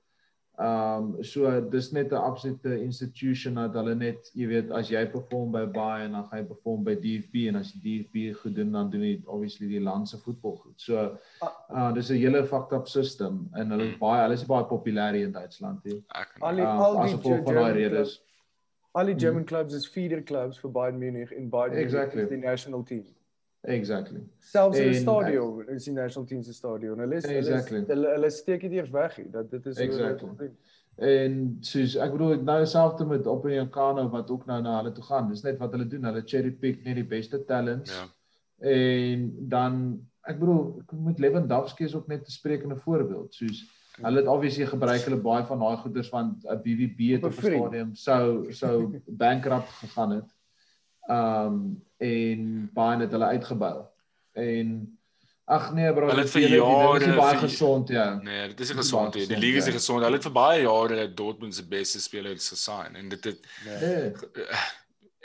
Ehm 0.63 1.15
um, 1.17 1.25
so 1.25 1.61
dis 1.71 1.91
net 1.93 2.13
'n 2.13 2.23
absolute 2.23 2.73
institution 2.83 3.55
dat 3.55 3.75
hulle 3.75 3.95
net, 3.95 4.31
jy 4.35 4.47
weet, 4.47 4.71
as 4.71 4.91
jy 4.93 5.01
perform 5.11 5.51
by 5.51 5.63
Bayern 5.67 6.13
dan 6.15 6.27
gaan 6.29 6.39
jy 6.43 6.47
perform 6.47 6.85
by 6.87 6.95
DFB 6.95 7.49
en 7.51 7.59
as 7.59 7.73
die 7.73 7.83
DFB 7.85 8.37
goed 8.43 8.55
doen 8.55 8.71
dan 8.77 8.91
doen 8.91 9.03
jy 9.03 9.17
obviously 9.27 9.71
die 9.73 9.81
land 9.83 10.09
se 10.09 10.21
voetbal 10.23 10.55
goed. 10.57 10.77
So 10.77 11.17
uh 11.43 11.89
dis 11.97 12.11
'n 12.11 12.21
hele 12.23 12.45
fucked 12.47 12.77
up 12.79 12.87
system 12.89 13.49
en 13.55 13.75
hulle 13.75 13.89
is 13.91 13.99
baie 13.99 14.21
hulle 14.23 14.39
is 14.39 14.45
baie 14.47 14.69
populêr 14.75 15.19
in 15.23 15.33
Duitsland 15.33 15.83
hier. 15.83 16.03
Al 16.41 16.57
die 16.57 16.67
al 16.67 17.01
die 17.07 17.19
German 17.19 17.73
redes. 17.73 18.21
Al 18.95 19.07
die 19.07 19.19
German 19.19 19.45
clubs 19.45 19.75
is 19.75 19.89
feeder 19.89 20.23
clubs 20.23 20.59
vir 20.59 20.71
Bayern 20.71 20.99
Munich 20.99 21.33
in 21.33 21.51
Bayern 21.51 21.79
exactly. 21.79 22.27
the 22.27 22.37
national 22.37 22.85
team. 22.85 23.05
Exactly. 23.63 24.21
Selfs 24.41 24.79
in 24.79 24.89
die 24.91 24.99
stadion, 24.99 25.69
is 25.71 25.85
die 25.87 25.95
national 25.95 26.27
team 26.27 26.43
se 26.43 26.53
stadion. 26.53 26.99
Hulle 26.99 27.21
is 27.21 27.27
exactly. 27.31 27.85
hulle 27.87 28.15
hulle 28.17 28.31
steek 28.35 28.65
dit 28.67 28.73
eers 28.73 28.91
weg 28.91 29.15
hier 29.21 29.29
dat 29.31 29.51
dit 29.51 29.67
is 29.71 29.79
exactly. 29.79 30.51
En 30.99 31.37
soos 31.65 31.95
ek 31.97 32.17
bedoel 32.17 32.43
nou 32.43 32.59
selfs 32.67 33.05
met 33.07 33.27
op 33.31 33.47
in 33.47 33.61
Jankano 33.61 34.09
wat 34.11 34.31
ook 34.35 34.49
nou 34.51 34.59
na 34.63 34.81
hulle 34.81 34.93
toe 34.97 35.05
gaan. 35.07 35.31
Dis 35.31 35.45
net 35.47 35.63
wat 35.63 35.77
hulle 35.77 35.87
doen. 35.87 36.11
Hulle 36.11 36.25
cherry 36.27 36.51
pick 36.51 36.83
net 36.85 36.99
die 36.99 37.07
beste 37.07 37.45
talents. 37.47 37.95
Ja. 37.95 38.09
En 38.73 39.31
dan 39.55 39.79
ek 40.27 40.43
bedoel 40.43 40.83
met 41.07 41.23
Lewandowski 41.23 41.87
is 41.87 41.95
ook 41.95 42.11
net 42.11 42.27
'n 42.27 42.35
sprekende 42.35 42.77
voorbeeld. 42.77 43.35
Soos 43.35 43.63
hulle 44.03 44.19
het 44.19 44.29
obviously 44.29 44.67
gebruik 44.67 45.07
hulle 45.07 45.21
baie 45.23 45.45
van 45.47 45.59
daai 45.59 45.77
goeders 45.77 46.09
van 46.09 46.39
'n 46.43 46.61
BVB 46.63 47.15
het 47.15 47.25
op 47.25 47.33
'n 47.33 47.47
stadium 47.47 47.95
sou 47.95 48.53
sou 48.53 48.99
bankrupt 49.23 49.69
gegaan 49.69 50.11
het. 50.11 50.35
Um 51.11 51.83
en 52.03 52.71
baie 52.75 52.99
het 53.01 53.11
hulle 53.15 53.31
uitgebou. 53.37 53.77
En 54.33 54.99
ag 55.45 55.73
nee 55.75 55.93
bro, 55.93 56.09
hulle 56.09 56.25
het 56.25 56.31
vir 56.31 56.49
jare 56.49 56.99
dit 56.99 57.09
is 57.09 57.17
baie 57.17 57.39
gesond 57.39 57.89
ja. 57.89 58.07
Nee, 58.23 58.49
dit 58.49 58.61
is 58.61 58.71
gesond. 58.71 59.13
Die 59.13 59.39
liga 59.39 59.63
is 59.63 59.71
ja. 59.71 59.77
gesond. 59.77 60.03
Hulle 60.03 60.19
het 60.19 60.27
vir 60.27 60.35
baie 60.35 60.63
jare 60.65 61.07
Dortmund 61.15 61.55
se 61.55 61.67
beste 61.67 62.01
spelers 62.01 62.49
gesign 62.55 62.99
en 62.99 63.09
dit 63.09 63.25
het 63.31 63.49
nee. 63.67 64.13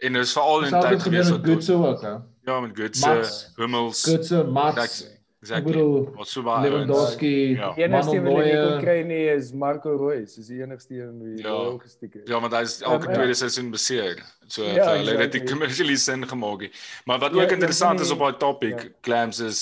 en 0.05 0.19
dit 0.19 0.21
is 0.21 0.33
veral 0.37 0.67
in 0.67 0.79
tyd 0.79 1.01
gewees 1.01 1.29
wat 1.33 1.63
so 1.63 1.85
ook. 1.85 2.07
Ja, 2.47 2.59
met 2.59 2.77
Götze, 2.79 3.15
Hummels, 3.55 4.05
Götze, 4.09 4.43
Max. 4.47 5.03
Exactly. 5.39 5.81
Wat 6.17 6.27
so 6.27 6.41
baie 6.41 6.65
Lewandowski, 6.65 7.33
ja. 7.53 7.69
die 7.77 7.83
enigste 7.85 8.21
wat 8.25 8.39
ek 8.41 8.55
kon 8.57 8.79
kry 8.81 8.95
nie 9.05 9.19
is 9.35 9.51
Marco 9.53 9.93
Reus, 9.99 10.33
is 10.41 10.49
die 10.49 10.63
enigste 10.63 10.97
een 10.97 11.19
wie 11.21 11.35
ja. 11.43 11.51
wel 11.51 11.77
gestiek 11.83 12.15
het. 12.17 12.23
Ja, 12.25 12.39
want 12.41 12.55
hy 12.57 12.63
is 12.65 12.79
elke 12.81 13.05
um, 13.05 13.13
tweede 13.13 13.35
ja. 13.35 13.39
seisoen 13.43 13.69
beseer. 13.73 14.23
So 14.49 14.65
ja, 14.65 14.87
vir 14.87 15.03
hulle 15.03 15.17
het 15.21 15.35
dit 15.37 15.45
commercially 15.45 15.97
sin 16.07 16.25
gemaak. 16.25 16.65
Maar 17.05 17.21
wat 17.27 17.37
ja, 17.37 17.43
ook 17.43 17.53
interessant 17.53 18.01
is 18.01 18.13
op 18.15 18.25
daai 18.25 18.39
topic, 18.41 18.87
ja. 18.87 18.95
Clams 19.05 19.43
is 19.45 19.61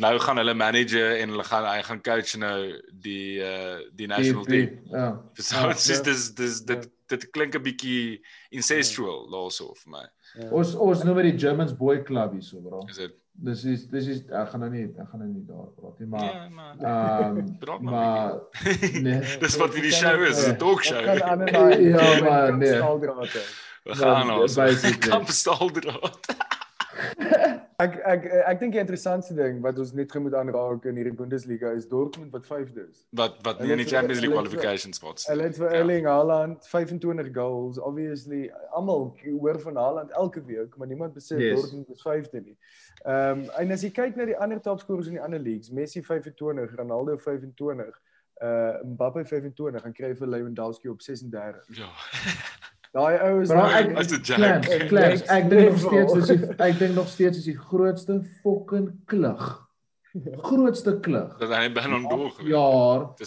nou 0.00 0.14
gaan 0.20 0.40
hulle 0.40 0.54
manager 0.56 1.12
en 1.20 1.34
hulle 1.34 1.44
gaan 1.44 1.68
hy 1.68 1.84
gaan 1.90 2.00
coach 2.08 2.32
nou 2.40 2.56
die 3.04 3.36
uh 3.44 3.76
die 4.00 4.08
national 4.08 4.48
die, 4.48 4.64
team. 4.64 4.80
Ja. 4.96 5.06
So 5.36 5.60
ja, 5.60 5.76
dis 5.76 6.02
dis 6.08 6.26
dis 6.40 6.64
dit 6.72 6.88
dit 7.12 7.28
klink 7.36 7.54
'n 7.54 7.62
bietjie 7.68 8.24
incestual 8.48 9.28
ja. 9.28 9.44
also 9.44 9.74
vir 9.84 9.92
my. 9.98 10.04
Ja. 10.40 10.50
Ons 10.50 10.74
ons 10.74 11.04
noem 11.04 11.20
dit 11.20 11.36
die 11.36 11.38
Germans 11.46 11.76
boy 11.76 12.00
club 12.02 12.32
hierso, 12.32 12.64
bro. 12.64 12.84
Is 12.88 13.04
dit 13.04 13.14
dis 13.38 13.64
is 13.64 13.86
dis 13.88 14.06
is 14.06 14.20
ek 14.32 14.48
gaan 14.52 14.60
nou 14.64 14.70
nie 14.72 14.84
ek 14.86 15.08
gaan 15.10 15.20
nou 15.22 15.28
nie 15.28 15.44
daar 15.48 15.68
praat 15.76 15.98
nie 16.00 16.08
maar 16.08 16.24
ja, 16.24 16.48
maar 16.48 16.74
ehm 16.80 17.38
um, 17.68 17.84
maar 17.84 18.34
nee. 19.06 19.20
Dis 19.40 19.56
wat 19.60 19.72
die 19.76 19.92
show 19.92 20.22
is 20.22 20.46
'n 20.48 20.56
talk 20.56 20.84
show 20.84 21.04
ja 21.20 21.34
maar 21.34 22.56
nee. 22.56 22.80
we 23.84 23.94
gaan 23.94 24.30
ons 24.30 24.54
kan 24.98 25.24
verstaan 25.24 25.72
draad 25.72 26.20
ek 27.82 27.96
ek 28.08 28.26
ek 28.48 28.60
dink 28.60 28.72
die 28.72 28.80
interessantste 28.80 29.34
ding 29.36 29.58
wat 29.64 29.78
ons 29.82 29.92
net 29.96 30.14
moet 30.24 30.34
aanraak 30.40 30.86
in 30.88 30.96
hierdie 30.96 31.12
Bundesliga 31.16 31.72
is 31.76 31.88
Dortmund 31.88 32.32
wat 32.32 32.46
5de 32.48 32.86
is. 32.88 33.02
Wat 33.20 33.36
wat 33.44 33.60
nie 33.60 33.74
in 33.74 33.82
die 33.82 33.88
Champions 33.90 34.22
League 34.24 34.36
qualification 34.36 34.96
spots. 34.96 35.26
Hulle 35.28 35.48
het 35.50 35.58
vir 35.60 35.68
ja. 35.68 35.82
Erling 35.82 36.08
Haaland 36.08 36.64
25 36.70 37.28
goals. 37.36 37.78
Obviously 37.78 38.46
almal 38.70 39.10
hoor 39.26 39.60
van 39.60 39.76
Haaland 39.76 40.14
elke 40.22 40.44
week, 40.48 40.76
maar 40.76 40.88
niemand 40.88 41.12
besef 41.12 41.42
yes. 41.42 41.60
Dortmund 41.60 41.92
is 41.92 42.04
5de 42.06 42.44
nie. 42.44 42.56
Ehm 43.04 43.44
um, 43.44 43.50
en 43.60 43.76
as 43.76 43.84
jy 43.84 43.92
kyk 44.00 44.16
na 44.16 44.28
die 44.32 44.38
ander 44.40 44.60
topscorers 44.60 45.12
in 45.12 45.18
die 45.20 45.24
ander 45.28 45.40
leagues, 45.40 45.68
Messi 45.70 46.02
25, 46.02 46.78
Ronaldo 46.80 47.18
25, 47.18 47.92
uh 48.40 48.80
Mbappe 48.84 49.24
25 49.24 49.84
en 49.84 49.92
kry 50.00 50.14
vir 50.16 50.32
Lewandowski 50.32 50.88
op 50.88 51.04
36. 51.04 51.76
Ja. 51.76 51.92
Daai 52.92 53.18
ou 53.28 53.40
is 53.40 53.50
as 53.50 54.10
die 54.12 54.20
Jack. 54.22 54.66
Ek 54.68 55.48
dink 55.50 55.70
nog 55.70 55.78
steeds 55.78 56.16
is 56.16 56.26
die 56.30 56.40
ek 56.56 56.78
dink 56.78 56.94
nog 56.94 57.08
steeds 57.08 57.38
is 57.38 57.48
die 57.48 57.58
grootste 57.58 58.20
fucking 58.42 58.92
klug. 59.06 59.46
Grootste 60.24 61.00
klug. 61.00 61.34
Dat 61.38 61.50
hy 61.52 61.66
begin 61.72 61.94
om 61.94 62.06
deur. 62.08 62.36
Ja, 62.48 62.68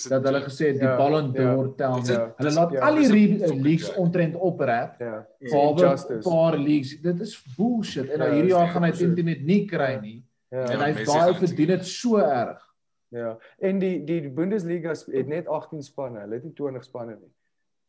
dat 0.10 0.24
hulle 0.26 0.42
gesê 0.42 0.72
het 0.72 0.80
die 0.80 0.88
ja, 0.88 0.96
Ballon 0.98 1.30
d'Or 1.34 1.68
ja, 1.68 1.74
tel 1.78 1.98
nie. 2.02 2.16
Hulle 2.40 2.54
laat 2.56 2.72
ja, 2.74 2.88
al 2.88 2.98
die 2.98 3.60
leagues 3.62 3.92
ontrent 4.02 4.36
oprap. 4.36 4.96
Ja. 5.04 5.20
Vir 5.52 5.92
'n 5.92 6.24
paar 6.26 6.58
leagues. 6.58 6.96
Dit 7.02 7.22
is 7.22 7.36
bullshit. 7.58 8.10
En 8.10 8.24
nou 8.24 8.32
hierdie 8.34 8.56
jaar 8.56 8.74
gaan 8.74 8.88
hy 8.88 8.92
teen 8.92 9.14
net 9.26 9.46
nie 9.46 9.66
kry 9.70 10.00
nie. 10.02 10.24
En 10.50 10.82
hy 10.82 10.92
daai 11.04 11.36
verdien 11.38 11.76
dit 11.76 11.86
so 11.86 12.18
erg. 12.18 12.66
Ja. 13.14 13.38
En 13.58 13.80
die 13.80 14.04
die 14.06 14.30
Bundesliga 14.30 14.94
het 14.94 15.28
net 15.28 15.48
18 15.48 15.84
spanne. 15.84 16.26
Hulle 16.26 16.40
het 16.40 16.44
nie 16.44 16.54
20 16.54 16.84
spanne 16.84 17.18
nie. 17.20 17.34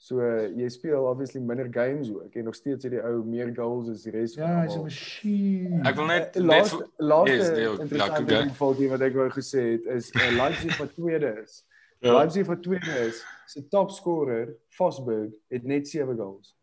So 0.00 0.24
jy 0.56 0.68
speel 0.72 1.04
obviously 1.04 1.42
minder 1.44 1.68
games 1.68 2.08
ook 2.08 2.34
en 2.34 2.44
nog 2.44 2.54
steeds 2.54 2.86
het 2.86 2.92
die 2.94 3.02
ou 3.04 3.18
meer 3.24 3.50
goals 3.54 3.88
as 3.92 4.06
die 4.06 4.12
res 4.14 4.32
van 4.34 4.46
Ja, 4.46 4.60
hy's 4.62 4.76
'n 4.78 4.84
masjien. 4.86 5.74
Ek 5.84 5.98
wil 5.98 6.06
net 6.08 6.36
uh, 6.40 6.44
laaste 6.44 6.86
laaste 6.96 7.34
yes, 7.34 7.82
interessante 7.84 8.24
ding 8.30 8.54
vir 8.60 8.78
die 8.78 8.88
wat 8.94 9.04
ek 9.04 9.18
wou 9.18 9.26
gesê 9.34 9.64
het 9.74 9.90
is 9.98 10.08
uh, 10.16 10.30
Leipzig 10.38 10.78
wat 10.80 10.94
tweede 10.96 11.34
is. 11.42 11.58
ja. 12.00 12.14
Leipzig 12.16 12.48
wat 12.48 12.62
tweede 12.64 12.94
is, 13.10 13.20
se 13.46 13.60
top 13.68 13.92
scorer 13.92 14.54
Fosberg 14.72 15.36
het 15.52 15.68
net 15.68 15.88
7 15.88 16.16
goals. 16.16 16.56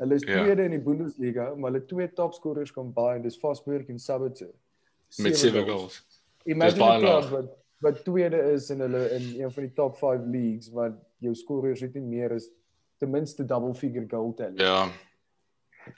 Hulle 0.00 0.16
is 0.16 0.24
ja. 0.24 0.40
tweede 0.40 0.64
in 0.64 0.72
die 0.78 0.80
Bundesliga, 0.80 1.50
maar 1.54 1.74
hulle 1.74 1.84
twee 1.84 2.08
top 2.12 2.32
scorers 2.32 2.72
combined 2.72 3.28
dis 3.28 3.36
Fosberg 3.36 3.92
en 3.92 4.00
Sabitzer. 4.00 4.54
Met 5.20 5.36
7 5.36 5.68
goals. 5.68 6.00
Imagine 6.48 7.28
wat 7.36 7.52
wat 7.82 8.04
tweede 8.06 8.38
is 8.54 8.70
in 8.70 8.80
hulle 8.80 9.10
in 9.10 9.42
een 9.42 9.52
van 9.52 9.68
die 9.68 9.72
top 9.76 9.96
5 10.00 10.24
leagues 10.24 10.72
wat 10.72 10.96
jou 11.18 11.34
scorers 11.34 11.80
het 11.84 11.94
nie 11.98 12.04
meer 12.16 12.32
as 12.32 12.48
ten 13.02 13.10
minste 13.10 13.44
double 13.44 13.74
figure 13.74 14.06
goal 14.08 14.30
tally. 14.38 14.62
Ja. 14.62 14.86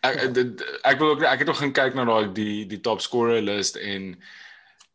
Ek 0.00 0.22
ek, 0.24 0.62
ek 0.88 1.02
wil 1.02 1.12
ook 1.12 1.26
ek 1.28 1.44
het 1.44 1.50
nog 1.50 1.60
gaan 1.60 1.76
kyk 1.76 1.98
na 1.98 2.06
daai 2.08 2.32
die 2.32 2.64
die 2.68 2.80
top 2.80 3.04
scorer 3.04 3.44
list 3.44 3.76
en 3.76 4.14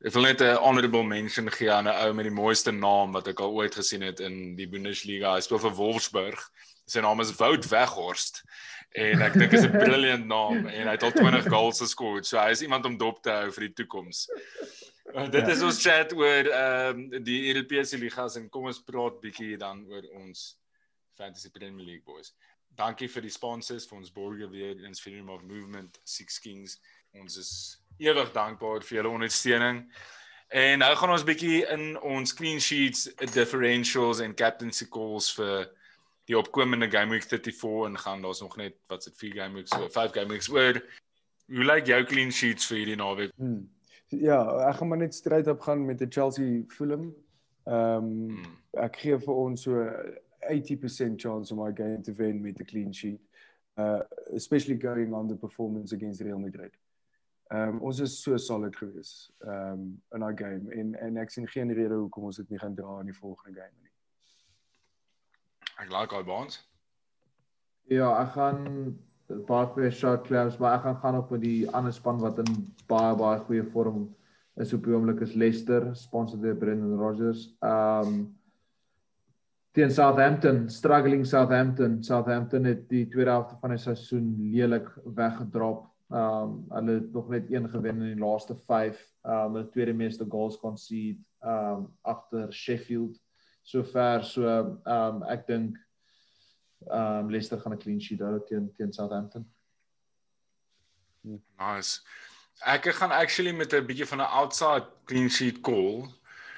ek 0.02 0.16
wil 0.16 0.26
net 0.26 0.42
'n 0.42 0.58
honorable 0.64 1.04
mention 1.06 1.52
gee 1.54 1.70
aan 1.70 1.86
'n 1.86 2.00
ou 2.08 2.14
met 2.18 2.26
die 2.26 2.34
mooiste 2.34 2.72
naam 2.74 3.14
wat 3.14 3.28
ek 3.28 3.40
al 3.46 3.54
ooit 3.54 3.76
gesien 3.76 4.02
het 4.02 4.20
in 4.20 4.56
die 4.56 4.68
Bundesliga. 4.68 5.36
Hy 5.36 5.46
speel 5.46 5.62
vir 5.62 5.78
Wolfsburg. 5.78 6.42
Sy 6.90 7.02
naam 7.06 7.22
is 7.22 7.36
Wout 7.38 7.70
Weghorst 7.70 8.42
en 8.98 9.22
ek 9.22 9.34
dink 9.38 9.54
is 9.54 9.66
'n 9.66 9.78
brilliant 9.78 10.26
naam 10.26 10.66
en 10.66 10.88
hy 10.88 10.96
het 10.98 11.04
al 11.04 11.12
20 11.12 11.46
goals 11.46 11.80
geskor. 11.80 12.24
So 12.26 12.40
hy 12.40 12.50
is 12.50 12.62
iemand 12.66 12.86
om 12.86 12.98
dop 12.98 13.22
te 13.22 13.30
hou 13.30 13.52
vir 13.52 13.68
die 13.68 13.74
toekoms. 13.84 14.26
Uh, 15.14 15.30
dit 15.30 15.48
is 15.48 15.62
ons 15.62 15.82
chat 15.82 16.14
oor 16.14 16.50
ehm 16.50 16.98
um, 17.14 17.24
die 17.24 17.54
Europese 17.54 17.98
ligas 17.98 18.36
en 18.38 18.50
kom 18.50 18.66
ons 18.66 18.82
praat 18.82 19.22
bietjie 19.22 19.58
dan 19.58 19.86
oor 19.90 20.06
ons 20.18 20.59
Fantasy 21.20 21.52
Premier 21.52 21.86
League 21.86 22.06
boys. 22.08 22.32
Dankie 22.80 23.10
vir 23.12 23.26
die 23.28 23.34
sponsors 23.34 23.88
vir 23.90 24.00
ons 24.00 24.14
borge 24.16 24.48
weer 24.52 24.80
in 24.88 24.96
Freedom 24.96 25.30
of 25.34 25.44
Movement 25.44 26.00
Six 26.08 26.40
Kings. 26.40 26.78
Ons 27.20 27.36
is 27.42 27.52
ewig 28.00 28.32
dankbaar 28.36 28.86
vir 28.88 29.02
julle 29.02 29.12
ondersteuning. 29.18 29.84
En 30.50 30.80
nou 30.82 30.94
gaan 30.98 31.12
ons 31.14 31.26
bietjie 31.28 31.66
in 31.74 31.92
ons 32.02 32.34
clean 32.34 32.62
sheets, 32.64 33.10
differentials 33.36 34.22
en 34.24 34.34
captaincy 34.34 34.88
calls 34.90 35.28
vir 35.38 35.68
die 36.30 36.38
opkomende 36.38 36.88
game 36.90 37.14
week 37.14 37.26
34 37.28 37.90
en 37.90 37.98
gaan 37.98 38.24
daar's 38.24 38.42
nog 38.42 38.56
net 38.58 38.78
wat 38.90 39.04
se 39.04 39.12
4 39.18 39.36
game 39.42 39.60
weeks, 39.60 39.76
5 39.76 40.16
game 40.16 40.34
weeks 40.34 40.50
oor. 40.50 40.80
Hoe 41.50 41.66
lyk 41.66 41.90
jou 41.90 42.00
clean 42.06 42.32
sheets 42.32 42.70
vir 42.70 42.82
hierdie 42.84 42.98
naweek? 42.98 43.34
Hmm. 43.42 43.68
Ja, 44.10 44.40
ek 44.70 44.80
gaan 44.80 44.90
maar 44.90 45.02
net 45.04 45.14
straight 45.14 45.50
op 45.52 45.62
gaan 45.62 45.86
met 45.86 46.00
die 46.02 46.10
Chelsea 46.10 46.64
Fulham. 46.74 47.12
Ehm 47.70 48.10
um, 48.10 48.50
ek 48.80 49.02
gee 49.02 49.18
vir 49.22 49.36
ons 49.36 49.66
so 49.66 49.84
80% 50.42 51.20
chance 51.20 51.54
om 51.54 51.64
my 51.64 51.72
game 51.74 52.02
te 52.02 52.14
wen 52.14 52.42
met 52.42 52.60
'n 52.60 52.66
clean 52.66 52.94
sheet. 52.94 53.22
Uh 53.76 54.02
especially 54.34 54.78
going 54.78 55.14
on 55.14 55.28
the 55.28 55.36
performance 55.36 55.96
against 55.96 56.22
Real 56.22 56.40
Madrid. 56.40 56.72
Ehm 57.50 57.70
um, 57.70 57.82
ons 57.82 58.00
is 58.00 58.22
so 58.22 58.38
solid 58.38 58.76
gewees 58.76 59.32
ehm 59.42 59.72
um, 59.72 60.02
in 60.14 60.20
daai 60.20 60.36
game 60.38 60.74
en 60.82 60.96
en 60.96 61.16
ek 61.18 61.32
sien 61.34 61.48
geen 61.48 61.74
rede 61.74 61.96
hoekom 61.98 62.28
ons 62.30 62.38
dit 62.38 62.50
nie 62.50 62.60
gaan 62.62 62.76
dra 62.78 63.00
in 63.00 63.10
die 63.10 63.16
volgende 63.18 63.62
game 63.62 63.78
nie. 63.82 63.94
Ek 65.82 65.90
like 65.90 66.16
al 66.16 66.28
bonds. 66.28 66.60
Ja, 67.90 68.12
ek 68.22 68.36
gaan 68.36 68.60
baie 69.48 69.66
goeie 69.74 69.90
shot 69.92 70.28
clubs, 70.28 70.60
maar 70.62 70.76
ek 70.78 70.86
gaan 70.86 71.00
gaan 71.02 71.18
op 71.24 71.34
met 71.34 71.42
die 71.42 71.66
ander 71.74 71.94
span 71.94 72.22
wat 72.22 72.38
in 72.46 72.54
baie 72.92 73.18
baie 73.18 73.42
goeie 73.48 73.66
vorm 73.74 74.06
is 74.62 74.74
op 74.78 74.86
die 74.86 74.94
oomblik 74.94 75.26
is 75.26 75.34
Leicester, 75.34 75.90
sponsor 75.96 76.38
deur 76.42 76.58
Brendan 76.58 76.98
Rodgers. 77.02 77.48
Um 77.66 78.28
teen 79.80 79.92
Southampton, 79.92 80.70
struggling 80.70 81.26
Southampton. 81.26 82.04
Southampton 82.04 82.66
het 82.68 82.90
die 82.90 83.06
tweede 83.08 83.32
helfte 83.32 83.56
van 83.62 83.76
die 83.76 83.80
seisoen 83.80 84.28
lelik 84.52 84.90
weggedrop. 85.16 85.86
Um 86.10 86.66
hulle 86.74 86.98
het 87.00 87.14
nog 87.14 87.30
net 87.30 87.52
een 87.52 87.70
gewen 87.70 88.02
in 88.02 88.16
die 88.16 88.24
laaste 88.26 88.56
5. 88.68 89.00
Um 89.24 89.56
hulle 89.56 89.70
tweede 89.70 89.94
meeste 89.94 90.26
goals 90.30 90.60
concede 90.60 91.20
um 91.40 91.88
agter 92.02 92.52
Sheffield. 92.54 93.20
Sover 93.64 94.24
so 94.24 94.58
um 94.84 95.24
ek 95.30 95.48
dink 95.48 95.78
Ehm 96.88 97.26
um, 97.26 97.30
Leicester 97.30 97.60
gaan 97.60 97.74
'n 97.74 97.78
clean 97.78 98.02
sheet 98.02 98.20
hou 98.20 98.40
teen 98.48 98.72
teen 98.76 98.94
Southampton. 98.94 99.44
Nice. 101.58 102.02
Ek 102.66 102.86
gaan 102.96 103.12
actually 103.12 103.52
met 103.52 103.74
'n 103.74 103.86
bietjie 103.86 104.08
van 104.08 104.22
'n 104.22 104.32
outside 104.42 104.86
clean 105.04 105.30
sheet 105.30 105.60
call. 105.62 106.08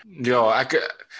Ja, 0.07 0.41
ek 0.59 0.73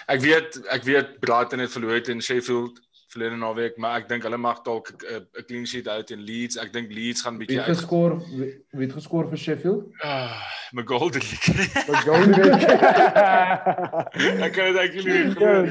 ek 0.07 0.21
weet 0.21 0.57
ek 0.73 0.83
weet 0.83 1.19
Brighton 1.19 1.59
het 1.59 1.71
verloor 1.71 2.01
teen 2.01 2.21
Sheffield 2.21 2.79
verlede 3.11 3.37
naweek, 3.39 3.77
maar 3.77 3.99
ek 3.99 4.07
dink 4.09 4.23
hulle 4.27 4.39
mag 4.39 4.61
dalk 4.65 4.91
'n 4.95 5.45
clean 5.47 5.67
sheet 5.67 5.87
hou 5.91 5.99
teen 6.03 6.23
Leeds. 6.23 6.57
Ek 6.57 6.71
dink 6.73 6.91
Leeds 6.95 7.21
gaan 7.25 7.37
bietjie 7.37 7.59
uit. 7.59 7.67
Wie 7.67 7.75
geskor 7.75 8.17
wie 8.71 8.87
het 8.87 8.95
vir 9.29 9.37
Sheffield? 9.37 9.87
Ah, 10.03 10.39
McGoldrick. 10.71 11.47
McGoldrick. 11.87 12.67
ek 14.45 14.53
kan 14.55 14.71
dit 14.71 14.79
actually 14.83 15.23
nie 15.23 15.35
glo. 15.35 15.65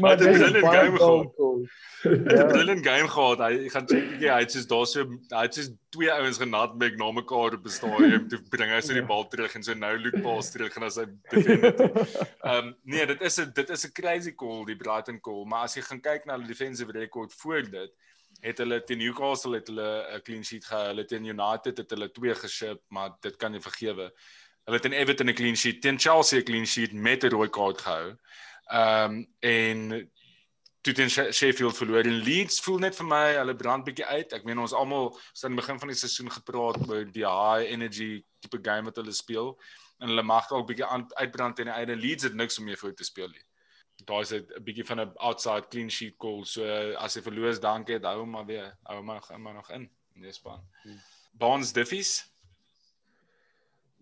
Maar 0.00 0.16
dit 0.16 0.28
is 0.28 0.40
'n 0.50 0.60
game 0.60 0.98
gehad. 0.98 1.32
Ja. 1.38 2.10
'n 2.10 2.48
brilliant 2.48 2.86
game 2.86 3.08
gehad. 3.08 3.38
Hy 3.38 3.68
gaan 3.68 3.86
check 3.86 4.08
bietjie 4.10 4.30
hy 4.30 4.40
het 4.42 4.52
soos 4.54 4.66
daar 4.70 4.86
so 4.90 5.04
hy 5.06 5.44
het 5.46 5.54
soos 5.54 5.70
twee 5.92 6.10
ouens 6.12 6.38
genat 6.40 6.74
met 6.80 6.96
na 6.98 7.10
mekaar 7.12 7.54
op 7.58 7.66
die 7.66 7.72
stadion 7.72 8.26
te 8.28 8.40
bring 8.50 8.72
hy 8.72 8.80
sy 8.80 8.96
die 8.96 9.02
ja. 9.02 9.08
bal 9.08 9.26
terug 9.30 9.54
en 9.54 9.66
so 9.66 9.76
nou 9.78 9.92
loop 10.00 10.18
pas 10.24 10.50
terug 10.54 10.78
en 10.78 10.86
as 10.88 10.98
hy 11.00 11.06
defend. 11.30 11.82
Ehm 12.48 12.56
um, 12.56 12.72
nee, 12.82 13.06
dit 13.06 13.20
is 13.28 13.38
'n 13.40 13.52
dit 13.54 13.70
is 13.70 13.86
'n 13.86 13.92
crazy 13.98 14.34
call 14.34 14.64
die 14.66 14.76
Brighton 14.76 15.20
call, 15.20 15.44
maar 15.46 15.68
as 15.68 15.76
jy 15.76 15.84
gaan 15.86 16.00
kyk 16.00 16.26
na 16.26 16.36
defensive 16.52 16.92
record 16.92 17.34
voor 17.42 17.62
dit 17.70 17.92
het 18.40 18.58
hulle 18.58 18.80
teen 18.84 18.98
Newcastle 18.98 19.54
het 19.58 19.68
hulle 19.68 19.90
'n 20.16 20.22
clean 20.22 20.44
sheet 20.44 20.64
gehou. 20.64 20.86
Hulle 20.86 21.04
teen 21.04 21.24
United 21.24 21.76
het 21.76 21.90
hulle 21.90 22.10
twee 22.10 22.34
geship, 22.34 22.80
maar 22.88 23.16
dit 23.20 23.36
kan 23.36 23.52
jy 23.52 23.60
vergewe. 23.60 24.12
Hulle 24.64 24.78
het 24.78 24.82
teen 24.82 24.92
Everton 24.92 25.28
'n 25.28 25.34
clean 25.34 25.56
sheet, 25.56 25.82
teen 25.82 25.98
Chelsea 25.98 26.38
'n 26.38 26.44
clean 26.44 26.66
sheet 26.66 26.92
met 26.92 27.24
'n 27.24 27.28
rooi 27.28 27.48
kaart 27.48 27.80
gehou. 27.80 28.16
Ehm 28.70 29.12
um, 29.12 29.26
en 29.40 30.10
toe 30.80 30.94
teen 30.94 31.10
Sheffield 31.10 31.76
verloor 31.76 32.04
en 32.04 32.22
Leeds 32.26 32.60
voel 32.60 32.78
net 32.78 32.96
vir 32.96 33.06
my 33.06 33.34
hulle 33.36 33.54
brand 33.54 33.84
bietjie 33.84 34.06
uit. 34.06 34.32
Ek 34.32 34.44
meen 34.44 34.58
ons 34.58 34.72
almal 34.72 35.12
het 35.14 35.44
aan 35.44 35.54
die 35.54 35.60
begin 35.60 35.78
van 35.78 35.88
die 35.88 35.96
seisoen 35.96 36.30
gepraat 36.30 36.88
oor 36.88 37.04
die 37.04 37.26
high 37.26 37.70
energy 37.70 38.24
tipe 38.40 38.58
game 38.62 38.90
wat 38.90 38.96
hulle 38.96 39.12
speel 39.12 39.54
en 39.98 40.08
hulle 40.08 40.22
mag 40.22 40.48
dalk 40.48 40.66
bietjie 40.66 40.88
uitbrand 41.14 41.56
teen 41.56 41.70
die 41.70 41.74
einde 41.74 41.96
Leeds 41.96 42.24
het 42.26 42.34
niks 42.34 42.58
om 42.58 42.64
mee 42.64 42.76
voor 42.76 42.94
te 42.94 43.04
speel 43.04 43.28
nie. 43.28 43.44
Daar 44.04 44.20
is 44.20 44.32
'n 44.32 44.62
bietjie 44.64 44.86
van 44.86 45.00
'n 45.00 45.12
outside 45.16 45.68
clean 45.68 45.90
sheet 45.90 46.16
call. 46.18 46.44
So 46.44 46.64
as 46.96 47.14
jy 47.14 47.22
verloor, 47.22 47.60
dankie, 47.60 47.98
hou 47.98 48.26
maar 48.26 48.46
weer. 48.46 48.76
Hou 48.82 49.02
maar 49.02 49.20
nog, 49.20 49.54
nog 49.54 49.70
in 49.70 49.90
in 50.14 50.22
die 50.22 50.32
span. 50.32 50.60
Hmm. 50.82 50.98
Bonds 51.32 51.72
Diffies 51.72 52.32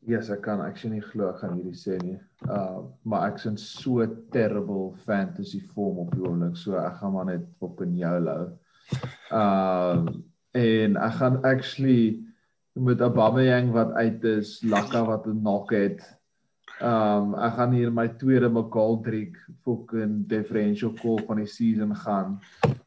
Yes, 0.09 0.30
ek 0.32 0.40
kan 0.46 0.62
actually 0.64 0.96
nie 0.96 1.05
glo 1.05 1.28
ek 1.28 1.42
gaan 1.42 1.59
hierdie 1.59 1.76
sê 1.76 1.98
nie. 2.01 2.16
Uh 2.48 2.86
maar 3.05 3.26
ek 3.28 3.40
sien 3.42 3.59
so 3.61 4.07
terrible 4.32 4.94
fantasy 5.05 5.61
form 5.74 6.01
op 6.07 6.14
die 6.14 6.24
oomblik, 6.24 6.57
so 6.57 6.78
ek 6.80 6.96
gaan 7.03 7.12
maar 7.12 7.28
net 7.28 7.44
op 7.61 7.82
in 7.84 7.98
YOLO. 8.01 8.38
Uh 9.28 10.09
en 10.57 10.96
ek 10.96 11.18
gaan 11.20 11.36
actually 11.44 12.16
met 12.80 13.05
Aubameyang 13.05 13.74
wat 13.76 13.92
uit 14.01 14.24
is, 14.24 14.57
Laka 14.64 15.05
wat 15.05 15.28
'n 15.28 15.44
knock 15.44 15.76
het. 15.76 16.01
Um 16.81 17.35
ek 17.37 17.59
gaan 17.59 17.74
hier 17.76 17.91
my 17.93 18.07
tweede 18.16 18.49
McGoldrick 18.49 19.35
fucking 19.66 20.22
differential 20.31 20.95
call 20.97 21.18
van 21.28 21.37
die 21.43 21.49
season 21.49 21.93
gaan. 22.07 22.39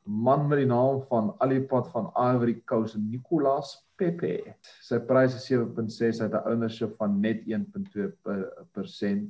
Man 0.03 0.47
met 0.49 0.63
die 0.63 0.69
naam 0.69 1.03
van 1.11 1.29
Alipad 1.45 1.91
van 1.93 2.09
Ivory 2.17 2.55
Coast, 2.65 2.97
Nicolas 2.97 3.75
Pepe. 3.95 4.55
Sy 4.81 4.97
prys 5.05 5.37
is 5.37 5.45
7.6 5.45 6.23
uit 6.25 6.33
'n 6.33 6.41
ownership 6.49 6.97
van 6.97 7.19
net 7.21 7.45
1.2%. 7.45 9.29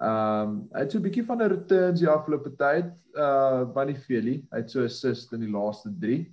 Ehm 0.00 0.48
um, 0.48 0.56
hy 0.72 0.80
het 0.80 0.90
so 0.90 0.98
'n 0.98 1.04
bietjie 1.04 1.26
van 1.28 1.42
'n 1.42 1.52
returns 1.52 2.00
die 2.00 2.08
afgelope 2.08 2.56
tyd 2.56 2.88
uh 3.14 3.68
by 3.68 3.84
die 3.92 4.00
Philly. 4.06 4.36
Hy 4.50 4.64
het 4.64 4.70
so 4.70 4.82
assist 4.84 5.32
in 5.32 5.40
die 5.44 5.52
laaste 5.52 5.92
3. 6.00 6.24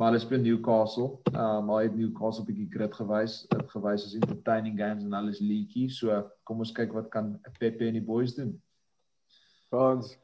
Maar 0.00 0.08
hulle 0.08 0.20
speel 0.22 0.40
Newcastle. 0.40 1.18
Ehm 1.32 1.68
um, 1.68 1.70
hy 1.74 1.82
het 1.82 1.96
Newcastle 1.96 2.44
bietjie 2.48 2.70
grit 2.72 2.94
gewys, 2.96 3.34
het 3.52 3.66
gewys 3.68 4.04
as 4.06 4.14
entertaining 4.16 4.78
games 4.78 5.04
en 5.04 5.12
alles 5.12 5.42
leaky. 5.44 5.90
So 5.92 6.22
kom 6.48 6.62
ons 6.64 6.70
kyk 6.72 6.94
wat 6.96 7.10
kan 7.12 7.34
Pepe 7.58 7.84
en 7.84 7.98
die 7.98 8.04
boys 8.06 8.32
doen. 8.32 8.54
Frans. 9.68 10.14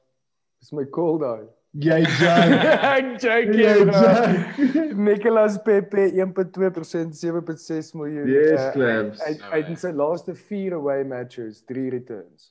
Dis 0.65 0.73
my 0.73 0.87
call 0.89 1.21
daai. 1.21 1.45
Jy 1.85 1.99
joke. 2.09 3.19
joke. 3.27 4.95
Nicolas 4.97 5.59
Pepe 5.67 6.07
1.2% 6.25 7.13
7.6 7.21 7.93
miljoen. 8.01 8.31
Yes, 8.33 8.63
uh, 8.63 8.71
claps. 8.73 9.21
Hy 9.27 9.35
hy 9.43 9.59
het 9.61 9.69
in 9.75 9.77
sy 9.83 9.91
laaste 9.93 10.33
4 10.39 10.79
away 10.79 11.05
matches 11.05 11.61
3 11.69 11.91
returns. 11.93 12.49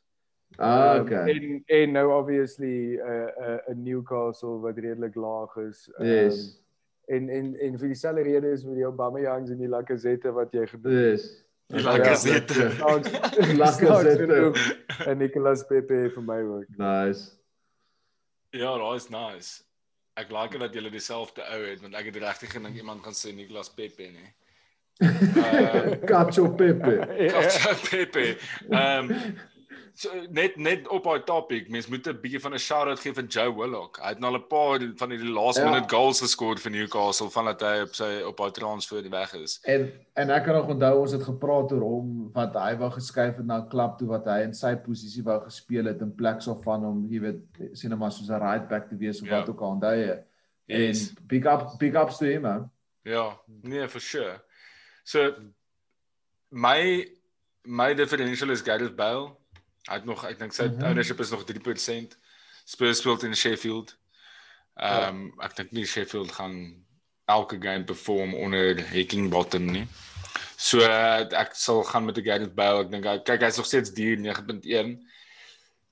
Ah, 0.60 1.00
um, 1.00 1.08
okay. 1.08 1.24
Um, 1.24 1.34
en, 1.34 1.66
en 1.80 1.98
nou 1.98 2.06
obviously 2.20 3.00
'n 3.00 3.02
uh, 3.02 3.58
'n 3.74 3.80
uh, 3.80 3.82
Newcastle 3.82 4.62
wat 4.62 4.78
redelik 4.78 5.18
laag 5.18 5.58
is. 5.66 5.90
Um, 5.98 6.06
yes. 6.06 6.62
En 7.08 7.30
en 7.30 7.56
en 7.60 7.80
vir 7.80 7.88
dieselfde 7.88 8.22
rede 8.22 8.52
is 8.52 8.64
met 8.66 8.76
die 8.76 8.84
Aubameyang 8.84 9.50
en 9.50 9.58
die 9.58 9.70
Lacazette 9.70 10.32
wat 10.34 10.54
jy 10.54 10.68
genoem 10.68 10.96
het. 10.96 11.22
Yes. 11.22 11.46
Lacazette. 11.68 12.72
Lacazette. 13.62 14.54
En 15.06 15.18
Nicolas 15.18 15.66
Pepe 15.66 16.10
vir 16.14 16.24
my 16.24 16.42
ook. 16.42 16.78
Nice. 16.78 17.32
Ja, 18.50 18.78
daai 18.78 18.96
is 18.96 19.10
nice. 19.10 19.64
Ek 20.16 20.32
like 20.32 20.58
dat 20.58 20.74
julle 20.74 20.90
dieselfde 20.90 21.44
ou 21.44 21.62
het 21.66 21.82
want 21.84 21.96
ek 22.00 22.12
het 22.12 22.22
regtig 22.24 22.54
gedink 22.56 22.78
iemand 22.80 23.04
gaan 23.04 23.18
sê 23.18 23.34
Niklas 23.36 23.74
Pepe 23.74 24.12
nie. 24.14 24.30
Uh 25.04 25.98
Cacho 26.10 26.48
Pepe. 26.56 27.02
Cacho 27.34 27.74
Pepe. 27.90 28.38
Ehm 28.70 29.12
um, 29.12 29.36
so 29.96 30.12
net 30.36 30.58
net 30.60 30.88
op 30.92 31.06
daai 31.08 31.24
topic, 31.28 31.70
mens 31.72 31.88
moet 31.88 32.08
'n 32.08 32.20
bietjie 32.22 32.42
van 32.42 32.54
'n 32.54 32.60
shout-out 32.60 33.00
gee 33.00 33.14
vir 33.14 33.24
Joe 33.24 33.56
Willock. 33.56 34.00
Hy 34.02 34.10
het 34.10 34.20
nou 34.20 34.32
al 34.34 34.40
'n 34.40 34.48
paar 34.48 34.80
van 34.98 35.10
die 35.10 35.24
last 35.24 35.58
ja. 35.58 35.66
minute 35.66 35.90
goals 35.90 36.20
geskor 36.22 36.60
vir 36.60 36.72
Newcastle 36.72 37.30
vandat 37.30 37.62
hy 37.62 37.82
op 37.82 37.96
sy 37.96 38.22
op 38.28 38.40
haar 38.40 38.52
transfer 38.52 39.10
weg 39.10 39.34
is. 39.34 39.60
En 39.64 39.92
en 40.14 40.30
ek 40.30 40.44
kan 40.44 40.56
nog 40.56 40.68
onthou 40.68 41.00
ons 41.00 41.12
het 41.12 41.24
gepraat 41.24 41.72
oor 41.72 41.82
hom 41.82 42.30
wat 42.34 42.54
hy 42.54 42.76
wou 42.78 42.92
geskuif 42.92 43.38
het 43.38 43.46
na 43.46 43.58
'n 43.58 43.70
klub 43.70 43.98
toe 43.98 44.08
wat 44.08 44.26
hy 44.26 44.44
in 44.44 44.54
sy 44.54 44.76
posisie 44.76 45.24
wou 45.24 45.40
gespeel 45.44 45.86
het 45.86 46.02
in 46.02 46.16
plek 46.16 46.42
so 46.42 46.60
van 46.64 46.84
hom, 46.84 47.08
jy 47.10 47.20
weet, 47.20 47.42
sien 47.74 47.92
hom 47.92 48.04
as 48.04 48.22
'n 48.22 48.40
right 48.40 48.68
back 48.68 48.90
te 48.90 48.98
wees 48.98 49.22
of 49.22 49.28
ja. 49.28 49.40
wat 49.40 49.50
ook 49.50 49.62
al 49.62 49.70
onthou 49.70 49.96
jy. 49.96 50.24
Yes. 50.68 51.10
En 51.10 51.28
big 51.28 51.46
up 51.46 51.80
big 51.80 51.94
ups 51.96 52.18
to 52.18 52.26
him 52.26 52.42
man. 52.42 52.72
Ja, 53.04 53.40
nee, 53.62 53.88
for 53.88 54.02
sure. 54.02 54.42
So 55.04 55.36
my 56.50 57.08
my 57.64 57.94
differential 57.94 58.50
is 58.50 58.62
Gareth 58.62 58.96
Bale. 58.96 59.36
Hy 59.86 60.00
het 60.00 60.06
nog 60.06 60.24
ek 60.26 60.40
dink 60.40 60.54
sy 60.54 60.66
mm 60.66 60.78
-hmm. 60.80 60.88
ownership 60.90 61.20
is 61.20 61.30
nog 61.30 61.46
3%. 61.46 62.18
Spurs 62.66 62.98
speel 62.98 63.24
in 63.24 63.36
Sheffield. 63.36 63.98
Ehm 64.76 65.16
um, 65.16 65.34
ja. 65.38 65.46
ek 65.46 65.56
dink 65.56 65.72
nie 65.72 65.86
Sheffield 65.86 66.32
gaan 66.32 66.86
elke 67.26 67.58
game 67.60 67.84
perform 67.84 68.34
onder 68.36 68.82
Hacking 68.94 69.30
Bottom 69.30 69.66
nie. 69.66 69.88
So 70.58 70.80
uh, 70.80 71.26
ek 71.32 71.54
sal 71.56 71.84
gaan 71.84 72.06
met 72.06 72.16
die 72.16 72.24
Gareth 72.24 72.56
Bale. 72.56 72.86
Ek 72.86 72.92
dink 72.92 73.08
kyk 73.28 73.46
hy's 73.46 73.58
nog 73.58 73.66
steeds 73.70 73.94
duur 73.96 74.18
9.1. 74.18 74.96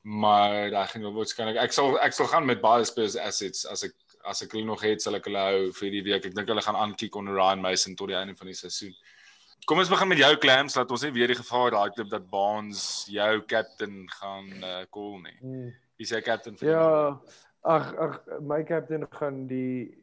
Maar 0.04 0.70
daai 0.72 0.88
gaan 0.88 1.06
wel 1.08 1.16
waarskynlik 1.16 1.60
ek 1.64 1.72
sal 1.72 1.96
ek 2.04 2.16
sal 2.16 2.28
gaan 2.28 2.46
met 2.46 2.62
baie 2.62 2.86
Spurs 2.86 3.16
assets 3.16 3.66
as 3.66 3.86
ek 3.88 3.96
as 4.28 4.42
ek 4.44 4.56
hulle 4.56 4.68
nog 4.68 4.84
het 4.84 5.04
sal 5.04 5.16
ek 5.16 5.28
hulle 5.28 5.40
hou 5.40 5.72
vir 5.80 5.92
die 5.92 6.04
week. 6.04 6.26
Ek 6.26 6.36
dink 6.36 6.50
hulle 6.52 6.64
gaan 6.64 6.80
aankiek 6.80 7.16
onder 7.16 7.36
Ryan 7.40 7.64
Mason 7.64 7.96
tot 7.96 8.12
die 8.12 8.18
einde 8.20 8.36
van 8.40 8.52
die 8.52 8.58
seisoen. 8.58 8.96
Kom 9.66 9.80
ons 9.80 9.90
begin 9.90 10.10
met 10.12 10.20
jou 10.20 10.34
clams 10.44 10.76
dat 10.76 10.92
ons 10.92 11.04
nie 11.06 11.14
weer 11.16 11.32
die 11.32 11.40
gevaar 11.40 11.72
daai 11.72 11.92
klip 11.96 12.10
dat 12.12 12.26
Baans 12.30 13.06
jou 13.08 13.32
captain 13.48 14.04
gaan 14.20 14.50
uh, 14.60 14.82
call 14.92 15.22
nie. 15.24 15.38
Hmm. 15.40 15.70
Wie 16.00 16.08
sê 16.10 16.20
captain 16.26 16.58
vir 16.60 16.74
Ja. 16.74 17.20
Ag 17.64 17.94
ag 17.96 18.18
my 18.44 18.60
captain 18.68 19.06
gaan 19.08 19.46
die 19.48 19.94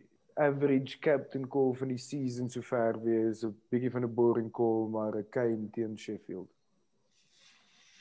average 0.41 0.97
captain 1.05 1.45
call 1.49 1.75
van 1.77 1.93
die 1.93 2.01
season 2.01 2.49
sover 2.49 2.97
wees, 3.05 3.45
'n 3.45 3.53
bietjie 3.71 3.93
van 3.93 4.05
'n 4.05 4.15
boring 4.15 4.51
call, 4.51 4.89
maar 4.89 5.17
'n 5.19 5.29
Kane 5.29 5.69
teen 5.71 5.99
Sheffield. 5.99 6.49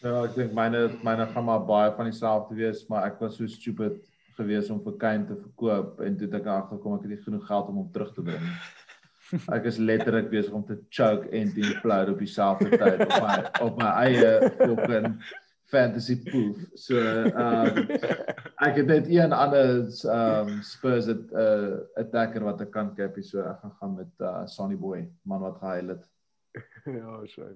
Ja, 0.02 0.24
ek 0.24 0.36
dink 0.36 0.54
myne 0.54 0.96
myne 1.04 1.28
gaan 1.28 1.44
maar 1.44 1.66
baie 1.66 1.92
van 1.92 2.06
dieselfde 2.06 2.56
wees, 2.56 2.88
maar 2.88 3.04
ek 3.06 3.20
was 3.20 3.36
so 3.36 3.48
stupid 3.48 4.00
geweest 4.38 4.72
om 4.72 4.80
vir 4.84 4.96
Kane 4.98 5.26
te 5.26 5.36
verkoop 5.36 6.00
en 6.00 6.16
toe 6.16 6.28
het 6.28 6.40
ek 6.40 6.46
agterkom 6.46 6.96
ek 6.96 7.02
het 7.02 7.10
nie 7.10 7.24
genoeg 7.26 7.48
geld 7.48 7.68
om 7.68 7.76
hom 7.76 7.92
terug 7.92 8.14
te 8.14 8.22
bring 8.22 8.40
nie. 8.40 8.60
Ek 9.54 9.68
is 9.70 9.78
letterlik 9.78 10.30
besig 10.32 10.54
om 10.54 10.66
te 10.66 10.80
choke 10.90 11.30
en 11.30 11.54
te 11.54 11.62
implode 11.62 12.16
op 12.16 12.24
dieselfde 12.24 12.70
tyd 12.78 13.06
op 13.06 13.14
my 13.22 13.38
op 13.68 13.78
my 13.82 13.92
eie 14.08 14.32
fucking 14.58 15.16
fantasy 15.70 16.18
poof. 16.26 16.66
So 16.74 16.98
ehm 16.98 17.78
um, 17.78 17.90
ek 18.66 18.82
het 18.82 18.90
net 18.90 19.10
een 19.10 19.34
ander 19.34 19.86
ehm 19.86 20.50
um, 20.50 20.62
Spurs 20.66 21.06
het 21.06 21.32
'n 21.32 21.38
uh, 21.46 21.78
attacker 22.02 22.44
wat 22.44 22.62
ek 22.62 22.72
kan 22.72 22.94
capie 22.96 23.24
so 23.24 23.40
ek 23.40 23.60
gaan 23.62 23.76
gaan 23.80 23.96
met 23.96 24.14
uh, 24.18 24.46
Sonny 24.46 24.78
Boy, 24.78 25.08
man 25.22 25.42
wat 25.42 25.58
gehuil 25.62 25.88
het. 25.88 26.06
ja, 27.00 27.26
so. 27.26 27.50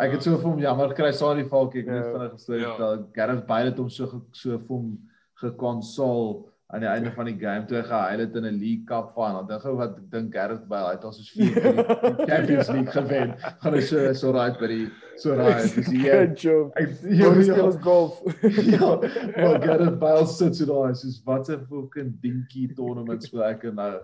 Ek 0.00 0.12
het 0.16 0.22
so 0.22 0.38
vir 0.38 0.48
hom 0.48 0.58
jammer 0.58 0.94
kry 0.96 1.12
Sonny 1.12 1.44
Falk 1.44 1.76
ek 1.76 1.86
net 1.86 2.04
ja. 2.04 2.12
vinnig 2.12 2.32
gesê 2.38 2.62
ja. 2.62 2.76
dat 2.78 3.08
Gareth 3.12 3.46
Bale 3.46 3.70
het 3.70 3.78
hom 3.78 3.90
so 3.90 4.24
so 4.32 4.56
vir 4.58 4.68
hom 4.68 4.96
gekonsol 5.42 6.51
aan 6.72 6.80
die 6.80 6.88
einde 6.88 7.10
van 7.12 7.28
die 7.28 7.36
game 7.36 7.64
toe 7.68 7.82
gehuil 7.84 8.18
het 8.18 8.36
in 8.36 8.46
'n 8.48 8.58
League 8.60 8.84
Cup 8.84 9.10
van. 9.14 9.34
Dan 9.34 9.46
dink 9.46 9.64
ek 9.64 9.76
wat 9.76 9.96
ek 9.98 10.10
dink 10.10 10.34
Gareth 10.34 10.68
Bale 10.68 10.94
het 10.94 11.04
al 11.04 11.12
soos 11.12 11.30
vier 11.30 11.54
die, 11.54 11.72
die 11.72 12.26
Champions 12.30 12.68
League 12.68 12.92
gewen. 12.92 13.34
Gaan 13.60 13.74
hy 13.74 13.80
so 13.80 14.12
so 14.12 14.32
right 14.32 14.58
by 14.58 14.70
die 14.70 14.86
so 15.16 15.36
right. 15.36 15.74
Dis 15.74 15.90
hier. 15.92 16.12
Good 16.16 16.40
job. 16.40 16.72
Ek 16.80 16.88
hier 17.04 17.68
is 17.68 17.76
golf. 17.84 18.22
ja. 18.74 18.88
Maar 19.36 19.60
Gareth 19.66 19.98
Bale 19.98 20.26
sit 20.26 20.56
so 20.56 20.64
daar 20.70 20.96
soos 20.96 21.20
wat 21.28 21.52
'n 21.52 21.60
fucking 21.68 22.16
dinkie 22.22 22.72
tournament 22.74 23.24
so 23.28 23.44
ek 23.44 23.68
nou. 23.68 24.00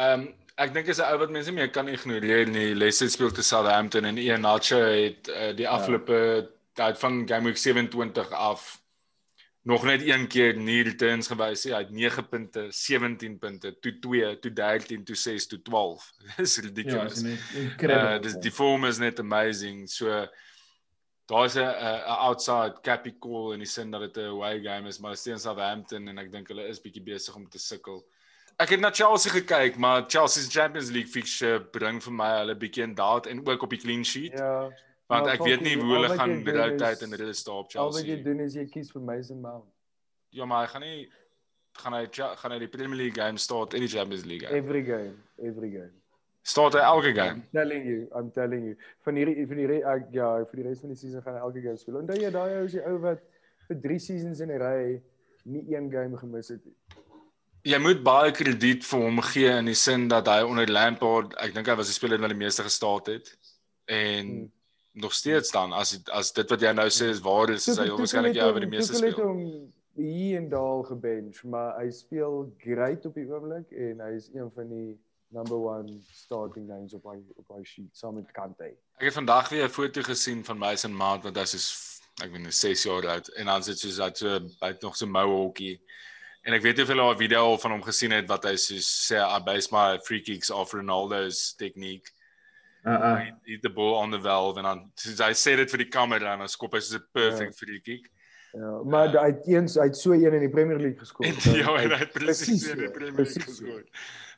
Ehm 0.00 0.20
um, 0.20 0.28
ek 0.56 0.72
dink 0.74 0.88
is 0.88 0.98
'n 0.98 1.12
ou 1.12 1.18
wat 1.18 1.30
mense 1.30 1.52
meer 1.52 1.68
kan 1.70 1.88
ignoreer 1.88 2.48
nie. 2.48 2.74
Leicester 2.74 3.10
speel 3.10 3.30
te 3.30 3.42
Southampton 3.42 4.04
en 4.04 4.16
Ian 4.16 4.40
Nacho 4.40 4.80
het 4.80 5.28
uh, 5.28 5.52
die 5.52 5.68
ja. 5.68 5.76
afgelope 5.76 6.48
tyd 6.72 6.96
ja. 6.96 7.00
van 7.04 7.28
game 7.28 7.44
week 7.44 7.60
27 7.60 8.32
af 8.32 8.80
nog 9.68 9.84
net 9.84 10.02
een 10.06 10.26
keer 10.26 10.56
nie 10.56 10.82
returns 10.82 11.28
gewys 11.28 11.66
nie. 11.66 11.74
Hy 11.74 11.82
het 11.82 11.90
9 11.92 12.28
punte, 12.32 12.62
17 12.72 13.34
punte, 13.38 13.74
toe 13.84 13.92
2, 14.00 14.30
toe 14.40 14.52
13, 14.56 15.02
toe 15.04 15.16
6, 15.16 15.46
toe 15.50 15.58
12. 15.62 16.06
Dis 16.38 16.56
ridiculous. 16.64 17.20
Ja, 17.20 17.34
incredible. 17.60 18.14
Uh, 18.14 18.22
dis 18.24 18.38
die 18.46 18.52
form 18.54 18.88
is 18.88 19.00
net 19.02 19.20
amazing. 19.20 19.84
So 19.92 20.24
daar's 21.28 21.58
'n 21.60 21.68
'n 21.68 22.16
outside 22.28 22.80
cappy 22.82 23.12
call 23.20 23.52
in 23.52 23.60
die 23.60 23.68
sin 23.68 23.90
dat 23.90 24.00
dit 24.00 24.16
'n 24.16 24.32
away 24.32 24.62
game 24.64 24.88
is, 24.88 24.98
maar 24.98 25.16
steeds 25.16 25.42
Southampton 25.42 26.08
en 26.08 26.18
ek 26.18 26.32
dink 26.32 26.48
hulle 26.48 26.64
is 26.68 26.80
bietjie 26.80 27.04
besig 27.04 27.36
om 27.36 27.48
te 27.48 27.58
sukkel. 27.58 28.00
Ek 28.56 28.72
het 28.72 28.80
na 28.80 28.90
Chelsea 28.90 29.32
gekyk, 29.32 29.76
maar 29.76 30.08
Chelsea 30.08 30.42
se 30.42 30.50
Champions 30.50 30.90
League 30.90 31.12
fixture 31.12 31.60
bring 31.60 32.00
vir 32.02 32.12
my 32.12 32.38
hulle 32.38 32.56
bietjie 32.56 32.82
in 32.82 32.94
doubt 32.94 33.26
en 33.26 33.44
ook 33.46 33.62
op 33.62 33.70
die 33.70 33.84
clean 33.84 34.04
sheet. 34.04 34.32
Ja. 34.32 34.72
Want 35.08 35.28
ek 35.32 35.40
weet 35.40 35.62
nie 35.64 35.76
hoe 35.80 35.94
hulle 35.94 36.10
gaan 36.12 36.34
rotate 36.44 37.06
in 37.06 37.14
hulle 37.16 37.32
stop 37.32 37.70
Chelsea. 37.72 37.80
Al 37.80 37.94
wat 37.96 38.08
jy 38.10 38.16
doen 38.26 38.42
is 38.44 38.56
jy 38.58 38.66
kies 38.68 38.90
vir 38.92 39.04
Mason 39.08 39.40
Mount. 39.40 39.70
Ja, 40.36 40.44
maar 40.44 40.66
hy 40.66 40.72
gaan 40.74 40.84
nie 40.84 40.98
gaan 41.78 41.94
hy 41.96 42.02
gaan 42.12 42.52
hy 42.52 42.58
die 42.60 42.68
Premier 42.68 43.00
League 43.00 43.16
game 43.16 43.40
start 43.40 43.76
in 43.78 43.86
die 43.86 43.88
Champions 43.88 44.26
League. 44.28 44.44
Game. 44.44 44.58
Every 44.60 44.82
game, 44.84 45.16
every 45.40 45.70
game. 45.72 45.94
Start 46.44 46.76
hy 46.76 46.82
elke 46.84 47.14
game. 47.16 47.40
I'm 47.40 47.56
telling 47.56 47.88
you, 47.88 48.02
I'm 48.12 48.28
telling 48.36 48.66
you. 48.68 48.76
Van 49.06 49.20
hierdie 49.20 49.46
van 49.48 49.62
die 49.62 49.78
ek 49.94 50.10
ja, 50.16 50.28
vir 50.50 50.60
die 50.60 50.66
res 50.66 50.84
van 50.84 50.92
die 50.92 51.00
season 51.00 51.24
gaan 51.24 51.38
hy 51.38 51.46
elke 51.46 51.64
game 51.64 51.80
speel. 51.80 51.98
Onthou 52.02 52.20
jy 52.20 52.32
daai 52.34 52.58
ou 52.58 52.66
is 52.66 52.76
die 52.76 52.84
ou 52.84 52.98
wat 53.06 53.24
vir 53.70 53.80
3 53.86 53.98
seasons 54.10 54.44
in 54.44 54.52
'n 54.52 54.60
ry 54.60 54.82
nie 55.48 55.64
een 55.72 55.88
game 55.92 56.20
gemis 56.20 56.52
het 56.52 56.60
nie. 56.68 56.76
Jy 57.68 57.80
moet 57.80 58.04
baie 58.04 58.36
krediet 58.36 58.84
vir 58.84 59.00
hom 59.08 59.24
gee 59.32 59.56
in 59.56 59.72
die 59.72 59.78
sin 59.86 60.06
dat 60.12 60.28
hy 60.28 60.44
onder 60.44 60.68
Lampard, 60.68 61.32
ek 61.40 61.56
dink 61.56 61.66
hy 61.66 61.80
was 61.80 61.88
die 61.88 61.96
speler 61.96 62.20
wat 62.20 62.36
die 62.36 62.42
meeste 62.44 62.62
gestaat 62.68 63.08
het. 63.16 63.32
En 63.88 64.26
hmm 64.28 64.46
nog 65.00 65.14
steeds 65.14 65.50
dan 65.54 65.72
as 65.72 65.96
as 66.12 66.32
dit 66.36 66.50
wat 66.50 66.60
jy 66.60 66.72
nou 66.76 66.88
sê 66.92 67.10
is 67.14 67.20
waar 67.24 67.50
is, 67.54 67.66
is 67.68 67.80
hy 67.80 67.88
waarskynlik 67.90 68.38
jy 68.38 68.46
oor 68.46 68.62
die 68.64 68.70
meeste 68.70 68.94
speel. 68.98 69.10
Ek 69.12 69.16
het 69.16 69.24
hom 69.24 69.42
hier 69.98 70.38
en 70.38 70.48
daar 70.48 70.84
gebench, 70.86 71.42
maar 71.44 71.76
hy 71.80 71.90
speel 71.90 72.46
great 72.62 73.06
op 73.06 73.14
die 73.18 73.26
oomblik 73.26 73.70
en 73.74 74.02
hy 74.04 74.12
is 74.16 74.30
een 74.34 74.50
van 74.54 74.68
die 74.70 74.90
number 75.34 75.58
1 75.74 76.04
starting 76.12 76.68
names 76.68 76.94
op 76.94 77.04
my 77.04 77.18
op 77.36 77.56
my 77.56 77.64
sheet 77.64 77.90
saam 77.96 78.14
met 78.20 78.30
Kante. 78.32 78.72
Ek 78.98 79.10
het 79.10 79.18
vandag 79.18 79.48
weer 79.52 79.64
'n 79.64 79.74
foto 79.74 80.02
gesien 80.02 80.44
van 80.44 80.58
Mason 80.58 80.94
Mount 80.94 81.24
wat 81.24 81.36
hy 81.36 81.42
is 81.42 82.00
ek 82.22 82.30
weet 82.32 82.42
nie 82.42 82.52
6 82.52 82.82
jaar 82.82 83.06
oud 83.06 83.28
en 83.28 83.46
dan 83.46 83.62
sit 83.62 83.78
soos 83.78 83.96
dat 83.96 84.18
so 84.18 84.40
by 84.60 84.74
nog 84.80 84.96
so 84.96 85.06
mohawkie. 85.06 85.80
En 86.42 86.54
ek 86.54 86.62
weet 86.62 86.76
nie 86.76 86.82
of 86.82 86.88
jy 86.88 86.98
al 86.98 87.12
'n 87.12 87.18
video 87.18 87.56
van 87.56 87.70
hom 87.70 87.82
gesien 87.82 88.10
het 88.10 88.28
wat 88.28 88.44
hy 88.44 88.56
soos 88.56 88.88
sê 89.10 89.18
I 89.18 89.38
base 89.44 89.68
my 89.72 89.98
free 89.98 90.20
kicks 90.20 90.50
off 90.50 90.72
Ronaldo's 90.72 91.54
technique. 91.54 92.10
Uh 92.84 92.92
uh 92.92 93.16
hy 93.18 93.54
het 93.54 93.62
die 93.62 93.72
bal 93.72 93.96
on 93.98 94.10
the 94.14 94.20
valve 94.20 94.58
en 94.58 94.64
dan 94.64 94.84
soos 94.94 95.18
hy 95.24 95.32
sê 95.34 95.56
dit 95.56 95.70
vir 95.70 95.84
die 95.84 95.90
kamera 95.90 96.32
en 96.32 96.44
dan 96.44 96.48
skop 96.48 96.74
hy 96.74 96.80
soos 96.80 97.00
'n 97.00 97.08
perfect 97.12 97.52
ja. 97.52 97.58
free 97.58 97.80
kick. 97.80 98.10
Ja, 98.52 98.82
maar 98.84 99.14
uh, 99.14 99.20
hy 99.20 99.26
het 99.26 99.46
eens 99.46 99.74
hy 99.74 99.88
het 99.90 99.96
so 99.96 100.12
een 100.12 100.32
in 100.32 100.40
die 100.40 100.48
Premier 100.48 100.78
League 100.78 100.98
geskor. 100.98 101.26
Ja, 101.60 101.74
hy 101.76 101.88
het 101.90 102.12
presies 102.12 102.66
in 102.68 102.78
die 102.78 102.90
Premier 102.90 103.14
League 103.14 103.42
geskor. 103.44 103.84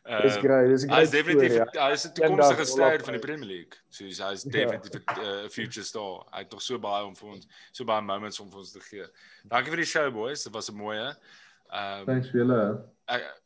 Dis 0.00 0.36
uh, 0.36 0.40
great, 0.40 0.68
dis 0.68 0.84
great. 0.84 0.96
Hy 0.96 1.02
is 1.04 1.10
definitief 1.10 1.54
ja. 1.54 1.66
hy 1.76 1.92
is 1.92 2.06
'n 2.08 2.12
toekomstige 2.16 2.64
ster 2.64 3.04
van 3.04 3.18
die 3.18 3.22
Premier 3.22 3.46
League. 3.46 3.78
So 3.88 4.04
hy 4.04 4.32
is 4.32 4.42
ja. 4.42 4.50
definitief 4.50 5.04
'n 5.04 5.20
uh, 5.20 5.48
future 5.48 5.86
star. 5.86 6.24
Hy 6.32 6.42
het 6.42 6.50
tog 6.50 6.62
so 6.62 6.78
baie 6.78 7.04
om 7.04 7.14
vir 7.16 7.28
ons, 7.36 7.46
so 7.72 7.84
baie 7.84 8.02
moments 8.02 8.40
om 8.40 8.50
vir 8.50 8.64
ons 8.64 8.72
te 8.72 8.80
gee. 8.80 9.06
Dankie 9.44 9.70
vir 9.70 9.84
die 9.84 9.90
show 9.92 10.10
boys, 10.10 10.42
dit 10.42 10.52
was 10.52 10.70
'n 10.70 10.76
mooi. 10.76 10.96
Ehm 10.98 12.00
um, 12.00 12.06
Thanks 12.06 12.30
vir 12.30 12.40
julle. 12.40 12.62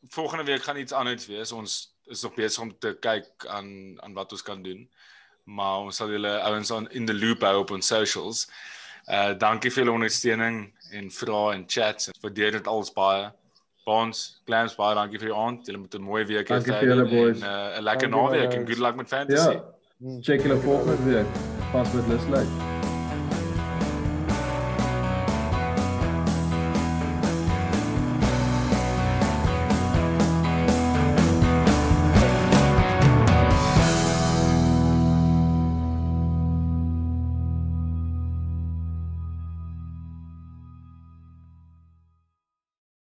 Volgende 0.09 0.45
week 0.45 0.63
gaan 0.63 0.77
iets 0.77 0.93
anders 0.93 1.27
wees. 1.27 1.53
Ons 1.53 1.94
is 2.07 2.23
nog 2.23 2.35
besig 2.35 2.63
om 2.63 2.73
te 2.79 2.97
kyk 3.01 3.47
aan 3.47 4.01
aan 4.03 4.15
wat 4.15 4.33
ons 4.33 4.43
kan 4.43 4.63
doen. 4.63 4.89
Maar 5.45 5.79
ons 5.79 5.97
sal 5.97 6.11
julle 6.11 6.41
ouens 6.41 6.73
aan 6.73 6.91
in 6.91 7.07
the 7.07 7.15
loop 7.15 7.43
hou 7.43 7.59
op 7.63 7.71
ons 7.71 7.87
socials. 7.87 8.47
Uh 9.09 9.33
dankie 9.39 9.71
vir 9.71 9.85
julle 9.85 9.97
ondersteuning 9.99 10.61
en 10.93 11.11
vrae 11.11 11.55
en 11.55 11.65
chats. 11.67 12.09
Ek 12.09 12.21
waardeer 12.25 12.59
dit 12.59 12.67
alles 12.67 12.93
baie. 12.93 13.31
Bonds, 13.85 14.41
clams 14.49 14.77
baie 14.81 14.97
dankie 14.97 15.21
vir 15.21 15.29
die 15.29 15.37
aand. 15.37 15.67
Julle 15.67 15.79
moet 15.79 15.95
'n 15.95 16.03
mooi 16.03 16.25
week 16.25 16.49
hê. 16.49 16.61
Dankie 16.61 16.73
vir 16.73 16.89
julle 16.89 17.09
boys. 17.09 17.41
'n 17.41 17.45
uh, 17.45 17.81
lekker 17.81 18.09
naweek 18.09 18.55
en 18.55 18.67
good 18.67 18.79
luck 18.79 18.97
met 18.97 19.09
fantasy. 19.09 19.59
Ja. 19.59 20.21
Check 20.21 20.43
julle 20.43 20.61
volgende 20.61 21.03
week. 21.05 21.27
Pas 21.73 21.93
met 21.93 22.07
Leslie. 22.09 22.74